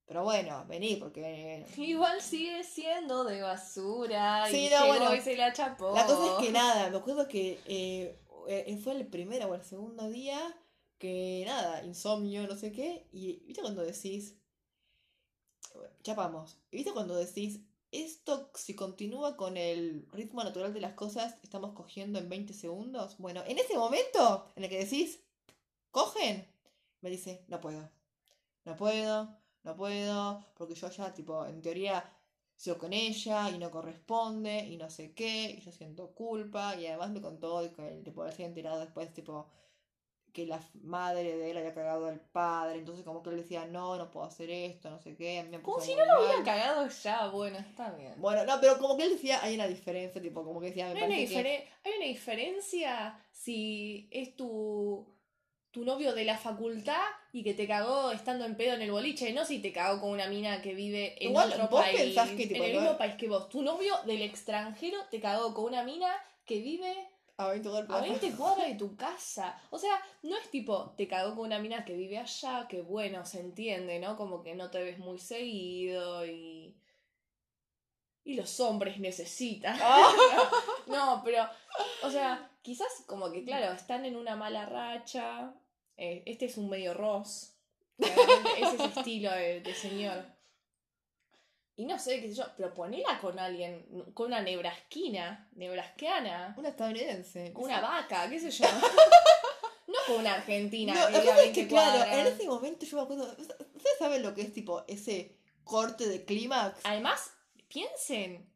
Pero 0.05 0.23
bueno, 0.23 0.65
vení, 0.67 0.97
porque. 0.97 1.65
Igual 1.77 2.21
sigue 2.21 2.63
siendo 2.63 3.23
de 3.23 3.41
basura. 3.41 4.45
Sí, 4.49 4.67
y 4.67 4.69
no, 4.69 4.87
bueno. 4.87 5.15
y 5.15 5.21
se 5.21 5.37
la 5.37 5.53
chapó. 5.53 5.93
La 5.95 6.05
cosa 6.05 6.33
es 6.33 6.45
que 6.45 6.51
nada, 6.51 6.89
me 6.89 6.97
acuerdo 6.97 7.27
que 7.27 7.59
eh, 7.65 8.19
eh, 8.47 8.79
fue 8.83 8.93
el 8.93 9.07
primero 9.07 9.47
o 9.47 9.55
el 9.55 9.63
segundo 9.63 10.09
día 10.09 10.39
que 10.97 11.43
nada, 11.45 11.83
insomnio, 11.83 12.47
no 12.47 12.55
sé 12.55 12.71
qué. 12.71 13.07
Y 13.11 13.43
viste 13.45 13.61
cuando 13.61 13.81
decís. 13.81 14.37
Chapamos. 16.03 16.57
Viste 16.71 16.91
cuando 16.91 17.15
decís. 17.15 17.61
Esto, 17.93 18.49
si 18.55 18.73
continúa 18.73 19.37
con 19.37 19.55
el 19.55 20.07
ritmo 20.11 20.43
natural 20.43 20.73
de 20.73 20.81
las 20.81 20.93
cosas, 20.93 21.35
estamos 21.43 21.73
cogiendo 21.73 22.17
en 22.17 22.27
20 22.27 22.51
segundos. 22.51 23.19
Bueno, 23.19 23.43
en 23.45 23.59
ese 23.59 23.77
momento 23.77 24.51
en 24.55 24.63
el 24.63 24.69
que 24.71 24.79
decís, 24.79 25.19
cogen, 25.91 26.47
me 27.01 27.11
dice, 27.11 27.45
no 27.49 27.61
puedo. 27.61 27.87
No 28.65 28.75
puedo, 28.75 29.37
no 29.61 29.75
puedo, 29.75 30.43
porque 30.55 30.73
yo 30.73 30.89
ya, 30.89 31.13
tipo, 31.13 31.45
en 31.45 31.61
teoría, 31.61 32.03
sigo 32.55 32.79
con 32.79 32.93
ella 32.93 33.51
y 33.51 33.59
no 33.59 33.69
corresponde 33.69 34.65
y 34.65 34.77
no 34.77 34.89
sé 34.89 35.13
qué, 35.13 35.51
y 35.51 35.61
yo 35.61 35.71
siento 35.71 36.15
culpa, 36.15 36.75
y 36.75 36.87
además 36.87 37.11
me 37.11 37.21
contó 37.21 37.61
que 37.75 37.89
el 37.89 38.03
tipo, 38.03 38.23
había 38.23 38.47
enterado 38.47 38.79
después, 38.79 39.13
tipo, 39.13 39.51
que 40.33 40.45
la 40.47 40.59
madre 40.81 41.37
de 41.37 41.51
él 41.51 41.57
había 41.57 41.73
cagado 41.73 42.07
al 42.07 42.19
padre, 42.19 42.79
entonces 42.79 43.05
como 43.05 43.21
que 43.21 43.29
él 43.29 43.37
decía, 43.37 43.65
no, 43.65 43.95
no 43.97 44.09
puedo 44.11 44.25
hacer 44.25 44.49
esto, 44.49 44.89
no 44.89 44.99
sé 44.99 45.15
qué, 45.15 45.43
me 45.43 45.61
Como 45.61 45.79
si 45.79 45.93
no 45.95 46.03
lo 46.05 46.13
mal". 46.13 46.21
hubieran 46.23 46.43
cagado 46.43 46.87
ya, 46.87 47.27
bueno, 47.29 47.57
está 47.59 47.91
bien. 47.91 48.13
Bueno, 48.17 48.43
no, 48.43 48.59
pero 48.59 48.77
como 48.79 48.97
que 48.97 49.03
él 49.03 49.11
decía, 49.11 49.41
hay 49.43 49.55
una 49.55 49.67
diferencia, 49.67 50.21
tipo, 50.21 50.43
como 50.43 50.59
que 50.59 50.67
decía, 50.67 50.87
me 50.87 50.95
No 50.95 50.99
hay, 50.99 51.03
una 51.05 51.15
parece 51.15 51.43
que... 51.43 51.69
hay 51.83 51.97
una 51.97 52.05
diferencia 52.07 53.19
si 53.31 54.07
es 54.11 54.35
tu, 54.35 55.07
tu 55.71 55.85
novio 55.85 56.13
de 56.13 56.25
la 56.25 56.37
facultad 56.37 57.01
y 57.31 57.43
que 57.43 57.53
te 57.53 57.67
cagó 57.67 58.11
estando 58.11 58.45
en 58.45 58.57
pedo 58.57 58.73
en 58.73 58.81
el 58.81 58.91
boliche, 58.91 59.33
no 59.33 59.45
si 59.45 59.59
te 59.59 59.71
cagó 59.71 60.01
con 60.01 60.09
una 60.11 60.27
mina 60.27 60.61
que 60.61 60.73
vive 60.73 61.15
en 61.23 61.29
Igual, 61.29 61.51
otro 61.51 61.67
vos 61.67 61.81
país. 61.83 61.99
pensás 62.01 62.29
que, 62.31 62.47
tipo, 62.47 62.63
en 62.63 62.71
el 62.71 62.81
mismo 62.81 62.97
país 62.97 63.13
que 63.15 63.27
vos. 63.27 63.49
Tu 63.49 63.61
novio 63.61 63.95
del 64.07 64.23
extranjero 64.23 64.97
te 65.11 65.19
cagó 65.19 65.53
con 65.53 65.65
una 65.65 65.83
mina 65.83 66.11
que 66.45 66.59
vive 66.59 66.93
A 67.37 67.47
20 67.49 67.69
golpes. 67.69 67.95
a 67.95 68.01
20 68.01 68.31
cuadras 68.35 68.67
de 68.67 68.75
tu 68.75 68.95
casa. 68.97 69.59
O 69.71 69.77
sea, 69.79 69.99
no 70.23 70.37
es 70.37 70.49
tipo, 70.51 70.91
te 70.97 71.07
cagó 71.07 71.35
con 71.35 71.45
una 71.47 71.59
mina 71.59 71.83
que 71.85 71.95
vive 71.95 72.17
allá, 72.19 72.67
que 72.67 72.81
bueno, 72.81 73.25
se 73.25 73.39
entiende, 73.39 73.99
¿no? 73.99 74.15
Como 74.17 74.43
que 74.43 74.55
no 74.55 74.69
te 74.69 74.83
ves 74.83 74.99
muy 74.99 75.19
seguido 75.19 76.25
y. 76.25 76.75
Y 78.25 78.35
los 78.35 78.59
hombres 78.61 78.99
necesitan. 78.99 79.77
No, 80.87 81.21
pero, 81.25 81.47
o 82.03 82.09
sea, 82.11 82.49
quizás 82.61 82.87
como 83.07 83.31
que, 83.31 83.43
claro, 83.43 83.73
están 83.73 84.05
en 84.05 84.15
una 84.15 84.35
mala 84.35 84.65
racha. 84.65 85.53
eh, 85.97 86.23
este 86.25 86.45
es 86.45 86.57
un 86.57 86.69
medio 86.69 86.93
Ross. 86.93 87.55
Claramente 87.97 88.49
es 88.61 88.73
ese 88.73 88.85
estilo 88.99 89.31
de, 89.31 89.61
de 89.61 89.73
señor. 89.75 90.25
Y 91.75 91.85
no 91.85 91.97
sé, 91.97 92.21
qué 92.21 92.29
sé 92.29 92.35
yo, 92.35 92.45
pero 92.55 92.73
ponela 92.73 93.19
con 93.19 93.39
alguien, 93.39 93.85
con 94.13 94.27
una 94.27 94.41
nebrasquina, 94.41 95.49
nebrasqueana, 95.53 96.53
Una 96.57 96.69
estadounidense. 96.69 97.51
con 97.51 97.63
una 97.65 97.81
vaca, 97.81 98.29
qué 98.29 98.39
sé 98.39 98.51
yo. 98.51 98.65
No 99.85 99.99
con 100.07 100.21
una 100.21 100.35
argentina 100.35 100.93
No, 100.93 101.07
que 101.07 101.29
es 101.29 101.35
20 101.35 101.53
que, 101.61 101.67
claro, 101.67 102.03
en 102.11 102.25
ese 102.25 102.47
momento 102.47 102.85
yo 102.85 102.97
me 102.97 103.03
acuerdo. 103.03 103.25
¿Ustedes 103.37 103.97
saben 103.99 104.23
lo 104.23 104.33
que 104.33 104.41
es 104.41 104.53
tipo 104.53 104.83
ese 104.87 105.35
corte 105.65 106.07
de 106.07 106.23
clímax? 106.23 106.79
Además, 106.85 107.31
piensen, 107.67 108.49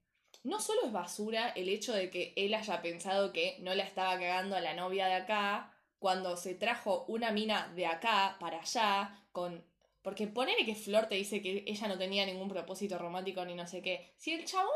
no 0.43 0.59
solo 0.61 0.85
es 0.85 0.91
basura 0.93 1.49
el 1.49 1.67
hecho 1.67 1.93
de 1.93 2.09
que 2.09 2.33
él 2.37 2.53
haya 2.53 2.81
pensado 2.81 3.33
que 3.33 3.57
no 3.59 3.75
la 3.75 3.83
estaba 3.83 4.13
cagando 4.13 4.55
a 4.55 4.61
la 4.61 4.73
novia 4.73 5.07
de 5.07 5.15
acá 5.15 5.73
cuando 5.99 6.37
se 6.37 6.55
trajo 6.55 7.03
una 7.09 7.31
mina 7.31 7.71
de 7.75 7.87
acá 7.87 8.37
para 8.39 8.61
allá 8.61 9.19
con... 9.33 9.63
Porque 10.07 10.25
ponele 10.25 10.63
que 10.63 10.73
Flor 10.73 11.07
te 11.07 11.15
dice 11.15 11.41
que 11.41 11.65
ella 11.67 11.85
no 11.89 11.97
tenía 11.97 12.25
ningún 12.25 12.47
propósito 12.47 12.97
romántico 12.97 13.43
ni 13.43 13.55
no 13.55 13.67
sé 13.67 13.81
qué. 13.81 14.13
Si 14.15 14.31
el 14.31 14.45
chabón 14.45 14.71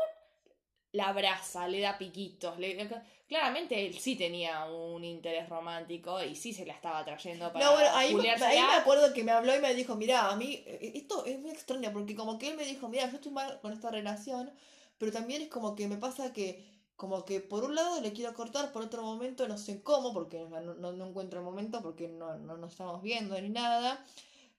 la 0.92 1.08
abraza, 1.08 1.66
le 1.68 1.80
da 1.80 1.96
piquitos, 1.96 2.58
le... 2.58 2.76
claramente 3.26 3.86
él 3.86 3.98
sí 3.98 4.14
tenía 4.14 4.66
un 4.66 5.02
interés 5.02 5.48
romántico 5.48 6.22
y 6.22 6.36
sí 6.36 6.52
se 6.52 6.66
la 6.66 6.74
estaba 6.74 7.02
trayendo 7.02 7.50
para 7.50 7.64
No, 7.64 7.72
bueno, 7.72 7.88
ahí, 7.94 8.10
me- 8.10 8.16
culiársela. 8.18 8.50
ahí 8.50 8.60
me 8.60 8.74
acuerdo 8.82 9.14
que 9.14 9.24
me 9.24 9.32
habló 9.32 9.56
y 9.56 9.60
me 9.60 9.72
dijo, 9.72 9.94
mira, 9.94 10.28
a 10.28 10.36
mí, 10.36 10.62
eh, 10.66 10.92
esto 10.96 11.24
es 11.24 11.38
muy 11.38 11.50
extraño, 11.50 11.90
porque 11.94 12.14
como 12.14 12.38
que 12.38 12.50
él 12.50 12.56
me 12.58 12.66
dijo, 12.66 12.90
mira, 12.90 13.08
yo 13.08 13.14
estoy 13.16 13.32
mal 13.32 13.58
con 13.62 13.72
esta 13.72 13.90
relación, 13.90 14.52
pero 14.98 15.12
también 15.12 15.40
es 15.40 15.48
como 15.48 15.74
que 15.74 15.88
me 15.88 15.96
pasa 15.96 16.34
que, 16.34 16.62
como 16.94 17.24
que 17.24 17.40
por 17.40 17.64
un 17.64 17.74
lado 17.74 18.02
le 18.02 18.12
quiero 18.12 18.34
cortar, 18.34 18.70
por 18.70 18.82
otro 18.82 19.02
momento 19.02 19.48
no 19.48 19.56
sé 19.56 19.82
cómo, 19.82 20.12
porque 20.12 20.40
no, 20.40 20.60
no, 20.74 20.92
no 20.92 21.06
encuentro 21.06 21.38
el 21.38 21.44
momento, 21.46 21.80
porque 21.80 22.06
no, 22.06 22.36
no 22.36 22.58
nos 22.58 22.72
estamos 22.72 23.00
viendo 23.00 23.40
ni 23.40 23.48
nada, 23.48 24.04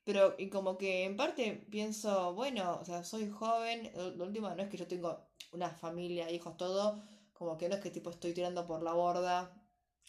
pero 0.04 0.36
y 0.38 0.50
como 0.50 0.78
que 0.78 1.06
en 1.06 1.16
parte 1.16 1.66
pienso, 1.70 2.34
bueno, 2.34 2.80
o 2.82 2.86
sea, 2.86 3.04
soy 3.04 3.30
joven, 3.30 3.92
lo 4.16 4.26
último 4.26 4.50
no 4.50 4.64
es 4.64 4.70
que 4.70 4.78
yo 4.78 4.88
tengo 4.88 5.28
una 5.52 5.70
familia, 5.70 6.30
hijos, 6.32 6.58
todo, 6.58 7.02
como 7.34 7.58
que 7.58 7.70
no 7.70 7.76
es 7.76 7.82
que 7.82 7.92
tipo 7.92 8.10
estoy 8.10 8.34
tirando 8.34 8.66
por 8.66 8.84
la 8.84 8.94
borda, 8.94 9.54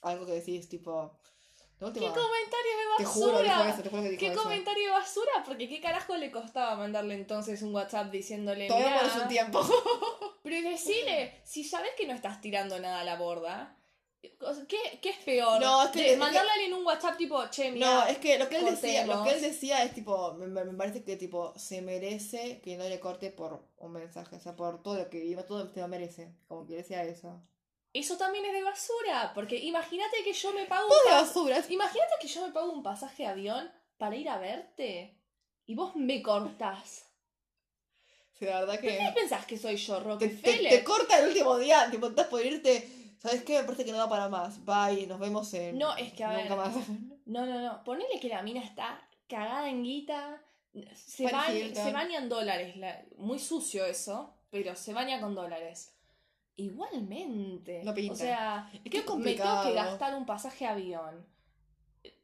algo 0.02 0.26
que 0.26 0.32
decís 0.32 0.68
tipo... 0.68 1.18
¿Qué 1.78 1.90
comentario 1.90 2.72
de 2.78 3.04
basura? 3.04 3.42
dijo 3.42 3.64
eso, 3.64 3.82
te 3.82 3.90
juro 3.90 4.02
que 4.02 4.08
dijo 4.10 4.20
¿Qué 4.20 4.26
eso. 4.28 4.42
comentario 4.42 4.84
de 4.86 4.90
basura? 4.92 5.32
Porque 5.44 5.68
qué 5.68 5.80
carajo 5.80 6.16
le 6.16 6.30
costaba 6.30 6.76
mandarle 6.76 7.14
entonces 7.14 7.60
un 7.62 7.74
WhatsApp 7.74 8.10
diciéndole 8.10 8.68
"Mirá, 8.70 9.00
por 9.00 9.10
su 9.10 9.28
tiempo. 9.28 9.60
Pero 10.42 10.70
decirle, 10.70 11.42
si 11.44 11.64
sabes 11.64 11.90
que 11.96 12.06
no 12.06 12.14
estás 12.14 12.40
tirando 12.40 12.78
nada 12.78 13.00
a 13.00 13.04
la 13.04 13.16
borda, 13.16 13.76
¿qué, 14.68 14.98
qué 15.02 15.10
es 15.10 15.18
peor? 15.18 15.60
No, 15.60 15.82
es 15.84 15.90
que- 15.90 16.04
es 16.06 16.10
que- 16.12 16.16
mandarle 16.16 16.50
a 16.50 16.54
alguien 16.54 16.74
un 16.74 16.84
WhatsApp 16.86 17.16
tipo, 17.16 17.46
che, 17.50 17.70
mira, 17.70 17.86
No, 17.86 18.06
es 18.06 18.18
que 18.18 18.38
lo 18.38 18.48
que 18.48 18.56
él 18.58 18.64
decía, 18.66 19.06
lo 19.06 19.22
que 19.24 19.30
él 19.30 19.40
decía 19.40 19.82
es 19.84 19.94
tipo, 19.94 20.34
me, 20.34 20.46
me- 20.46 20.74
parece 20.74 21.04
que 21.04 21.16
tipo 21.16 21.52
se 21.58 21.82
merece 21.82 22.60
que 22.60 22.76
no 22.76 22.84
le 22.88 23.00
corte 23.00 23.30
por 23.30 23.68
un 23.78 23.92
mensaje, 23.92 24.36
o 24.36 24.40
sea, 24.40 24.54
por 24.56 24.82
todo 24.82 24.96
lo 24.98 25.10
que 25.10 25.20
viva, 25.20 25.44
todo 25.46 25.72
se 25.72 25.80
lo 25.80 25.88
merece, 25.88 26.34
como 26.48 26.66
que 26.66 26.74
decía 26.76 27.02
eso. 27.04 27.42
eso 27.92 28.16
también 28.16 28.44
es 28.44 28.52
de 28.52 28.62
basura. 28.62 29.32
Porque 29.34 29.56
imagínate 29.56 30.24
que 30.24 30.32
yo 30.32 30.52
me 30.52 30.64
pago 30.66 30.88
un 30.88 31.10
de 31.10 31.16
basura. 31.16 31.64
Imagínate 31.68 32.12
que 32.20 32.26
yo 32.28 32.44
me 32.46 32.52
pago 32.52 32.72
un 32.72 32.82
pasaje 32.82 33.22
de 33.22 33.28
avión 33.28 33.70
para 33.98 34.16
ir 34.16 34.28
a 34.28 34.38
verte 34.38 35.20
y 35.66 35.74
vos 35.76 35.94
me 35.94 36.20
cortás. 36.22 37.04
Sí, 38.36 38.46
la 38.46 38.60
verdad 38.60 38.80
¿Qué 38.80 38.88
que 38.98 39.12
pensás 39.14 39.46
que 39.46 39.56
soy 39.56 39.76
yo, 39.76 39.98
te, 39.98 40.04
Rockefeller? 40.04 40.70
te, 40.70 40.78
te 40.78 40.84
corta 40.84 41.20
el 41.20 41.28
último 41.28 41.56
día, 41.56 41.88
tipo, 41.88 42.08
estás 42.08 42.26
por 42.26 42.44
irte, 42.44 42.88
¿sabes 43.24 43.42
qué? 43.42 43.58
Me 43.58 43.64
parece 43.64 43.84
que 43.84 43.90
no 43.92 43.98
da 43.98 44.08
para 44.08 44.28
más. 44.28 44.64
Bye, 44.64 45.06
nos 45.08 45.18
vemos 45.18 45.52
en 45.54 45.78
No, 45.78 45.96
es 45.96 46.12
que, 46.12 46.22
a 46.22 46.28
nunca 46.36 46.54
ver, 46.54 46.56
más. 46.56 46.88
No, 47.26 47.46
no, 47.46 47.60
no. 47.60 47.82
Ponele 47.82 48.20
que 48.20 48.28
la 48.28 48.42
mina 48.42 48.60
está 48.62 49.00
cagada 49.28 49.68
en 49.68 49.82
guita. 49.82 50.40
Se, 50.94 51.24
Paris 51.24 51.36
baña, 51.38 51.58
Hilton. 51.58 51.84
se 51.84 51.92
dólares. 52.28 52.76
la- 52.76 53.04
muy 53.16 53.38
sucio 53.38 53.84
eso, 53.86 54.34
pero 54.50 54.76
se 54.76 54.92
baña 54.92 55.20
con 55.20 55.34
dólares. 55.34 55.96
Igualmente. 56.56 57.82
No 57.84 57.94
pinta. 57.94 58.12
O 58.12 58.16
sea, 58.16 58.70
Es 58.72 58.90
que 58.90 58.98
me 59.16 59.34
tengo 59.34 59.62
que 59.62 59.72
gastar 59.72 60.14
un 60.14 60.26
pasaje 60.26 60.64
de 60.64 60.70
avión. 60.70 61.26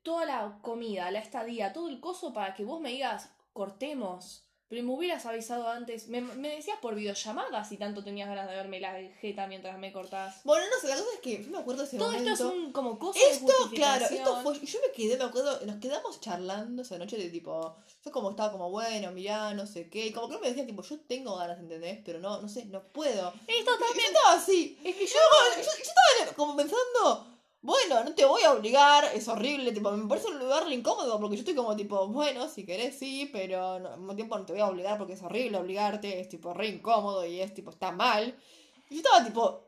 Toda 0.03 0.25
la 0.27 0.59
comida, 0.63 1.11
la 1.11 1.19
estadía, 1.21 1.73
todo 1.73 1.89
el 1.89 2.01
coso 2.01 2.33
para 2.33 2.55
que 2.55 2.65
vos 2.65 2.81
me 2.81 2.91
digas, 2.91 3.31
cortemos. 3.53 4.47
Pero 4.71 4.85
me 4.85 4.93
hubieras 4.93 5.27
avisado 5.27 5.69
antes. 5.69 6.07
Me, 6.07 6.21
me 6.21 6.55
decías 6.55 6.79
por 6.81 6.95
videollamada 6.95 7.65
si 7.65 7.77
tanto 7.77 8.05
tenías 8.05 8.29
ganas 8.29 8.49
de 8.49 8.55
verme 8.55 8.79
la 8.79 8.93
jeta 9.21 9.49
mientras 9.49 9.77
me 9.81 9.93
cortás. 9.93 10.43
Bueno, 10.45 10.65
no 10.73 10.81
sé, 10.81 10.87
la 10.87 10.95
cosa 10.95 11.09
es 11.15 11.21
que 11.21 11.43
yo 11.43 11.51
me 11.51 11.59
acuerdo 11.59 11.83
ese 11.83 11.99
Todo 11.99 12.13
momento. 12.13 12.33
esto 12.33 12.49
es 12.49 12.55
un 12.55 12.73
como 12.73 12.97
cosa 12.97 13.19
de 13.19 13.31
Esto, 13.33 13.53
claro, 13.75 14.07
esto 14.07 14.43
fue. 14.45 14.61
Yo 14.65 14.79
me 14.87 14.93
quedé, 14.93 15.17
me 15.19 15.25
acuerdo, 15.25 15.61
nos 15.67 15.77
quedamos 15.81 16.21
charlando 16.21 16.83
esa 16.83 16.99
noche 16.99 17.17
de 17.19 17.31
tipo. 17.31 17.77
Yo 18.05 18.13
como 18.13 18.31
estaba 18.31 18.53
como, 18.53 18.71
bueno, 18.71 19.11
mirá, 19.11 19.53
no 19.55 19.67
sé 19.67 19.91
qué. 19.91 20.07
Y 20.07 20.13
como 20.13 20.29
que 20.29 20.39
me 20.39 20.47
decía, 20.49 20.65
tipo, 20.65 20.83
yo 20.83 21.01
tengo 21.01 21.37
ganas, 21.37 21.59
¿entendés? 21.59 21.99
Pero 22.05 22.21
no, 22.21 22.41
no 22.41 22.49
sé, 22.49 22.65
no 22.67 22.81
puedo. 22.85 23.35
Esto 23.49 23.73
Yo 23.73 23.87
también. 23.87 24.07
estaba 24.07 24.35
así. 24.35 24.79
Es 24.85 24.95
que 24.95 25.07
yo. 25.07 25.15
Yo, 25.57 25.63
yo 25.63 25.71
estaba 25.83 26.33
como 26.37 26.57
pensando. 26.57 27.27
Bueno, 27.63 28.03
no 28.05 28.15
te 28.15 28.25
voy 28.25 28.43
a 28.43 28.53
obligar, 28.53 29.05
es 29.15 29.29
horrible, 29.29 29.73
tipo, 29.73 29.91
me 29.93 30.07
parece 30.09 30.29
un 30.29 30.39
lugar 30.39 30.71
incómodo 30.73 31.21
porque 31.21 31.37
yo 31.37 31.41
estoy 31.41 31.55
como 31.55 31.77
tipo, 31.77 32.09
bueno, 32.09 32.49
si 32.49 32.65
querés 32.65 32.99
sí, 32.99 33.29
pero 33.33 33.79
no- 33.79 33.91
al 33.91 33.99
mismo 33.99 34.15
tiempo 34.17 34.39
no 34.39 34.47
te 34.47 34.53
voy 34.55 34.63
a 34.63 34.69
obligar 34.69 34.97
porque 34.99 35.13
es 35.13 35.23
horrible 35.23 35.59
obligarte, 35.59 36.21
es 36.21 36.29
tipo 36.31 36.55
re 36.55 36.69
incómodo 36.69 37.25
y 37.27 37.41
es 37.41 37.53
tipo, 37.53 37.71
está 37.71 37.93
mal. 37.93 38.35
Y 38.89 38.95
yo 38.97 39.01
estaba 39.03 39.25
tipo, 39.25 39.61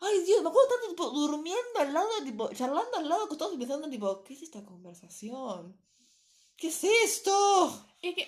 ay 0.00 0.20
Dios, 0.24 0.42
me 0.42 0.50
acuerdo 0.50 0.68
tanto 0.70 0.88
tipo 0.90 1.10
durmiendo 1.10 1.80
al 1.80 1.94
lado, 1.94 2.08
tipo, 2.24 2.50
charlando 2.54 2.98
al 2.98 3.08
lado, 3.08 3.24
acostados 3.24 3.54
y 3.54 3.58
pensando 3.58 3.88
tipo, 3.90 4.24
¿qué 4.24 4.34
es 4.34 4.42
esta 4.42 4.64
conversación? 4.64 5.76
¿Qué 6.56 6.68
es 6.68 6.84
esto? 6.84 7.86
Es 8.02 8.14
que, 8.14 8.22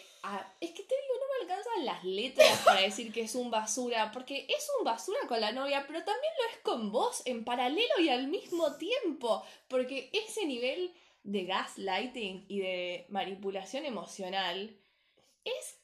es 0.61 0.71
que 0.71 0.83
te 0.83 0.95
digo, 0.95 1.15
no 1.21 1.27
me 1.29 1.53
alcanzan 1.53 1.85
las 1.85 2.05
letras 2.05 2.63
para 2.65 2.81
decir 2.81 3.13
que 3.13 3.23
es 3.23 3.35
un 3.35 3.51
basura, 3.51 4.11
porque 4.13 4.47
es 4.49 4.69
un 4.79 4.85
basura 4.85 5.19
con 5.29 5.41
la 5.41 5.53
novia, 5.53 5.85
pero 5.87 6.03
también 6.03 6.33
lo 6.39 6.51
es 6.51 6.59
con 6.63 6.91
vos 6.91 7.23
en 7.27 7.45
paralelo 7.45 8.01
y 8.01 8.09
al 8.09 8.29
mismo 8.29 8.77
tiempo, 8.77 9.45
porque 9.69 10.11
ese 10.13 10.47
nivel 10.47 10.95
de 11.23 11.45
gaslighting 11.45 12.47
y 12.49 12.61
de 12.61 13.07
manipulación 13.11 13.85
emocional 13.85 14.77
es 15.45 15.79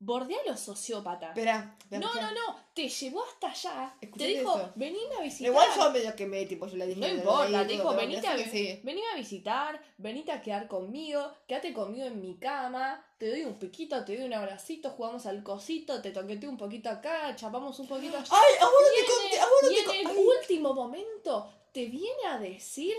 bordear 0.00 0.40
a 0.46 0.50
los 0.52 0.60
sociópatas. 0.60 1.30
Espera, 1.30 1.76
No, 1.90 1.98
no, 2.14 2.30
no, 2.32 2.56
te 2.72 2.88
llevó 2.88 3.24
hasta 3.24 3.50
allá, 3.50 3.96
te 4.00 4.26
dijo, 4.26 4.56
eso. 4.56 4.72
venime 4.76 5.14
a 5.18 5.22
visitar. 5.22 5.50
Igual 5.50 5.68
yo 5.76 5.90
medio 5.90 6.14
que 6.14 6.26
me, 6.26 6.46
tipo, 6.46 6.66
yo 6.68 6.76
le 6.76 6.86
dije. 6.86 7.00
No 7.00 7.06
"Lo 7.08 7.14
importa, 7.14 7.66
te 7.66 7.72
dijo, 7.72 7.94
venite 7.94 8.26
a, 8.28 8.32
así 8.34 8.44
que 8.44 8.50
sí. 8.50 8.80
venime 8.84 9.06
a 9.12 9.16
visitar, 9.16 9.82
venite 9.96 10.30
a 10.30 10.40
quedar 10.40 10.68
conmigo, 10.68 11.32
quédate 11.48 11.72
conmigo 11.72 12.06
en 12.06 12.20
mi 12.20 12.36
cama, 12.38 13.04
te 13.18 13.28
doy 13.28 13.42
un 13.44 13.58
piquito, 13.58 14.04
te 14.04 14.16
doy 14.16 14.26
un 14.26 14.34
abracito, 14.34 14.90
jugamos 14.90 15.26
al 15.26 15.42
cosito, 15.42 16.00
te 16.00 16.12
toqueteo 16.12 16.48
un 16.50 16.56
poquito 16.58 16.88
acá, 16.90 17.34
chapamos 17.34 17.76
un 17.80 17.88
poquito 17.88 18.16
allá. 18.18 18.28
Ay, 18.30 18.54
a 18.60 18.64
vos 18.66 18.74
no 18.80 18.94
te 18.94 19.00
en 19.00 19.06
conté, 19.06 19.34
el- 19.36 19.40
a 19.40 19.44
vos 19.46 19.62
no 19.62 19.70
y 19.70 19.74
te 19.74 19.80
en 19.80 19.86
conté. 19.86 20.00
el 20.02 20.06
Ay. 20.06 20.26
último 20.40 20.74
momento 20.74 21.52
te 21.72 21.86
viene 21.86 22.24
a 22.28 22.38
decir, 22.38 22.94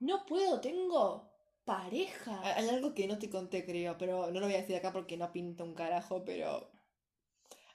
no 0.00 0.24
puedo, 0.26 0.60
tengo 0.60 1.30
pareja. 1.64 2.40
Hay 2.56 2.68
algo 2.68 2.94
que 2.94 3.06
no 3.06 3.18
te 3.18 3.30
conté, 3.30 3.64
creo, 3.64 3.96
pero 3.98 4.30
no 4.30 4.40
lo 4.40 4.46
voy 4.46 4.54
a 4.54 4.60
decir 4.60 4.76
acá 4.76 4.92
porque 4.92 5.16
no 5.16 5.32
pinta 5.32 5.64
un 5.64 5.74
carajo, 5.74 6.24
pero 6.24 6.70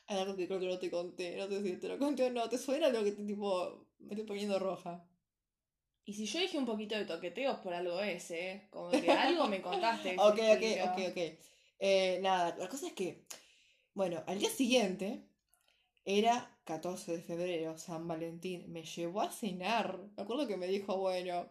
hay 0.08 0.19
algo 0.19 0.36
que 0.36 0.47
creo 0.47 0.60
que 0.60 0.67
no 0.67 0.80
te 0.80 0.89
conté, 0.89 1.38
no 1.38 1.47
sé 1.47 1.63
si 1.63 1.78
te 1.78 1.88
lo 1.88 1.97
conté 1.97 2.23
o 2.25 2.32
no, 2.32 2.49
¿te 2.49 2.58
suena 2.58 2.89
lo 2.89 3.04
que 3.04 3.12
te 3.12 3.23
tipo 3.23 3.88
me 3.99 4.10
estoy 4.10 4.25
poniendo 4.25 4.60
roja? 4.60 5.06
Y 6.06 6.13
si 6.13 6.25
yo 6.25 6.39
dije 6.39 6.58
un 6.58 6.65
poquito 6.65 6.95
de 6.95 7.06
toqueteos 7.06 7.60
por 7.60 7.73
algo 7.73 7.99
es, 8.02 8.32
¿eh? 8.32 8.67
Como 8.71 8.89
que 8.89 9.12
algo 9.12 9.47
me 9.47 9.62
contaste. 9.62 10.10
ese 10.13 10.19
Ok, 10.19 10.39
ok, 10.58 10.91
ok, 10.91 11.12
ok. 11.12 11.39
Eh, 11.80 12.19
nada, 12.21 12.56
la 12.58 12.67
cosa 12.67 12.88
es 12.88 12.93
que, 12.93 13.25
bueno, 13.93 14.23
al 14.25 14.39
día 14.39 14.49
siguiente 14.49 15.28
era 16.06 16.58
14 16.63 17.17
de 17.17 17.21
febrero, 17.21 17.78
San 17.78 18.08
Valentín, 18.08 18.71
me 18.71 18.84
llevó 18.84 19.21
a 19.21 19.32
cenar, 19.32 19.99
me 20.17 20.23
acuerdo 20.23 20.47
que 20.47 20.58
me 20.58 20.67
dijo, 20.67 20.97
bueno, 20.97 21.47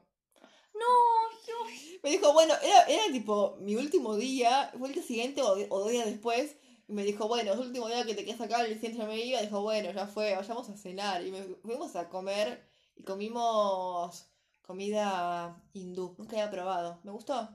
No, 0.75 0.81
no, 0.81 1.71
Me 2.03 2.11
dijo, 2.11 2.33
bueno, 2.33 2.55
era, 2.63 2.83
era 2.85 3.13
tipo 3.13 3.57
mi 3.61 3.77
último 3.77 4.17
día, 4.17 4.71
fue 4.79 4.89
el 4.89 4.95
día 4.95 5.03
siguiente 5.03 5.43
o, 5.43 5.53
o 5.53 5.81
dos 5.81 5.91
días 5.91 6.07
después, 6.07 6.57
y 6.89 6.93
me 6.93 7.05
dijo, 7.05 7.29
bueno, 7.29 7.53
es 7.53 7.59
el 7.59 7.67
último 7.67 7.89
día 7.89 8.05
que 8.05 8.15
te 8.15 8.25
quedas 8.25 8.41
acá, 8.41 8.65
el 8.65 8.81
yo 8.81 9.07
me 9.07 9.19
iba, 9.19 9.41
dijo, 9.41 9.61
bueno, 9.63 9.91
ya 9.93 10.07
fue, 10.07 10.35
vayamos 10.35 10.69
a 10.69 10.77
cenar, 10.77 11.25
y 11.27 11.31
me, 11.31 11.43
fuimos 11.63 11.97
a 11.97 12.09
comer, 12.09 12.65
y 12.97 13.03
comimos 13.03 14.27
comida 14.63 15.63
hindú, 15.73 16.15
nunca 16.19 16.37
había 16.37 16.51
probado, 16.51 17.01
¿me 17.05 17.13
gustó? 17.13 17.49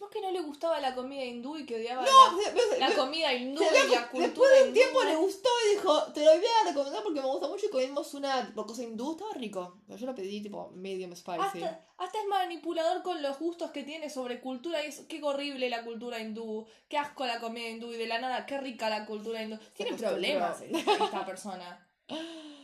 ¿No 0.00 0.06
es 0.06 0.12
que 0.12 0.20
no 0.22 0.30
le 0.30 0.40
gustaba 0.40 0.80
la 0.80 0.94
comida 0.94 1.22
hindú 1.22 1.58
y 1.58 1.66
que 1.66 1.76
odiaba 1.76 2.02
No, 2.02 2.78
la, 2.78 2.90
comida 2.96 3.34
hindú 3.34 3.62
se- 3.62 3.86
y 3.86 3.90
la 3.90 4.08
cultura 4.08 4.26
después 4.26 4.50
de 4.50 4.60
un 4.62 4.68
hindú? 4.68 4.72
tiempo 4.80 5.02
le 5.04 5.16
gustó 5.16 5.48
y 5.66 5.74
dijo, 5.74 6.02
te 6.14 6.24
lo 6.24 6.30
voy 6.32 6.44
a 6.62 6.68
recomendar 6.68 7.02
porque 7.02 7.20
me 7.20 7.26
gusta 7.26 7.48
mucho 7.48 7.66
y 7.66 7.68
comimos 7.68 8.14
una 8.14 8.50
cosa 8.54 8.82
hindú, 8.82 9.12
estaba 9.12 9.34
rico, 9.34 9.76
pero 9.86 9.98
yo 9.98 10.06
lo 10.06 10.14
pedí 10.14 10.40
tipo 10.42 10.70
medium 10.74 11.14
spicy. 11.14 11.38
Hasta, 11.40 11.86
hasta 11.98 12.18
es 12.18 12.26
manipulador 12.28 13.02
con 13.02 13.20
los 13.22 13.38
gustos 13.38 13.72
que 13.72 13.82
tiene 13.84 14.08
sobre 14.08 14.40
cultura 14.40 14.82
y 14.82 14.88
eso. 14.88 15.02
Qué 15.06 15.22
horrible 15.22 15.68
la 15.68 15.84
cultura 15.84 16.18
hindú, 16.18 16.66
qué 16.88 16.96
asco 16.96 17.26
la 17.26 17.38
comida 17.38 17.68
hindú 17.68 17.92
y 17.92 17.96
de 17.98 18.06
la 18.06 18.18
nada, 18.20 18.46
qué 18.46 18.56
rica 18.58 18.88
la 18.88 19.04
cultura 19.04 19.42
hindú. 19.42 19.58
Tiene 19.74 19.98
problemas 19.98 20.62
esta 20.62 21.26
persona. 21.26 21.86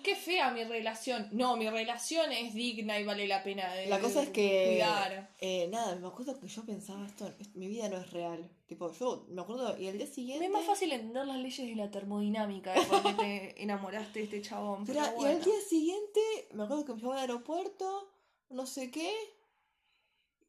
Qué 0.02 0.14
fea 0.14 0.50
mi 0.52 0.62
relación. 0.64 1.28
No, 1.32 1.56
mi 1.56 1.68
relación 1.68 2.30
es 2.32 2.54
digna 2.54 2.98
y 3.00 3.04
vale 3.04 3.26
la 3.26 3.42
pena 3.42 3.72
de 3.74 3.86
La 3.86 3.98
cosa 4.00 4.22
es 4.22 4.28
que. 4.30 4.66
cuidar. 4.72 5.34
eh, 5.40 5.68
nada, 5.68 5.96
me 5.96 6.06
acuerdo 6.06 6.38
que 6.38 6.46
yo 6.48 6.64
pensaba 6.64 7.04
esto, 7.06 7.26
es- 7.40 7.54
mi 7.56 7.66
vida 7.68 7.88
no 7.88 7.96
es 7.96 8.10
real. 8.10 8.48
Tipo, 8.66 8.92
yo 8.92 9.26
me 9.28 9.42
acuerdo, 9.42 9.76
y 9.78 9.86
el 9.86 9.98
día 9.98 10.06
siguiente. 10.06 10.40
Me 10.40 10.46
es 10.46 10.52
más 10.52 10.64
fácil 10.64 10.90
entender 10.92 11.26
las 11.26 11.38
leyes 11.38 11.68
de 11.68 11.76
la 11.76 11.90
termodinámica 11.90 12.72
de 12.72 12.82
por 12.86 13.02
qué 13.02 13.12
te 13.14 13.62
enamoraste 13.62 14.18
de 14.20 14.24
este 14.24 14.42
chabón. 14.42 14.84
Pero 14.86 15.00
Pero, 15.00 15.12
Y 15.12 15.16
bueno. 15.16 15.36
al 15.38 15.44
día 15.44 15.60
siguiente, 15.68 16.20
me 16.52 16.64
acuerdo 16.64 16.84
que 16.84 16.92
me 16.94 16.98
llevó 17.00 17.12
al 17.12 17.18
aeropuerto, 17.20 18.12
no 18.50 18.66
sé 18.66 18.90
qué. 18.90 19.12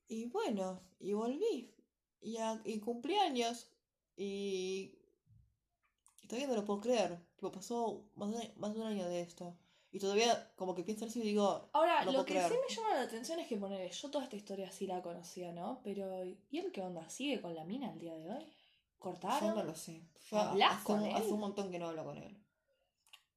Y 0.08 0.26
bueno, 0.26 0.82
y 1.00 1.14
volví. 1.14 1.74
Y, 2.22 2.38
a- 2.38 2.62
y 2.66 2.80
cumplí 2.80 3.16
años. 3.16 3.68
Y. 4.16 4.97
y 6.28 6.30
todavía 6.30 6.48
no 6.50 6.56
lo 6.56 6.66
puedo 6.66 6.82
creer. 6.82 7.18
Tipo, 7.38 7.52
pasó 7.54 8.04
más 8.16 8.30
de, 8.32 8.52
más 8.58 8.74
de 8.74 8.82
un 8.82 8.88
año 8.88 9.08
de 9.08 9.22
esto. 9.22 9.56
Y 9.92 10.00
todavía, 10.00 10.52
como 10.58 10.76
que 10.76 10.84
pienso 10.84 11.06
en 11.06 11.10
eso 11.12 11.20
y 11.20 11.22
digo. 11.24 11.70
Ahora, 11.72 12.04
no 12.04 12.12
lo 12.12 12.26
que 12.26 12.34
creer. 12.34 12.52
sí 12.52 12.58
me 12.68 12.76
llama 12.76 12.96
la 12.96 13.02
atención 13.04 13.40
es 13.40 13.48
que 13.48 13.56
poner 13.56 13.90
yo 13.90 14.12
toda 14.12 14.26
esta 14.26 14.36
historia 14.36 14.70
sí 14.70 14.86
la 14.86 15.02
conocía, 15.02 15.54
¿no? 15.54 15.80
Pero, 15.84 16.26
¿y 16.26 16.58
él 16.58 16.72
qué 16.74 16.82
onda? 16.82 17.10
¿Sigue 17.10 17.42
con 17.42 17.56
la 17.56 17.64
mina 17.64 17.94
el 17.94 17.98
día 18.00 18.14
de 18.18 18.30
hoy? 18.30 18.46
¿Cortaron? 19.00 19.50
Yo 19.50 19.56
no 19.56 19.64
lo 19.64 19.76
sé. 19.76 20.04
Yo 20.30 20.38
¿Hablas 20.38 20.74
hace, 20.74 20.84
con 20.84 21.00
un- 21.00 21.06
él? 21.06 21.16
hace 21.16 21.32
un 21.32 21.40
montón 21.40 21.72
que 21.72 21.80
no 21.80 21.88
hablo 21.88 22.04
con 22.04 22.18
él. 22.18 22.38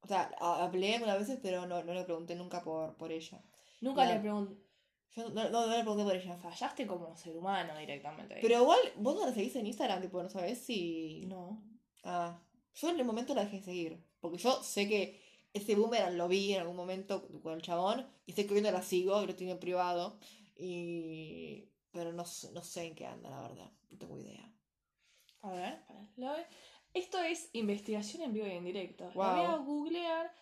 O 0.03 0.09
sea, 0.09 0.31
hablé 0.41 0.95
algunas 0.95 1.19
veces, 1.21 1.39
pero 1.41 1.67
no, 1.67 1.85
no 1.85 1.95
le 1.95 2.03
pregunté 2.05 2.35
nunca 2.35 2.63
por, 2.65 2.97
por 2.97 3.13
ella. 3.13 3.41
Nunca 3.81 4.05
le 4.07 4.19
pregunté. 4.19 4.57
Yo 5.15 5.29
no, 5.31 5.49
no, 5.51 5.67
no 5.67 5.77
le 5.77 5.83
pregunté 5.83 6.05
por 6.05 6.17
ella. 6.17 6.37
Fallaste 6.37 6.87
como 6.87 7.17
ser 7.17 7.37
humano 7.37 7.77
directamente. 7.79 8.39
Pero 8.41 8.63
igual, 8.63 8.79
vos 8.97 9.15
no 9.15 9.27
la 9.27 9.33
seguís 9.33 9.55
en 9.57 9.67
Instagram, 9.67 10.01
tipo, 10.01 10.23
no 10.23 10.29
sabés 10.29 10.59
si. 10.59 11.27
No. 11.27 11.63
Ah. 12.03 12.39
Yo 12.75 12.91
en 12.91 12.99
el 13.01 13.05
momento 13.05 13.35
la 13.35 13.45
dejé 13.45 13.59
de 13.59 13.63
seguir. 13.65 14.05
Porque 14.21 14.39
yo 14.39 14.63
sé 14.63 14.89
que 14.89 15.21
ese 15.53 15.75
boomerang 15.75 16.17
lo 16.17 16.29
vi 16.29 16.53
en 16.55 16.61
algún 16.61 16.77
momento 16.77 17.27
con 17.43 17.55
el 17.55 17.63
chabón. 17.63 18.07
Y 18.27 18.33
sé 18.33 18.47
que 18.47 18.55
hoy 18.55 18.61
no 18.63 18.71
la 18.71 18.83
sigo, 18.83 19.23
y 19.23 19.27
lo 19.27 19.35
tiene 19.35 19.53
en 19.53 19.59
privado. 19.61 20.19
Y. 20.57 21.67
Pero 21.93 22.13
no, 22.13 22.25
sé- 22.25 22.53
no 22.53 22.63
sé 22.63 22.85
en 22.85 22.95
qué 22.95 23.07
anda, 23.07 23.31
la 23.31 23.41
verdad. 23.41 23.71
No 23.91 23.99
tengo 23.99 24.17
idea. 24.19 24.49
A 25.43 25.51
ver, 25.53 25.79
ve- 26.17 26.47
Esto 26.95 27.19
es 27.19 27.49
investigación 27.55 28.23
en 28.23 28.33
vivo 28.33 28.47
y 28.47 28.51
en 28.53 28.65
directo. 28.65 29.05
La 29.09 29.13
Guau. 29.15 29.37
voy 29.37 29.45
a 29.47 29.57
googlear. 29.57 30.35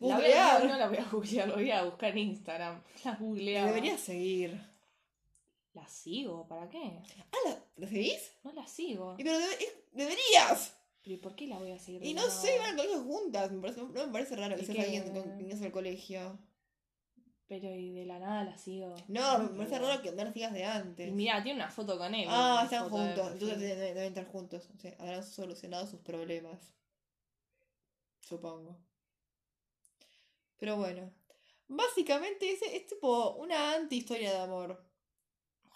La 0.00 0.16
voy 0.16 0.26
a- 0.26 0.58
Googlear. 0.58 0.66
no, 0.66 0.76
la 0.78 0.88
voy 0.88 0.96
a 0.98 1.04
googlear, 1.10 1.48
lo 1.48 1.54
voy 1.54 1.70
a 1.70 1.84
buscar 1.84 2.10
en 2.10 2.18
Instagram. 2.18 2.82
La 3.04 3.14
googleaba. 3.16 3.68
deberías 3.68 4.00
seguir. 4.00 4.60
La 5.74 5.86
sigo, 5.86 6.46
¿para 6.48 6.68
qué? 6.68 7.00
Ah, 7.32 7.36
¿la, 7.48 7.62
¿la 7.76 7.88
seguís? 7.88 8.32
No 8.42 8.52
la 8.52 8.66
sigo. 8.66 9.14
Y 9.18 9.24
pero 9.24 9.38
debe- 9.38 9.62
es- 9.62 9.74
deberías. 9.92 10.76
¿Pero 11.08 11.16
y 11.16 11.22
por 11.22 11.34
qué 11.34 11.46
la 11.46 11.58
voy 11.58 11.70
a 11.70 11.78
seguir? 11.78 12.04
Y 12.04 12.12
no 12.12 12.28
sé, 12.28 12.58
van 12.58 12.70
al 12.70 12.76
colegio 12.76 13.02
juntas. 13.02 13.50
Me 13.50 13.62
parece, 13.62 13.80
no 13.80 14.06
me 14.06 14.12
parece 14.12 14.36
raro 14.36 14.56
que 14.56 14.62
¿Y 14.62 14.66
seas 14.66 14.84
alguien 14.84 15.10
con 15.10 15.38
niños 15.38 15.58
del 15.58 15.72
colegio. 15.72 16.38
Pero 17.46 17.74
y 17.74 17.92
de 17.92 18.04
la 18.04 18.18
nada 18.18 18.44
la 18.44 18.58
sigo. 18.58 18.94
No, 19.08 19.38
me 19.38 19.48
parece 19.48 19.78
raro 19.78 20.02
que 20.02 20.12
las 20.12 20.34
sigas 20.34 20.52
de 20.52 20.64
antes. 20.64 21.08
Y 21.08 21.12
mira, 21.12 21.42
tiene 21.42 21.60
una 21.60 21.70
foto 21.70 21.96
con 21.96 22.14
él. 22.14 22.26
Ah, 22.28 22.60
están 22.62 22.90
juntos. 22.90 23.32
Entonces 23.32 23.58
deben, 23.58 23.94
deben 23.94 24.08
estar 24.08 24.26
juntos. 24.26 24.68
O 24.76 24.78
sea, 24.78 24.94
habrán 24.98 25.24
solucionado 25.24 25.86
sus 25.86 26.00
problemas. 26.00 26.74
Supongo. 28.20 28.76
Pero 30.58 30.76
bueno. 30.76 31.10
Básicamente 31.68 32.52
es, 32.52 32.60
es 32.60 32.86
tipo 32.86 33.30
una 33.36 33.76
anti-historia 33.76 34.30
de 34.30 34.40
amor. 34.40 34.84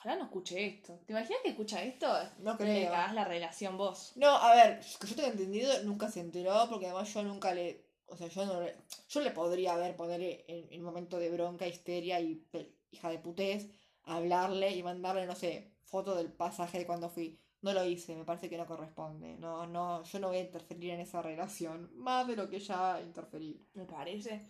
Ojalá 0.03 0.17
no 0.17 0.25
escuche 0.25 0.67
esto. 0.67 0.99
¿Te 1.07 1.13
imaginas 1.13 1.43
que 1.43 1.51
escucha 1.51 1.81
esto? 1.83 2.09
No 2.39 2.53
Le 2.53 2.57
creo. 2.59 2.91
cagás 2.91 3.15
la 3.15 3.25
relación 3.25 3.77
vos. 3.77 4.13
No, 4.17 4.31
a 4.37 4.55
ver, 4.57 4.81
que 5.01 5.07
yo 5.07 5.15
tengo 5.15 5.29
entendido, 5.31 5.83
nunca 5.85 6.11
se 6.11 6.21
enteró, 6.21 6.67
porque 6.69 6.87
además 6.87 7.13
yo 7.15 7.23
nunca 7.23 7.55
le. 7.55 7.85
O 8.07 8.17
sea, 8.17 8.27
yo 8.27 8.45
no 8.45 8.61
le. 8.61 8.75
Yo 9.09 9.21
le 9.21 9.31
podría 9.31 9.77
ver, 9.77 9.95
ponerle 9.95 10.45
en, 10.49 10.67
en 10.73 10.81
un 10.81 10.87
momento 10.87 11.19
de 11.19 11.31
bronca, 11.31 11.69
histeria 11.69 12.21
y 12.21 12.45
hija 12.91 13.11
de 13.11 13.19
putés, 13.19 13.69
hablarle 14.03 14.71
y 14.77 14.83
mandarle, 14.83 15.25
no 15.27 15.37
sé, 15.37 15.71
foto 15.85 16.17
del 16.17 16.33
pasaje 16.33 16.79
de 16.79 16.87
cuando 16.87 17.09
fui. 17.09 17.39
No 17.63 17.73
lo 17.73 17.85
hice, 17.85 18.17
me 18.17 18.25
parece 18.25 18.51
que 18.51 18.59
no 18.59 18.67
corresponde. 18.67 19.37
No, 19.39 19.67
no, 19.69 20.03
yo 20.03 20.19
no 20.19 20.29
voy 20.29 20.39
a 20.39 20.41
interferir 20.41 20.91
en 20.91 21.01
esa 21.01 21.23
relación, 21.23 21.91
más 21.95 22.27
de 22.27 22.35
lo 22.35 22.51
que 22.51 22.59
ya 22.59 23.01
interferí. 23.01 23.65
Me 23.75 23.85
parece. 23.85 24.49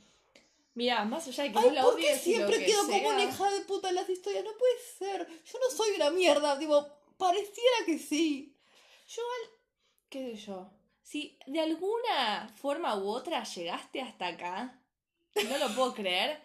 Mira, 0.74 1.04
más 1.04 1.28
allá 1.28 1.44
de 1.44 1.52
que 1.52 1.58
Ay, 1.58 1.64
vos 1.64 1.74
la 1.74 1.82
¿por 1.82 1.96
qué 1.96 2.12
lo 2.12 2.18
siempre 2.18 2.58
que 2.58 2.66
quedo 2.66 2.86
como 2.86 3.08
una 3.08 3.24
hija 3.24 3.50
de 3.50 3.60
puta 3.62 3.90
en 3.90 3.94
las 3.94 4.08
historias? 4.08 4.44
No 4.44 4.52
puede 4.56 4.78
ser. 4.98 5.28
Yo 5.44 5.58
no 5.58 5.76
soy 5.76 5.90
una 5.96 6.10
mierda, 6.10 6.56
digo, 6.56 6.86
pareciera 7.18 7.76
que 7.84 7.98
sí. 7.98 8.56
¿Qué 10.08 10.34
sé 10.34 10.46
yo? 10.46 10.70
Si 11.02 11.38
de 11.46 11.60
alguna 11.60 12.52
forma 12.56 12.96
u 12.96 13.08
otra 13.08 13.44
llegaste 13.44 14.00
hasta 14.00 14.28
acá, 14.28 14.80
no 15.48 15.58
lo 15.58 15.74
puedo 15.74 15.94
creer. 15.94 16.40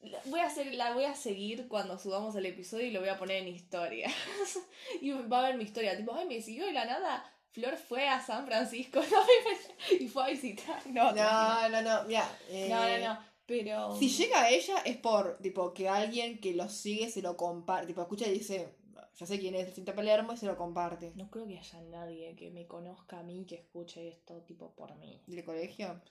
Voy 0.26 0.40
a 0.40 0.46
hacer, 0.46 0.72
la 0.74 0.94
voy 0.94 1.04
a 1.04 1.16
seguir 1.16 1.66
cuando 1.68 1.98
subamos 1.98 2.36
el 2.36 2.46
episodio 2.46 2.86
y 2.86 2.90
lo 2.90 3.00
voy 3.00 3.08
a 3.08 3.18
poner 3.18 3.38
en 3.38 3.48
historia. 3.48 4.08
y 5.00 5.10
va 5.10 5.40
a 5.40 5.48
ver 5.48 5.56
mi 5.56 5.64
historia. 5.64 5.96
Tipo, 5.96 6.14
ay, 6.14 6.26
me 6.26 6.40
siguió 6.40 6.66
de 6.66 6.72
la 6.72 6.84
nada. 6.84 7.35
Flor 7.56 7.78
fue 7.78 8.06
a 8.06 8.20
San 8.20 8.44
Francisco 8.46 9.00
¿no? 9.10 9.96
y 9.98 10.06
fue 10.08 10.24
a 10.24 10.28
visitar. 10.28 10.86
No, 10.88 11.10
No, 11.12 11.68
no, 11.70 11.80
no, 11.80 12.04
mira. 12.04 12.38
eh, 12.50 12.68
no, 12.68 12.86
no, 12.86 12.98
no. 12.98 13.18
Pero. 13.46 13.96
Si 13.96 14.10
llega 14.10 14.42
a 14.42 14.50
ella 14.50 14.76
es 14.84 14.98
por, 14.98 15.38
tipo, 15.38 15.72
que 15.72 15.88
alguien 15.88 16.38
que 16.38 16.52
lo 16.52 16.68
sigue 16.68 17.08
se 17.10 17.22
lo 17.22 17.34
comparte. 17.34 17.86
Tipo, 17.86 18.02
escucha 18.02 18.26
y 18.28 18.32
dice, 18.32 18.76
ya 19.14 19.24
sé 19.26 19.38
quién 19.38 19.54
es, 19.54 19.72
Cinta 19.74 19.94
Palermo 19.94 20.34
y 20.34 20.36
se 20.36 20.44
lo 20.44 20.54
comparte. 20.58 21.12
No 21.14 21.30
creo 21.30 21.46
que 21.46 21.58
haya 21.58 21.80
nadie 21.80 22.36
que 22.36 22.50
me 22.50 22.66
conozca 22.66 23.20
a 23.20 23.22
mí 23.22 23.46
que 23.46 23.54
escuche 23.54 24.06
esto, 24.06 24.42
tipo, 24.42 24.74
por 24.74 24.94
mí. 24.96 25.22
¿Del 25.26 25.42
colegio? 25.42 26.02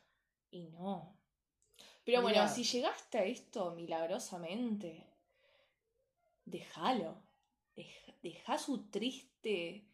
Y 0.49 0.69
no. 0.69 1.15
Pero 2.03 2.23
bueno, 2.23 2.47
si 2.47 2.63
llegaste 2.63 3.19
a 3.19 3.25
esto 3.25 3.69
milagrosamente, 3.75 5.05
déjalo. 6.43 7.21
Deja, 7.75 8.13
deja 8.23 8.57
su 8.57 8.89
triste 8.89 9.85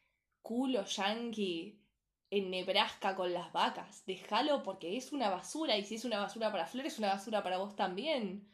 culo 0.42 0.86
yankee 0.86 1.82
en 2.30 2.50
Nebraska 2.50 3.16
con 3.16 3.34
las 3.34 3.52
vacas. 3.52 4.06
Déjalo 4.06 4.64
porque 4.64 4.98
es 4.98 5.12
una 5.12 5.30
basura 5.30 5.78
y 5.78 5.84
si 5.84 5.96
es 5.96 6.06
una 6.06 6.20
basura 6.20 6.52
para 6.52 6.66
Flor, 6.66 6.86
es 6.86 6.98
una 6.98 7.10
basura 7.10 7.44
para 7.44 7.58
vos 7.58 7.76
también. 7.76 8.48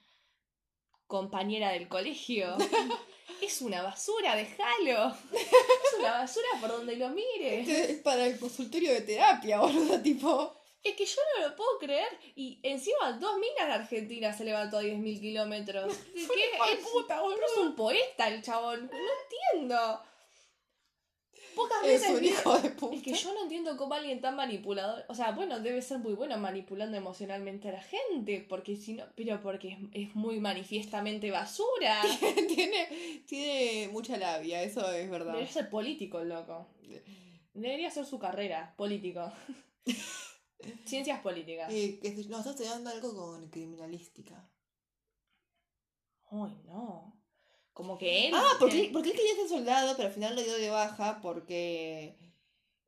Compañera 1.06 1.72
del 1.72 1.88
colegio. 1.88 2.58
es 3.42 3.62
una 3.62 3.84
basura, 3.84 4.36
déjalo. 4.36 5.16
Es 5.32 6.00
una 6.00 6.12
basura 6.20 6.48
por 6.60 6.72
donde 6.72 6.98
lo 6.98 7.10
mires. 7.10 7.68
Este 7.68 7.92
es 7.94 8.02
para 8.02 8.26
el 8.26 8.40
consultorio 8.40 8.92
de 8.92 9.02
terapia, 9.02 9.60
boludo, 9.60 10.02
tipo. 10.02 10.58
Es 10.84 10.96
que 10.96 11.06
yo 11.06 11.22
no 11.36 11.48
lo 11.48 11.56
puedo 11.56 11.78
creer. 11.80 12.08
Y 12.36 12.60
encima, 12.64 13.14
dos 13.14 13.38
minas 13.38 13.68
de 13.68 13.74
Argentina 13.74 14.34
se 14.34 14.46
levantó 14.46 14.78
a 14.78 14.84
10.000 14.84 15.20
kilómetros. 15.22 15.94
Es, 16.70 16.80
puta, 16.80 17.22
boludo. 17.22 17.46
es 17.46 17.58
un 17.58 17.76
poeta 17.76 18.28
el 18.28 18.42
chabón. 18.42 18.90
No 18.92 18.98
entiendo. 19.54 20.02
Pocas 21.58 21.78
Es 21.84 21.88
veces 22.02 22.10
un 22.16 22.22
vi- 22.22 22.28
hijo 22.30 22.60
de 22.60 22.70
puta. 22.70 22.96
Es 22.96 23.02
que 23.04 23.14
yo 23.14 23.34
no 23.34 23.42
entiendo 23.44 23.76
cómo 23.76 23.94
alguien 23.96 24.22
tan 24.22 24.36
manipulador. 24.36 25.04
O 25.10 25.16
sea, 25.16 25.32
bueno, 25.32 25.60
debe 25.60 25.82
ser 25.82 25.98
muy 26.00 26.14
bueno 26.14 26.38
manipulando 26.38 26.96
emocionalmente 26.96 27.68
a 27.70 27.74
la 27.74 27.82
gente. 27.82 28.46
Porque 28.48 28.76
si 28.78 28.94
no. 28.94 29.04
Pero 29.16 29.42
porque 29.42 29.70
es, 29.74 29.78
es 30.10 30.16
muy 30.16 30.40
manifiestamente 30.40 31.32
basura. 31.32 32.02
tiene, 32.56 33.24
tiene 33.28 33.90
mucha 33.92 34.16
labia, 34.18 34.64
eso 34.64 34.90
es 34.92 35.10
verdad. 35.10 35.34
Debería 35.34 35.52
ser 35.52 35.70
político 35.70 36.20
el 36.20 36.30
loco. 36.30 36.68
Debería 37.54 37.90
ser 37.90 38.06
su 38.06 38.20
carrera, 38.20 38.74
político. 38.78 39.32
Ciencias 40.86 41.20
políticas. 41.22 41.74
Eh, 41.74 42.00
que 42.02 42.12
no, 42.30 42.38
está 42.40 42.52
estudiando 42.52 42.90
algo 42.90 43.16
con 43.16 43.50
criminalística. 43.50 44.50
Ay, 46.30 46.56
no. 46.66 47.17
Como 47.78 47.96
que 48.00 48.28
él. 48.28 48.34
Ah, 48.36 48.54
porque, 48.60 48.90
porque 48.92 49.12
él 49.12 49.16
quería 49.16 49.36
ser 49.36 49.50
soldado, 49.50 49.96
pero 49.96 50.08
al 50.08 50.14
final 50.14 50.36
lo 50.36 50.42
dio 50.42 50.56
de 50.58 50.70
baja 50.72 51.20
porque. 51.22 52.16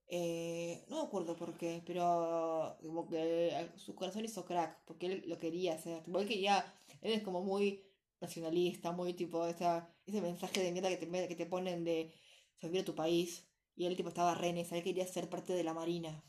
eh, 0.08 0.84
no 0.90 0.98
me 0.98 1.04
acuerdo 1.08 1.36
por 1.36 1.56
qué, 1.58 1.84
pero 1.86 2.76
como 2.82 3.06
que 3.08 3.70
su 3.76 3.94
corazón 3.94 4.26
hizo 4.26 4.46
crack, 4.46 4.80
porque 4.86 5.06
él 5.06 5.24
lo 5.28 5.38
quería 5.38 5.76
hacer. 5.76 6.02
Tipo, 6.04 6.20
él 6.20 6.28
quería. 6.28 6.66
Él 7.04 7.14
es 7.14 7.22
como 7.22 7.42
muy 7.44 7.84
nacionalista, 8.20 8.92
muy 8.92 9.14
tipo 9.14 9.46
esa, 9.46 9.88
ese 10.08 10.22
mensaje 10.22 10.60
de 10.64 10.72
mierda 10.72 10.90
que 10.90 10.98
te, 10.98 11.28
que 11.28 11.36
te 11.36 11.46
ponen 11.46 11.84
de 11.84 12.12
servir 12.60 12.82
a 12.82 12.86
tu 12.86 12.96
país. 12.96 13.46
Y 13.76 13.86
él 13.86 13.96
tipo 13.96 14.10
estaba 14.10 14.34
re 14.34 14.50
en 14.50 14.58
esa, 14.58 14.76
él 14.76 14.84
quería 14.84 15.06
ser 15.06 15.30
parte 15.30 15.54
de 15.54 15.64
la 15.64 15.76
marina. 15.76 16.24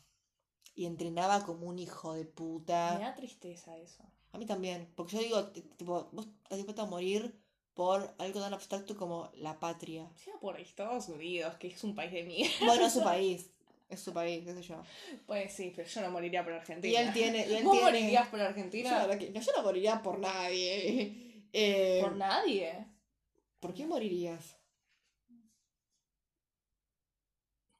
Y 0.75 0.85
entrenaba 0.85 1.43
como 1.43 1.65
un 1.67 1.79
hijo 1.79 2.13
de 2.13 2.25
Me 2.25 2.29
puta. 2.29 2.99
da 2.99 3.15
tristeza 3.15 3.75
eso. 3.79 4.03
A 4.33 4.37
mí 4.37 4.45
también, 4.45 4.87
porque 4.95 5.17
yo 5.17 5.23
digo, 5.23 5.47
tipo, 5.77 6.09
vos 6.13 6.27
estás 6.43 6.57
dispuesto 6.59 6.83
a 6.83 6.85
morir 6.85 7.40
por 7.81 8.13
algo 8.19 8.39
tan 8.39 8.53
abstracto 8.53 8.95
como 8.95 9.31
la 9.37 9.59
patria. 9.59 10.07
Sea 10.15 10.35
por 10.39 10.59
Estados 10.59 11.09
Unidos, 11.09 11.55
que 11.55 11.69
es 11.69 11.83
un 11.83 11.95
país 11.95 12.11
de 12.11 12.21
mierda. 12.21 12.53
Bueno, 12.63 12.85
es 12.85 12.93
su 12.93 13.01
país. 13.03 13.49
Es 13.89 13.99
su 14.01 14.13
país, 14.13 14.45
qué 14.45 14.53
sé 14.53 14.61
yo. 14.61 14.83
Pues 15.25 15.51
sí, 15.51 15.73
pero 15.75 15.87
yo 15.87 16.01
no 16.01 16.11
moriría 16.11 16.43
por 16.43 16.53
Argentina. 16.53 16.93
Y 16.93 16.95
él 16.95 17.11
tiene. 17.11 17.47
Y 17.47 17.55
él 17.55 17.63
¿Vos 17.63 17.73
tiene- 17.73 17.85
morirías 17.91 18.27
por 18.27 18.39
Yo, 18.39 18.45
Argentina? 18.45 19.17
que- 19.17 19.31
no, 19.31 19.41
yo 19.41 19.51
no 19.57 19.63
moriría 19.63 20.01
por 20.03 20.19
nadie. 20.19 21.27
Eh, 21.53 21.99
Por 22.01 22.15
nadie. 22.15 22.85
¿Por 23.59 23.73
qué 23.73 23.85
morirías? 23.85 24.55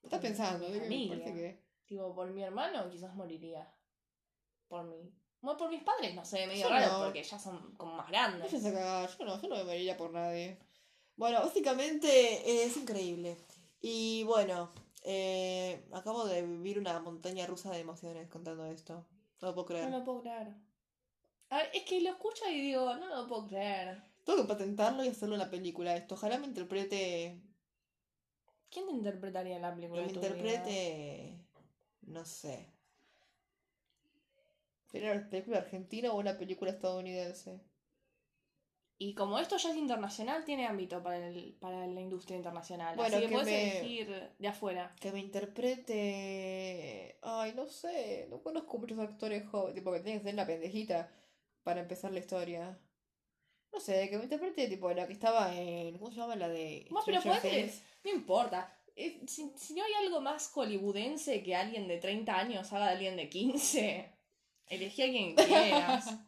¿Qué 0.02 0.08
estás 0.08 0.20
Por 0.20 0.28
pensando? 0.28 0.68
mi 0.89 1.10
que- 1.10 1.62
Tipo, 1.86 2.14
por 2.14 2.30
mi 2.32 2.43
hermano 2.43 2.89
quizás 2.89 3.14
moriría. 3.16 3.72
Por 4.68 4.84
mi 4.84 5.10
Bueno, 5.42 5.58
por 5.58 5.70
mis 5.70 5.84
padres, 5.84 6.14
no 6.14 6.24
sé, 6.24 6.46
medio 6.48 6.64
Yo 6.64 6.70
raro, 6.70 7.00
no. 7.00 7.04
porque 7.06 7.24
ya 7.24 7.39
son 7.39 7.76
como 7.76 7.96
más 7.96 8.08
grandes. 8.08 8.52
Yo 8.52 8.60
no, 9.26 9.42
yo 9.42 9.48
no 9.48 9.58
me 9.58 9.64
moriría 9.64 9.98
por 9.98 10.12
nadie. 10.12 10.60
Bueno, 11.16 11.42
básicamente 11.42 12.08
eh, 12.08 12.64
es 12.66 12.78
increíble. 12.78 13.38
Y 13.82 14.24
bueno, 14.24 14.72
eh, 15.04 15.84
acabo 15.94 16.26
de 16.26 16.44
vivir 16.44 16.78
una 16.78 17.00
montaña 17.00 17.48
rusa 17.48 17.72
de 17.72 17.80
emociones 17.80 18.30
contando 18.30 18.66
esto. 18.68 19.06
No 19.42 19.48
lo 19.48 19.54
puedo 19.56 19.66
creer. 19.68 19.89
No 19.89 20.00
lo 20.00 20.06
puedo 20.06 20.22
creer. 20.22 20.54
A 21.50 21.58
ver, 21.58 21.70
es 21.74 21.84
que 21.84 22.00
lo 22.02 22.12
escucho 22.12 22.48
y 22.50 22.62
digo, 22.62 22.94
no 22.96 23.08
lo 23.08 23.28
puedo 23.28 23.48
creer. 23.48 24.02
Tengo 24.24 24.44
que 24.44 24.48
patentarlo 24.48 25.04
y 25.04 25.10
hacerlo 25.10 25.36
una 25.36 25.50
película 25.50 25.96
esto. 25.96 26.16
Ojalá 26.16 26.38
me 26.38 26.46
interprete. 26.46 27.42
¿Quién 28.70 28.86
te 28.88 28.94
interpretaría 28.94 29.56
en 29.56 29.64
la 29.64 29.74
película? 29.74 30.02
Que 30.02 30.08
me 30.08 30.14
tu 30.14 30.20
vida? 30.20 30.30
interprete. 30.30 31.46
No 32.04 32.24
sé. 32.24 32.72
¿Sería 34.92 35.12
una 35.14 35.30
película 35.30 35.58
argentina 35.60 36.12
o 36.14 36.20
una 36.20 36.38
película 36.38 36.72
estadounidense? 36.72 37.62
Y 39.00 39.16
como 39.16 39.39
esto 39.39 39.58
ya 39.58 39.72
es 39.72 39.78
internacional, 39.78 40.46
tiene 40.46 40.68
ámbito 40.68 41.02
para, 41.02 41.28
el, 41.28 41.56
para 41.60 41.88
la 41.88 42.02
industria 42.02 42.38
internacional. 42.38 42.96
Bueno, 42.96 43.18
Así 43.18 43.26
que, 43.26 43.30
que 43.30 43.34
puedes 43.34 43.48
me- 43.52 43.80
elegir 43.80 44.30
de 44.38 44.48
afuera. 44.48 44.96
Que 45.00 45.12
me 45.12 45.20
interprete. 45.20 47.18
Ay, 47.24 47.54
no 47.56 47.68
sé. 47.68 48.28
No 48.30 48.42
conozco 48.44 48.78
muchos 48.78 49.00
actores 49.00 49.48
jóvenes. 49.50 49.76
Tipo, 49.76 49.92
que 49.92 50.02
tienen 50.02 50.20
que 50.20 50.26
ser 50.26 50.34
una 50.36 50.46
pendejita 50.46 51.12
para 51.64 51.82
empezar 51.82 52.12
la 52.12 52.20
historia. 52.20 52.80
No 53.74 53.80
sé, 53.80 54.10
que 54.10 54.18
me 54.18 54.24
interprete, 54.26 54.68
tipo, 54.68 54.92
la 54.92 55.08
que 55.08 55.14
estaba 55.14 55.56
en. 55.56 55.98
¿Cómo 55.98 56.12
se 56.12 56.18
llama? 56.18 56.36
La 56.36 56.50
de. 56.50 56.86
Bueno, 56.92 57.06
pero 57.06 57.22
puedes-. 57.22 57.82
No 58.04 58.12
importa. 58.12 58.78
Eh, 58.96 59.22
Si, 59.28 59.52
si 59.58 59.74
no 59.74 59.84
hay 59.84 59.94
algo 60.06 60.22
más 60.22 60.50
hollywoodense 60.50 61.42
que 61.42 61.56
alguien 61.56 61.88
de 61.88 61.98
30 61.98 62.38
años 62.38 62.72
haga 62.74 62.88
de 62.88 62.92
alguien 62.92 63.16
de 63.16 63.30
15, 63.30 64.11
elegí 64.72 65.01
a 65.03 65.09
quien 65.11 65.36
quieras. 65.36 66.05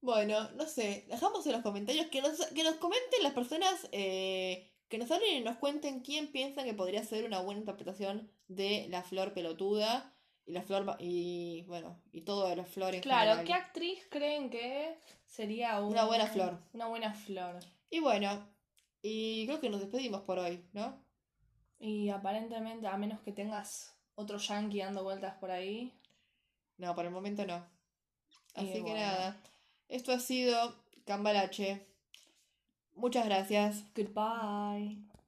Bueno, 0.00 0.50
no 0.56 0.66
sé. 0.66 1.04
Dejamos 1.08 1.46
en 1.46 1.52
los 1.52 1.62
comentarios 1.62 2.06
que 2.08 2.20
nos, 2.22 2.44
que 2.46 2.64
nos 2.64 2.74
comenten 2.74 3.22
las 3.22 3.32
personas. 3.34 3.88
eh, 3.92 4.68
que 4.88 4.98
nos 4.98 5.10
hablen 5.10 5.36
y 5.36 5.40
nos 5.40 5.56
cuenten 5.58 6.00
quién 6.00 6.30
piensa 6.32 6.64
que 6.64 6.74
podría 6.74 7.02
ser 7.04 7.24
una 7.24 7.40
buena 7.40 7.60
interpretación 7.60 8.30
de 8.48 8.86
la 8.90 9.02
flor 9.02 9.32
pelotuda. 9.32 10.12
Y 10.44 10.52
la 10.52 10.62
flor. 10.62 10.96
Y 10.98 11.62
bueno, 11.68 12.02
y 12.10 12.22
todo 12.22 12.48
de 12.48 12.56
las 12.56 12.68
flores. 12.68 13.00
Claro, 13.00 13.30
general. 13.36 13.46
¿qué 13.46 13.52
actriz 13.54 14.06
creen 14.10 14.50
que 14.50 14.98
sería 15.24 15.80
un- 15.80 15.92
Una 15.92 16.04
buena 16.04 16.26
flor. 16.26 16.58
Una 16.72 16.86
buena 16.88 17.14
flor. 17.14 17.60
Y 17.88 18.00
bueno, 18.00 18.44
y 19.02 19.46
creo 19.46 19.60
que 19.60 19.70
nos 19.70 19.80
despedimos 19.80 20.22
por 20.22 20.40
hoy, 20.40 20.64
¿no? 20.72 21.00
Y 21.78 22.08
aparentemente, 22.10 22.88
a 22.88 22.96
menos 22.96 23.20
que 23.20 23.30
tengas 23.32 23.96
otro 24.16 24.38
yankee 24.38 24.80
dando 24.80 25.04
vueltas 25.04 25.36
por 25.38 25.52
ahí. 25.52 25.92
No, 26.78 26.94
por 26.94 27.04
el 27.04 27.10
momento 27.10 27.46
no. 27.46 27.64
Y 28.56 28.60
Así 28.60 28.72
que 28.74 28.80
bueno. 28.80 28.96
nada, 29.00 29.40
esto 29.88 30.12
ha 30.12 30.18
sido 30.18 30.74
Cambalache. 31.06 31.86
Muchas 32.94 33.24
gracias. 33.24 33.84
Goodbye. 33.94 35.11